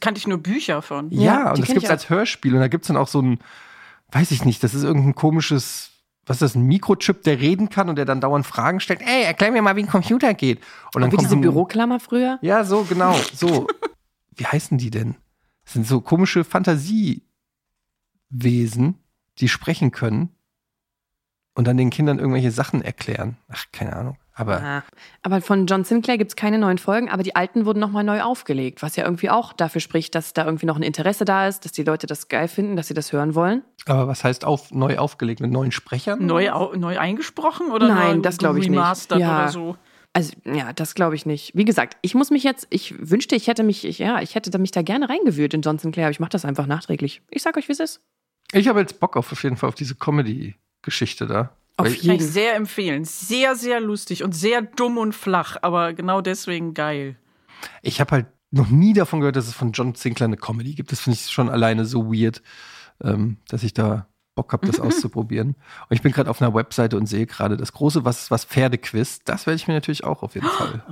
kannte 0.00 0.18
ich 0.18 0.26
nur 0.26 0.38
Bücher 0.38 0.80
von. 0.80 1.10
Ja, 1.10 1.22
Ja, 1.22 1.50
und 1.50 1.58
das 1.58 1.66
gibt's 1.68 1.84
ich 1.84 1.90
als 1.90 2.08
Hörspiel. 2.08 2.54
Und 2.54 2.60
da 2.60 2.68
gibt's 2.68 2.88
dann 2.88 2.96
auch 2.96 3.08
so 3.08 3.20
ein, 3.20 3.38
weiß 4.12 4.30
ich 4.30 4.46
nicht, 4.46 4.62
das 4.64 4.72
ist 4.72 4.84
irgendein 4.84 5.14
komisches, 5.14 5.90
was 6.28 6.36
ist 6.36 6.42
das, 6.42 6.54
ein 6.54 6.62
Mikrochip, 6.66 7.22
der 7.22 7.40
reden 7.40 7.68
kann 7.70 7.88
und 7.88 7.96
der 7.96 8.04
dann 8.04 8.20
dauernd 8.20 8.46
Fragen 8.46 8.80
stellt. 8.80 9.00
Ey, 9.02 9.24
erklär 9.24 9.50
mir 9.50 9.62
mal, 9.62 9.76
wie 9.76 9.82
ein 9.82 9.88
Computer 9.88 10.34
geht. 10.34 10.60
Und 10.94 11.00
dann 11.02 11.10
Wie 11.12 11.16
diese 11.16 11.34
ein- 11.34 11.40
Büroklammer 11.40 11.98
früher? 12.00 12.38
Ja, 12.42 12.64
so, 12.64 12.84
genau, 12.84 13.14
so. 13.34 13.66
Wie 14.36 14.46
heißen 14.46 14.78
die 14.78 14.90
denn? 14.90 15.16
Das 15.64 15.72
sind 15.74 15.86
so 15.86 16.00
komische 16.00 16.44
Fantasiewesen, 16.44 17.22
die 19.38 19.48
sprechen 19.48 19.90
können 19.90 20.30
und 21.54 21.66
dann 21.66 21.76
den 21.76 21.90
Kindern 21.90 22.18
irgendwelche 22.18 22.50
Sachen 22.50 22.82
erklären. 22.82 23.36
Ach, 23.48 23.64
keine 23.72 23.94
Ahnung. 23.96 24.16
Aber 24.38 24.62
Ah. 24.62 24.82
Aber 25.22 25.40
von 25.40 25.66
John 25.66 25.84
Sinclair 25.84 26.16
gibt 26.16 26.30
es 26.30 26.36
keine 26.36 26.58
neuen 26.58 26.78
Folgen, 26.78 27.08
aber 27.10 27.22
die 27.22 27.34
alten 27.34 27.66
wurden 27.66 27.80
nochmal 27.80 28.04
neu 28.04 28.22
aufgelegt, 28.22 28.82
was 28.82 28.94
ja 28.96 29.04
irgendwie 29.04 29.30
auch 29.30 29.52
dafür 29.52 29.80
spricht, 29.80 30.14
dass 30.14 30.32
da 30.32 30.44
irgendwie 30.44 30.66
noch 30.66 30.76
ein 30.76 30.82
Interesse 30.82 31.24
da 31.24 31.48
ist, 31.48 31.64
dass 31.64 31.72
die 31.72 31.82
Leute 31.82 32.06
das 32.06 32.28
geil 32.28 32.46
finden, 32.48 32.76
dass 32.76 32.86
sie 32.88 32.94
das 32.94 33.12
hören 33.12 33.34
wollen. 33.34 33.62
Aber 33.86 34.06
was 34.06 34.22
heißt 34.24 34.44
auf, 34.44 34.70
neu 34.70 34.96
aufgelegt 34.98 35.40
mit 35.40 35.50
neuen 35.50 35.72
Sprechern? 35.72 36.24
Neu, 36.24 36.50
au- 36.52 36.74
neu 36.76 36.98
eingesprochen 36.98 37.70
oder 37.72 37.88
Nein, 37.88 38.16
neu 38.16 38.22
das 38.22 38.38
glaube 38.38 38.60
ich 38.60 38.68
nicht. 38.68 39.10
Ja. 39.12 39.42
oder 39.42 39.48
so? 39.48 39.76
Also, 40.14 40.32
ja, 40.44 40.72
das 40.72 40.94
glaube 40.94 41.14
ich 41.16 41.26
nicht. 41.26 41.52
Wie 41.54 41.64
gesagt, 41.64 41.96
ich 42.02 42.14
muss 42.14 42.30
mich 42.30 42.42
jetzt, 42.42 42.66
ich 42.70 42.94
wünschte, 42.98 43.36
ich 43.36 43.46
hätte 43.46 43.62
mich, 43.62 43.84
ich, 43.84 43.98
ja, 43.98 44.20
ich 44.22 44.34
hätte 44.34 44.50
da 44.50 44.58
mich 44.58 44.70
da 44.70 44.82
gerne 44.82 45.08
reingewühlt 45.08 45.52
in 45.54 45.60
John 45.62 45.78
Sinclair, 45.78 46.06
aber 46.06 46.12
ich 46.12 46.20
mache 46.20 46.30
das 46.30 46.44
einfach 46.44 46.66
nachträglich. 46.66 47.22
Ich 47.30 47.42
sag 47.42 47.56
euch, 47.56 47.68
wie 47.68 47.72
es 47.72 47.80
ist. 47.80 48.00
Ich 48.52 48.68
habe 48.68 48.80
jetzt 48.80 48.98
Bock 49.00 49.16
auf, 49.16 49.30
auf 49.30 49.42
jeden 49.42 49.56
Fall 49.56 49.68
auf 49.68 49.74
diese 49.74 49.94
Comedy-Geschichte 49.96 51.26
da. 51.26 51.50
Auf 51.78 51.86
Weil- 51.86 51.92
Kann 51.92 52.00
ich 52.00 52.02
jeden. 52.02 52.20
sehr 52.28 52.54
empfehlen. 52.56 53.04
Sehr, 53.04 53.54
sehr 53.56 53.80
lustig 53.80 54.22
und 54.24 54.32
sehr 54.34 54.60
dumm 54.62 54.98
und 54.98 55.14
flach, 55.14 55.56
aber 55.62 55.94
genau 55.94 56.20
deswegen 56.20 56.74
geil. 56.74 57.16
Ich 57.82 58.00
habe 58.00 58.10
halt 58.12 58.26
noch 58.50 58.68
nie 58.68 58.92
davon 58.92 59.20
gehört, 59.20 59.36
dass 59.36 59.46
es 59.48 59.54
von 59.54 59.72
John 59.72 59.94
Sinclair 59.94 60.26
eine 60.26 60.36
Comedy 60.36 60.74
gibt. 60.74 60.92
Das 60.92 61.00
finde 61.00 61.16
ich 61.18 61.30
schon 61.30 61.48
alleine 61.48 61.84
so 61.86 62.12
weird, 62.12 62.42
ähm, 63.02 63.36
dass 63.48 63.62
ich 63.62 63.72
da 63.74 64.06
Bock 64.34 64.52
habe, 64.52 64.66
das 64.66 64.80
auszuprobieren. 64.80 65.50
Und 65.88 65.94
ich 65.94 66.02
bin 66.02 66.12
gerade 66.12 66.30
auf 66.30 66.42
einer 66.42 66.52
Webseite 66.54 66.96
und 66.96 67.06
sehe 67.06 67.26
gerade 67.26 67.56
das 67.56 67.72
große 67.72 68.04
Was 68.04 68.22
ist 68.22 68.30
was 68.30 68.44
Pferdequiz. 68.44 69.20
Das 69.24 69.46
werde 69.46 69.56
ich 69.56 69.68
mir 69.68 69.74
natürlich 69.74 70.02
auch 70.04 70.22
auf 70.22 70.34
jeden 70.34 70.46
Fall. 70.58 70.82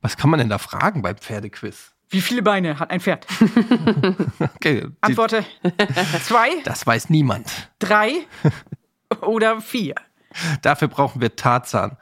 Was 0.00 0.16
kann 0.16 0.30
man 0.30 0.38
denn 0.38 0.48
da 0.48 0.58
fragen 0.58 1.02
beim 1.02 1.16
Pferdequiz? 1.16 1.92
Wie 2.10 2.20
viele 2.20 2.42
Beine 2.42 2.78
hat 2.78 2.90
ein 2.90 3.00
Pferd? 3.00 3.26
Okay, 4.56 4.86
Antworte 5.00 5.44
zwei, 6.24 6.50
das 6.64 6.86
weiß 6.86 7.10
niemand. 7.10 7.50
drei 7.78 8.12
oder 9.22 9.60
vier. 9.60 9.94
Dafür 10.62 10.88
brauchen 10.88 11.20
wir 11.20 11.36
Tarzan, 11.36 11.96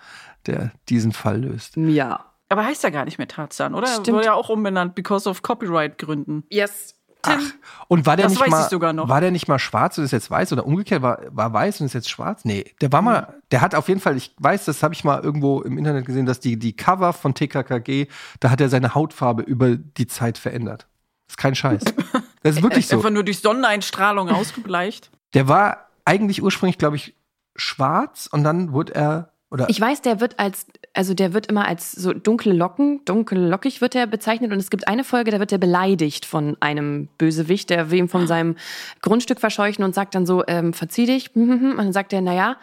der 0.46 0.72
diesen 0.88 1.12
Fall 1.12 1.40
löst. 1.42 1.76
Ja. 1.76 2.24
Aber 2.48 2.64
heißt 2.64 2.84
ja 2.84 2.90
gar 2.90 3.04
nicht 3.04 3.18
mehr 3.18 3.28
Tarzan, 3.28 3.74
oder? 3.74 3.88
Stimmt. 3.88 4.08
Wurde 4.08 4.26
ja 4.26 4.34
auch 4.34 4.48
umbenannt, 4.48 4.94
because 4.94 5.28
of 5.28 5.42
Copyright-Gründen. 5.42 6.44
Yes. 6.50 6.94
Ach, 7.22 7.40
und 7.88 8.06
war 8.06 8.16
der 8.16 8.26
Das 8.26 8.32
nicht 8.34 8.40
weiß 8.40 8.50
mal, 8.50 8.62
ich 8.62 8.68
sogar 8.68 8.92
noch. 8.92 9.08
war 9.08 9.20
der 9.20 9.32
nicht 9.32 9.48
mal 9.48 9.58
schwarz 9.58 9.98
und 9.98 10.04
ist 10.04 10.12
jetzt 10.12 10.30
weiß 10.30 10.52
oder 10.52 10.64
umgekehrt 10.64 11.02
war, 11.02 11.20
war 11.30 11.52
weiß 11.52 11.80
und 11.80 11.86
ist 11.86 11.92
jetzt 11.92 12.08
schwarz? 12.08 12.44
Nee, 12.44 12.72
der 12.80 12.92
war 12.92 13.02
mal, 13.02 13.34
der 13.50 13.62
hat 13.62 13.74
auf 13.74 13.88
jeden 13.88 14.00
Fall, 14.00 14.16
ich 14.16 14.32
weiß, 14.38 14.64
das 14.66 14.82
habe 14.84 14.94
ich 14.94 15.02
mal 15.02 15.20
irgendwo 15.24 15.60
im 15.62 15.76
Internet 15.76 16.06
gesehen, 16.06 16.26
dass 16.26 16.38
die, 16.38 16.56
die 16.56 16.76
Cover 16.76 17.12
von 17.12 17.34
TKKG, 17.34 18.06
da 18.38 18.50
hat 18.50 18.60
er 18.60 18.68
seine 18.68 18.94
Hautfarbe 18.94 19.42
über 19.42 19.74
die 19.74 20.06
Zeit 20.06 20.38
verändert. 20.38 20.86
Das 21.26 21.32
ist 21.32 21.38
kein 21.38 21.54
Scheiß. 21.54 21.82
Das 22.42 22.54
ist 22.58 22.62
wirklich 22.62 22.86
so. 22.86 22.94
Einfach 22.98 23.10
nur 23.10 23.24
durch 23.24 23.40
Sonneneinstrahlung 23.40 24.28
ausgebleicht. 24.28 25.10
Der 25.34 25.48
war 25.48 25.85
eigentlich 26.06 26.42
ursprünglich, 26.42 26.78
glaube 26.78 26.96
ich, 26.96 27.14
schwarz 27.56 28.28
und 28.30 28.44
dann 28.44 28.72
wurde 28.72 28.94
er, 28.94 29.32
oder 29.50 29.68
Ich 29.68 29.80
weiß, 29.80 30.02
der 30.02 30.20
wird 30.20 30.38
als, 30.38 30.66
also 30.94 31.14
der 31.14 31.32
wird 31.32 31.46
immer 31.46 31.66
als 31.66 31.92
so 31.92 32.12
dunkle 32.12 32.52
Locken, 32.52 33.04
dunkellockig 33.04 33.80
wird 33.80 33.94
er 33.94 34.06
bezeichnet 34.06 34.52
und 34.52 34.58
es 34.58 34.70
gibt 34.70 34.88
eine 34.88 35.04
Folge, 35.04 35.30
da 35.30 35.38
wird 35.38 35.52
er 35.52 35.58
beleidigt 35.58 36.24
von 36.24 36.56
einem 36.60 37.08
Bösewicht, 37.18 37.70
der 37.70 37.90
will 37.90 37.98
ihm 37.98 38.08
von 38.08 38.26
seinem 38.26 38.56
Grundstück 39.02 39.40
verscheuchen 39.40 39.84
und 39.84 39.94
sagt 39.94 40.14
dann 40.14 40.26
so, 40.26 40.44
ähm, 40.46 40.72
verzieh 40.72 41.06
dich. 41.06 41.34
Und 41.36 41.76
dann 41.76 41.92
sagt 41.92 42.12
er, 42.12 42.20
naja, 42.20 42.56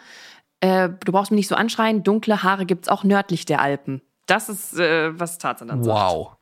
äh, 0.60 0.90
du 1.04 1.12
brauchst 1.12 1.30
mich 1.30 1.38
nicht 1.38 1.48
so 1.48 1.54
anschreien, 1.54 2.02
dunkle 2.02 2.42
Haare 2.42 2.66
gibt's 2.66 2.88
auch 2.88 3.04
nördlich 3.04 3.46
der 3.46 3.60
Alpen. 3.60 4.02
Das 4.26 4.48
ist, 4.48 4.78
äh, 4.78 5.18
was 5.18 5.38
Tarzan 5.38 5.68
dann 5.68 5.82
sagt. 5.82 5.96
wow. 5.96 6.36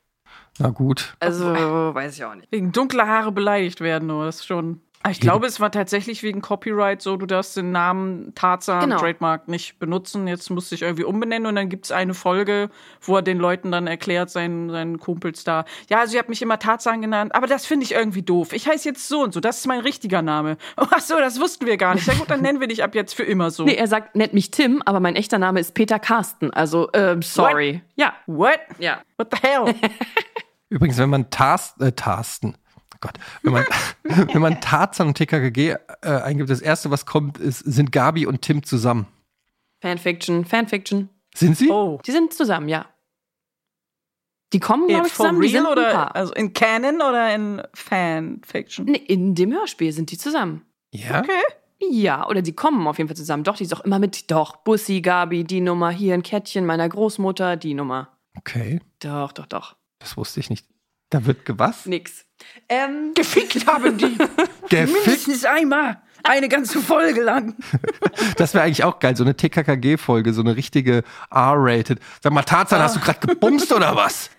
Na 0.58 0.68
gut. 0.68 1.14
Also, 1.18 1.46
weiß 1.46 2.14
ich 2.14 2.24
auch 2.24 2.34
nicht. 2.34 2.50
Wegen 2.52 2.72
dunkler 2.72 3.06
Haare 3.06 3.32
beleidigt 3.32 3.80
werden, 3.80 4.08
nur 4.08 4.26
das 4.26 4.36
ist 4.36 4.46
schon. 4.46 4.80
Aber 5.02 5.10
Ich 5.10 5.20
glaube, 5.20 5.46
es 5.46 5.58
war 5.58 5.70
tatsächlich 5.72 6.22
wegen 6.22 6.40
Copyright 6.42 7.02
so, 7.02 7.16
du 7.16 7.26
darfst 7.26 7.56
den 7.56 7.72
Namen 7.72 8.32
Tarzan 8.34 8.80
Genau. 8.82 8.98
Trademark 8.98 9.48
nicht 9.48 9.78
benutzen. 9.78 10.28
Jetzt 10.28 10.48
musst 10.50 10.70
du 10.70 10.74
dich 10.76 10.82
irgendwie 10.82 11.04
umbenennen 11.04 11.46
und 11.46 11.56
dann 11.56 11.68
gibt 11.68 11.86
es 11.86 11.92
eine 11.92 12.14
Folge, 12.14 12.70
wo 13.00 13.16
er 13.16 13.22
den 13.22 13.38
Leuten 13.38 13.72
dann 13.72 13.86
erklärt, 13.86 14.30
seinen, 14.30 14.70
seinen 14.70 14.98
Kumpels 15.00 15.42
da, 15.44 15.64
ja, 15.88 15.98
also 16.00 16.14
ihr 16.14 16.20
habt 16.20 16.28
mich 16.28 16.40
immer 16.42 16.58
Tarzan 16.58 17.02
genannt, 17.02 17.34
aber 17.34 17.46
das 17.46 17.66
finde 17.66 17.84
ich 17.84 17.92
irgendwie 17.92 18.22
doof. 18.22 18.52
Ich 18.52 18.68
heiße 18.68 18.88
jetzt 18.88 19.08
so 19.08 19.22
und 19.22 19.34
so, 19.34 19.40
das 19.40 19.58
ist 19.58 19.66
mein 19.66 19.80
richtiger 19.80 20.22
Name. 20.22 20.56
Oh, 20.76 20.86
ach 20.90 21.00
so, 21.00 21.18
das 21.18 21.40
wussten 21.40 21.66
wir 21.66 21.76
gar 21.76 21.94
nicht. 21.94 22.06
Ja 22.06 22.14
gut, 22.14 22.30
dann 22.30 22.40
nennen 22.42 22.60
wir 22.60 22.68
dich 22.68 22.84
ab 22.84 22.94
jetzt 22.94 23.14
für 23.14 23.24
immer 23.24 23.50
so. 23.50 23.64
Nee, 23.64 23.74
er 23.74 23.88
sagt, 23.88 24.14
nennt 24.14 24.34
mich 24.34 24.50
Tim, 24.52 24.82
aber 24.86 25.00
mein 25.00 25.16
echter 25.16 25.38
Name 25.38 25.58
ist 25.60 25.74
Peter 25.74 25.98
Carsten. 25.98 26.52
Also, 26.52 26.88
ähm, 26.94 27.22
sorry. 27.22 27.82
Ja. 27.96 28.14
What? 28.26 28.60
Ja. 28.78 29.00
What 29.16 29.28
the 29.32 29.38
hell? 29.42 29.74
Übrigens, 30.68 30.96
wenn 30.98 31.10
man 31.10 31.28
Tars, 31.28 31.74
äh, 31.80 31.92
Tarsten, 31.92 32.56
Gott, 33.02 33.18
wenn 33.42 33.52
man, 33.52 33.64
wenn 34.04 34.40
man 34.40 34.60
Tarzan 34.62 35.08
und 35.08 35.18
TKKG 35.18 35.76
äh, 36.02 36.08
eingibt, 36.08 36.48
das 36.48 36.62
erste, 36.62 36.90
was 36.90 37.04
kommt, 37.04 37.36
ist, 37.36 37.58
sind 37.58 37.92
Gabi 37.92 38.24
und 38.24 38.40
Tim 38.40 38.62
zusammen. 38.62 39.06
Fanfiction, 39.82 40.44
Fanfiction. 40.46 41.10
Sind 41.34 41.58
sie? 41.58 41.68
Oh. 41.68 42.00
Die 42.06 42.12
sind 42.12 42.32
zusammen, 42.32 42.68
ja. 42.68 42.86
Die 44.52 44.60
kommen, 44.60 44.86
glaube 44.86 45.08
ich, 45.08 45.14
zusammen. 45.14 45.40
Die 45.40 45.48
real 45.48 45.62
sind 45.62 45.66
ein 45.66 45.72
oder 45.72 45.92
Paar. 45.92 46.14
also 46.14 46.32
in 46.34 46.52
Canon 46.52 46.96
oder 46.96 47.34
in 47.34 47.62
Fanfiction? 47.74 48.84
Nee, 48.86 48.98
in 48.98 49.34
dem 49.34 49.52
Hörspiel 49.52 49.92
sind 49.92 50.10
die 50.10 50.18
zusammen. 50.18 50.64
Ja. 50.92 51.20
Okay. 51.20 51.40
Ja, 51.90 52.28
oder 52.28 52.42
die 52.42 52.52
kommen 52.52 52.86
auf 52.86 52.98
jeden 52.98 53.08
Fall 53.08 53.16
zusammen. 53.16 53.42
Doch, 53.42 53.56
die 53.56 53.64
ist 53.64 53.74
auch 53.74 53.80
immer 53.80 53.98
mit. 53.98 54.30
Doch, 54.30 54.56
Bussi, 54.56 55.00
Gabi, 55.00 55.42
die 55.42 55.60
Nummer, 55.60 55.90
hier 55.90 56.14
ein 56.14 56.22
Kettchen 56.22 56.64
meiner 56.64 56.88
Großmutter, 56.88 57.56
die 57.56 57.74
Nummer. 57.74 58.16
Okay, 58.36 58.80
Doch, 59.00 59.32
doch, 59.32 59.46
doch. 59.46 59.76
das 59.98 60.16
wusste 60.16 60.38
ich 60.40 60.48
nicht. 60.48 60.66
Da 61.12 61.26
wird 61.26 61.44
gewas? 61.44 61.84
Nix. 61.84 62.24
Ähm, 62.70 63.12
Gefickt 63.14 63.66
haben 63.66 63.98
die. 63.98 64.16
Gefickt? 64.70 65.06
Mindestens 65.06 65.44
einmal. 65.44 66.00
Eine 66.24 66.48
ganze 66.48 66.80
Folge 66.80 67.22
lang. 67.22 67.54
Das 68.36 68.54
wäre 68.54 68.64
eigentlich 68.64 68.84
auch 68.84 68.98
geil, 68.98 69.16
so 69.16 69.24
eine 69.24 69.36
TKKG-Folge, 69.36 70.32
so 70.32 70.40
eine 70.42 70.56
richtige 70.56 71.02
R-rated. 71.30 71.98
Sag 72.22 72.32
mal, 72.32 72.42
Tarzan, 72.42 72.80
hast 72.80 72.96
du 72.96 73.00
gerade 73.00 73.26
gebumst 73.26 73.72
oder 73.72 73.94
was? 73.96 74.30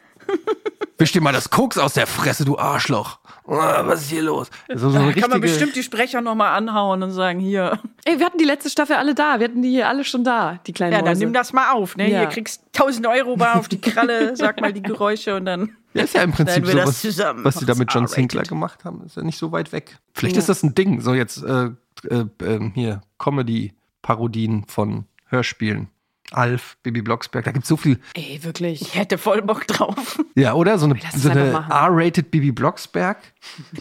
Wisch 0.98 1.12
dir 1.12 1.22
mal 1.22 1.34
das 1.34 1.50
Koks 1.50 1.78
aus 1.78 1.94
der 1.94 2.08
Fresse, 2.08 2.44
du 2.46 2.58
Arschloch. 2.58 3.20
Ah, 3.46 3.84
was 3.86 4.02
ist 4.04 4.10
hier 4.10 4.22
los? 4.24 4.50
So, 4.74 4.90
so 4.90 4.98
eine 5.00 5.14
Kann 5.14 5.30
man 5.30 5.42
bestimmt 5.42 5.76
die 5.76 5.84
Sprecher 5.84 6.22
nochmal 6.22 6.56
anhauen 6.56 7.04
und 7.04 7.12
sagen, 7.12 7.40
hier. 7.40 7.80
ey, 8.06 8.18
wir 8.18 8.26
hatten 8.26 8.38
die 8.38 8.46
letzte 8.46 8.70
Staffel 8.70 8.96
alle 8.96 9.14
da. 9.16 9.40
Wir 9.40 9.48
hatten 9.50 9.62
die 9.62 9.70
hier 9.72 9.90
alle 9.90 10.04
schon 10.06 10.24
da, 10.24 10.60
die 10.66 10.72
kleinen 10.72 10.94
Ja, 10.94 11.00
dann 11.00 11.10
Mäuse. 11.10 11.24
nimm 11.26 11.34
das 11.34 11.52
mal 11.52 11.72
auf, 11.72 11.98
ne? 11.98 12.10
Ja. 12.10 12.20
Hier 12.20 12.30
kriegst 12.30 12.64
1000 12.74 13.06
Euro 13.08 13.36
bar 13.36 13.58
auf 13.60 13.68
die 13.68 13.82
Kralle, 13.82 14.36
sag 14.38 14.62
mal 14.62 14.72
die 14.72 14.82
Geräusche 14.82 15.36
und 15.36 15.46
dann. 15.46 15.76
Ja, 15.94 16.04
ist 16.04 16.16
ja 16.16 16.24
im 16.24 16.32
Prinzip 16.32 16.64
wir 16.64 16.72
so, 16.72 16.78
das 16.78 16.88
was, 16.88 17.02
zusammen. 17.02 17.44
was 17.46 17.56
sie 17.60 17.66
da 17.66 17.76
mit 17.76 17.94
John. 17.94 18.08
Sinclair 18.08 18.44
gemacht 18.44 18.86
haben. 18.86 19.04
Ist 19.06 19.18
ja 19.18 19.24
nicht 19.24 19.38
so 19.38 19.52
weit 19.52 19.72
weg. 19.74 19.98
Vielleicht 20.14 20.36
Ja. 20.36 20.40
ist 20.40 20.50
das 20.50 20.64
ein 20.64 20.74
Ding, 20.74 21.02
so 21.02 21.14
jetzt 21.14 21.44
äh, 21.44 21.66
äh, 22.10 22.26
ähm, 22.42 22.72
hier 22.74 23.02
Comedy-Parodien 23.20 24.66
von 24.68 25.06
Hörspielen. 25.28 25.90
Alf, 26.34 26.78
Bibi 26.84 27.02
Blocksberg, 27.02 27.46
da 27.46 27.52
gibt's 27.52 27.68
so 27.70 27.78
viel. 27.78 28.00
Ey, 28.14 28.40
wirklich. 28.44 28.82
Ich 28.82 28.96
hätte 28.96 29.18
voll 29.18 29.42
Bock 29.42 29.68
drauf. 29.68 30.20
Ja, 30.36 30.54
oder? 30.54 30.78
So 30.78 30.86
eine, 30.86 31.00
es 31.14 31.22
so 31.22 31.30
eine. 31.30 31.66
R-rated 31.70 32.32
Bibi 32.32 32.52
Blocksberg. 32.52 33.18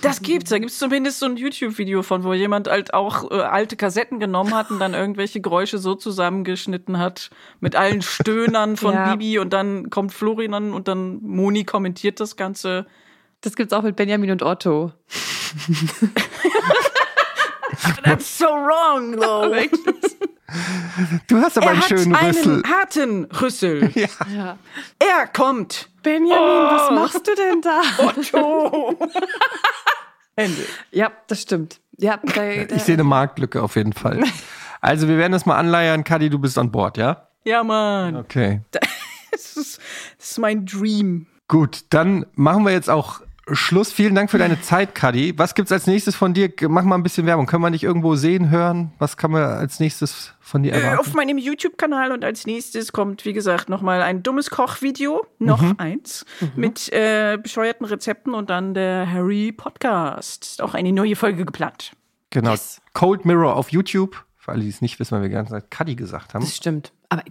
Das 0.03 0.23
gibt's. 0.23 0.51
Da 0.51 0.59
gibt's 0.59 0.79
zumindest 0.79 1.19
so 1.19 1.27
ein 1.27 1.37
YouTube-Video 1.37 2.03
von, 2.03 2.25
wo 2.25 2.33
jemand 2.35 2.69
halt 2.69 2.95
auch 2.95 3.31
äh, 3.31 3.41
alte 3.41 3.77
Kassetten 3.77 4.21
genommen 4.21 4.55
hat 4.55 4.71
und 4.71 4.79
dann 4.79 4.95
irgendwelche 4.95 5.41
Geräusche 5.41 5.79
so 5.79 5.95
zusammengeschnitten 5.95 6.99
hat 6.99 7.31
mit 7.61 7.77
allen 7.77 8.03
Stöhnern 8.03 8.77
von 8.77 8.95
Ja. 9.03 9.13
Bibi 9.15 9.39
und 9.39 9.53
dann 9.53 9.91
kommt 9.91 10.13
Florian 10.13 10.73
und 10.73 10.89
dann 10.89 11.21
Moni 11.23 11.65
kommentiert 11.65 12.21
das 12.21 12.37
Ganze. 12.37 12.87
Das 13.41 13.57
gibt's 13.57 13.73
auch 13.73 13.83
mit 13.83 13.97
Benjamin 13.97 14.31
und 14.31 14.43
Otto. 14.43 14.93
That's 18.05 18.39
so 18.39 18.47
wrong, 18.47 19.17
though. 19.19 19.53
Du 21.29 21.37
hast 21.39 21.57
aber 21.57 21.67
er 21.67 21.73
einen 21.73 21.81
hat 21.81 21.89
schönen 21.89 22.15
einen 22.15 22.35
Rüssel. 22.35 22.63
harten 22.65 23.25
Rüssel. 23.27 23.91
Ja. 24.35 24.59
Er 24.99 25.27
kommt. 25.27 25.89
Benjamin, 26.03 26.39
was 26.39 26.91
machst 26.91 27.27
du 27.27 27.35
denn 27.35 27.61
da? 27.61 27.81
Otto. 27.99 28.99
Ende. 30.37 30.63
Ja, 30.91 31.13
das 31.29 31.43
stimmt. 31.43 31.81
Ja, 31.99 32.17
da, 32.23 32.33
da, 32.33 32.77
Ich 32.77 32.83
sehe 32.83 32.95
eine 32.95 33.05
Marktlücke 33.05 33.63
auf 33.63 33.77
jeden 33.77 33.93
Fall. 33.93 34.23
Also, 34.81 35.07
wir 35.09 35.19
werden 35.19 35.33
das 35.33 35.47
mal 35.47 35.57
anleiern. 35.57 36.05
Kadi, 36.05 36.31
du 36.31 36.39
bist 36.39 36.59
an 36.59 36.71
Bord, 36.71 36.97
ja? 36.97 37.29
Ja, 37.45 37.63
Mann. 37.63 38.17
Okay. 38.17 38.63
Das 38.71 39.57
ist, 39.57 39.81
das 40.19 40.31
ist 40.31 40.39
mein 40.39 40.65
Dream. 40.67 41.27
Gut, 41.49 41.85
dann 41.91 42.27
machen 42.35 42.65
wir 42.65 42.73
jetzt 42.73 42.89
auch 42.91 43.21
Schluss. 43.55 43.93
Vielen 43.93 44.15
Dank 44.15 44.31
für 44.31 44.39
deine 44.39 44.61
Zeit, 44.61 44.95
Kadi. 44.95 45.35
Was 45.39 45.55
gibt's 45.55 45.73
als 45.73 45.87
nächstes 45.87 46.15
von 46.15 46.35
dir? 46.35 46.53
Mach 46.69 46.85
mal 46.85 46.95
ein 46.97 47.03
bisschen 47.03 47.27
Werbung. 47.27 47.47
Können 47.47 47.63
wir 47.63 47.71
dich 47.71 47.83
irgendwo 47.85 48.15
sehen, 48.17 48.51
hören? 48.51 48.93
Was 48.99 49.17
kann 49.17 49.31
man 49.31 49.43
als 49.43 49.81
nächstes 49.81 50.33
von 50.41 50.63
dir 50.63 50.73
Äh, 50.73 50.81
erwarten? 50.81 50.99
auf 50.99 51.15
meinem 51.15 51.39
YouTube-Kanal 51.39 52.13
und 52.13 52.25
als 52.25 52.47
nächstes 52.47 52.93
kommt, 52.93 53.25
wie 53.25 53.33
gesagt, 53.33 53.69
nochmal 53.69 54.03
ein 54.03 54.23
dummes 54.23 54.51
Kochvideo, 54.51 55.27
noch 55.39 55.61
Mhm. 55.63 55.75
eins, 55.79 56.25
mit 56.57 56.93
äh, 56.93 57.39
bescheuerten 57.43 57.87
Rezepten 57.87 58.35
und 58.35 58.51
dann 58.51 58.75
der 58.75 59.11
Harry 59.11 59.53
Podcast. 59.53 60.45
Ist 60.45 60.63
auch 60.63 60.75
eine 60.75 60.93
neue 60.93 61.17
Folge 61.17 61.45
geplant. 61.45 61.93
Genau. 62.31 62.55
Cold 62.95 63.25
Mirror 63.25 63.57
auf 63.57 63.71
YouTube. 63.73 64.25
Für 64.39 64.53
alle, 64.53 64.63
die 64.63 64.69
es 64.69 64.81
nicht 64.81 64.99
wissen, 64.99 65.13
weil 65.15 65.23
wir 65.23 65.29
die 65.29 65.35
ganze 65.35 65.53
Zeit 65.53 65.71
Kadi 65.71 65.95
gesagt 65.95 66.35
haben. 66.35 66.43
das 66.43 66.57
stimmt. 66.57 66.93
Aber 67.09 67.23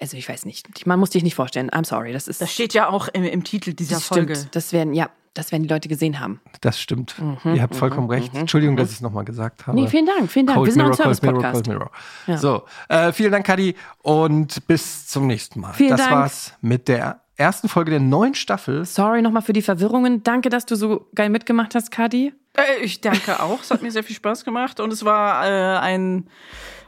also 0.00 0.16
ich 0.16 0.28
weiß 0.28 0.44
nicht. 0.46 0.86
Man 0.86 0.98
muss 0.98 1.10
dich 1.10 1.22
nicht 1.22 1.34
vorstellen. 1.34 1.70
I'm 1.70 1.86
sorry. 1.86 2.12
Das 2.12 2.28
ist 2.28 2.40
Das 2.42 2.52
steht 2.52 2.74
ja 2.74 2.88
auch 2.88 3.08
im, 3.08 3.22
im 3.24 3.44
Titel 3.44 3.72
dieser 3.72 3.94
das 3.96 4.04
Folge. 4.06 4.34
stimmt. 4.34 4.54
Das 4.56 4.72
werden 4.72 4.92
ja, 4.92 5.08
das 5.36 5.52
werden 5.52 5.62
die 5.62 5.68
Leute 5.68 5.88
gesehen 5.88 6.20
haben. 6.20 6.40
Das 6.60 6.80
stimmt. 6.80 7.16
Mhm, 7.18 7.54
Ihr 7.54 7.62
habt 7.62 7.76
vollkommen 7.76 8.08
recht. 8.08 8.34
Entschuldigung, 8.34 8.76
dass 8.76 8.90
ich 8.90 8.96
es 8.96 9.00
nochmal 9.00 9.24
gesagt 9.24 9.66
habe. 9.66 9.78
Nee, 9.78 9.88
vielen 9.88 10.06
Dank, 10.06 10.30
vielen 10.30 10.46
Dank. 10.46 10.56
Cold 10.56 10.66
Wir 10.68 10.72
sind 10.72 10.82
auch 10.82 10.86
ein 10.86 10.96
Mirror, 10.96 11.04
Cold 11.04 11.22
Mirror, 11.22 11.40
Service-Podcast. 11.40 11.64
Cold 11.64 11.68
Mirror. 11.68 11.90
Ja. 12.26 12.38
So, 12.38 12.62
äh, 12.88 13.12
vielen 13.12 13.32
Dank, 13.32 13.46
Kadi, 13.46 13.74
und 14.02 14.66
bis 14.66 15.06
zum 15.06 15.26
nächsten 15.26 15.60
Mal. 15.60 15.72
Vielen 15.74 15.90
das 15.90 16.00
Dank. 16.00 16.12
war's 16.12 16.52
mit 16.60 16.88
der 16.88 17.20
ersten 17.36 17.68
Folge 17.68 17.90
der 17.90 18.00
neuen 18.00 18.34
Staffel. 18.34 18.84
Sorry 18.84 19.22
nochmal 19.22 19.42
für 19.42 19.52
die 19.52 19.62
Verwirrungen. 19.62 20.22
Danke, 20.22 20.48
dass 20.48 20.66
du 20.66 20.74
so 20.74 21.08
geil 21.14 21.28
mitgemacht 21.28 21.74
hast, 21.74 21.90
Kadi. 21.90 22.32
Äh, 22.54 22.82
ich 22.82 23.00
danke 23.00 23.40
auch. 23.40 23.60
Es 23.60 23.70
hat 23.70 23.82
mir 23.82 23.90
sehr 23.90 24.02
viel 24.02 24.16
Spaß 24.16 24.44
gemacht 24.44 24.80
und 24.80 24.92
es 24.92 25.04
war 25.04 25.46
äh, 25.46 25.78
ein, 25.78 26.28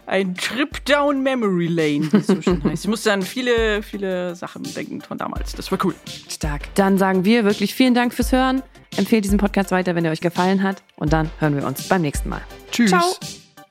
ein 0.08 0.34
Trip 0.34 0.84
down 0.84 1.22
Memory 1.22 1.66
Lane, 1.66 2.12
wie 2.12 2.16
es 2.16 2.26
so 2.26 2.40
schön 2.40 2.62
heißt. 2.64 2.84
Ich 2.84 2.88
musste 2.88 3.12
an 3.12 3.22
viele, 3.22 3.82
viele 3.82 4.34
Sachen 4.34 4.62
denken 4.62 5.00
von 5.02 5.18
damals. 5.18 5.52
Das 5.52 5.70
war 5.70 5.78
cool. 5.84 5.94
Stark. 6.28 6.74
Dann 6.74 6.98
sagen 6.98 7.24
wir 7.24 7.44
wirklich 7.44 7.74
vielen 7.74 7.94
Dank 7.94 8.14
fürs 8.14 8.32
Hören. 8.32 8.62
Empfehlt 8.96 9.24
diesen 9.24 9.38
Podcast 9.38 9.70
weiter, 9.70 9.94
wenn 9.94 10.04
er 10.04 10.12
euch 10.12 10.20
gefallen 10.20 10.62
hat. 10.62 10.82
Und 10.96 11.12
dann 11.12 11.30
hören 11.38 11.56
wir 11.56 11.66
uns 11.66 11.86
beim 11.88 12.02
nächsten 12.02 12.30
Mal. 12.30 12.40
Tschüss. 12.70 12.90
Ciao. 12.90 13.04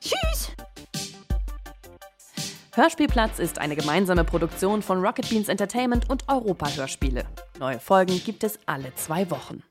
Tschüss. 0.00 0.52
Hörspielplatz 2.72 3.40
ist 3.40 3.58
eine 3.58 3.74
gemeinsame 3.74 4.22
Produktion 4.22 4.82
von 4.82 5.04
Rocket 5.04 5.28
Beans 5.28 5.48
Entertainment 5.48 6.08
und 6.08 6.28
Europa 6.28 6.68
Hörspiele. 6.70 7.24
Neue 7.58 7.80
Folgen 7.80 8.20
gibt 8.24 8.44
es 8.44 8.60
alle 8.66 8.94
zwei 8.94 9.28
Wochen. 9.30 9.64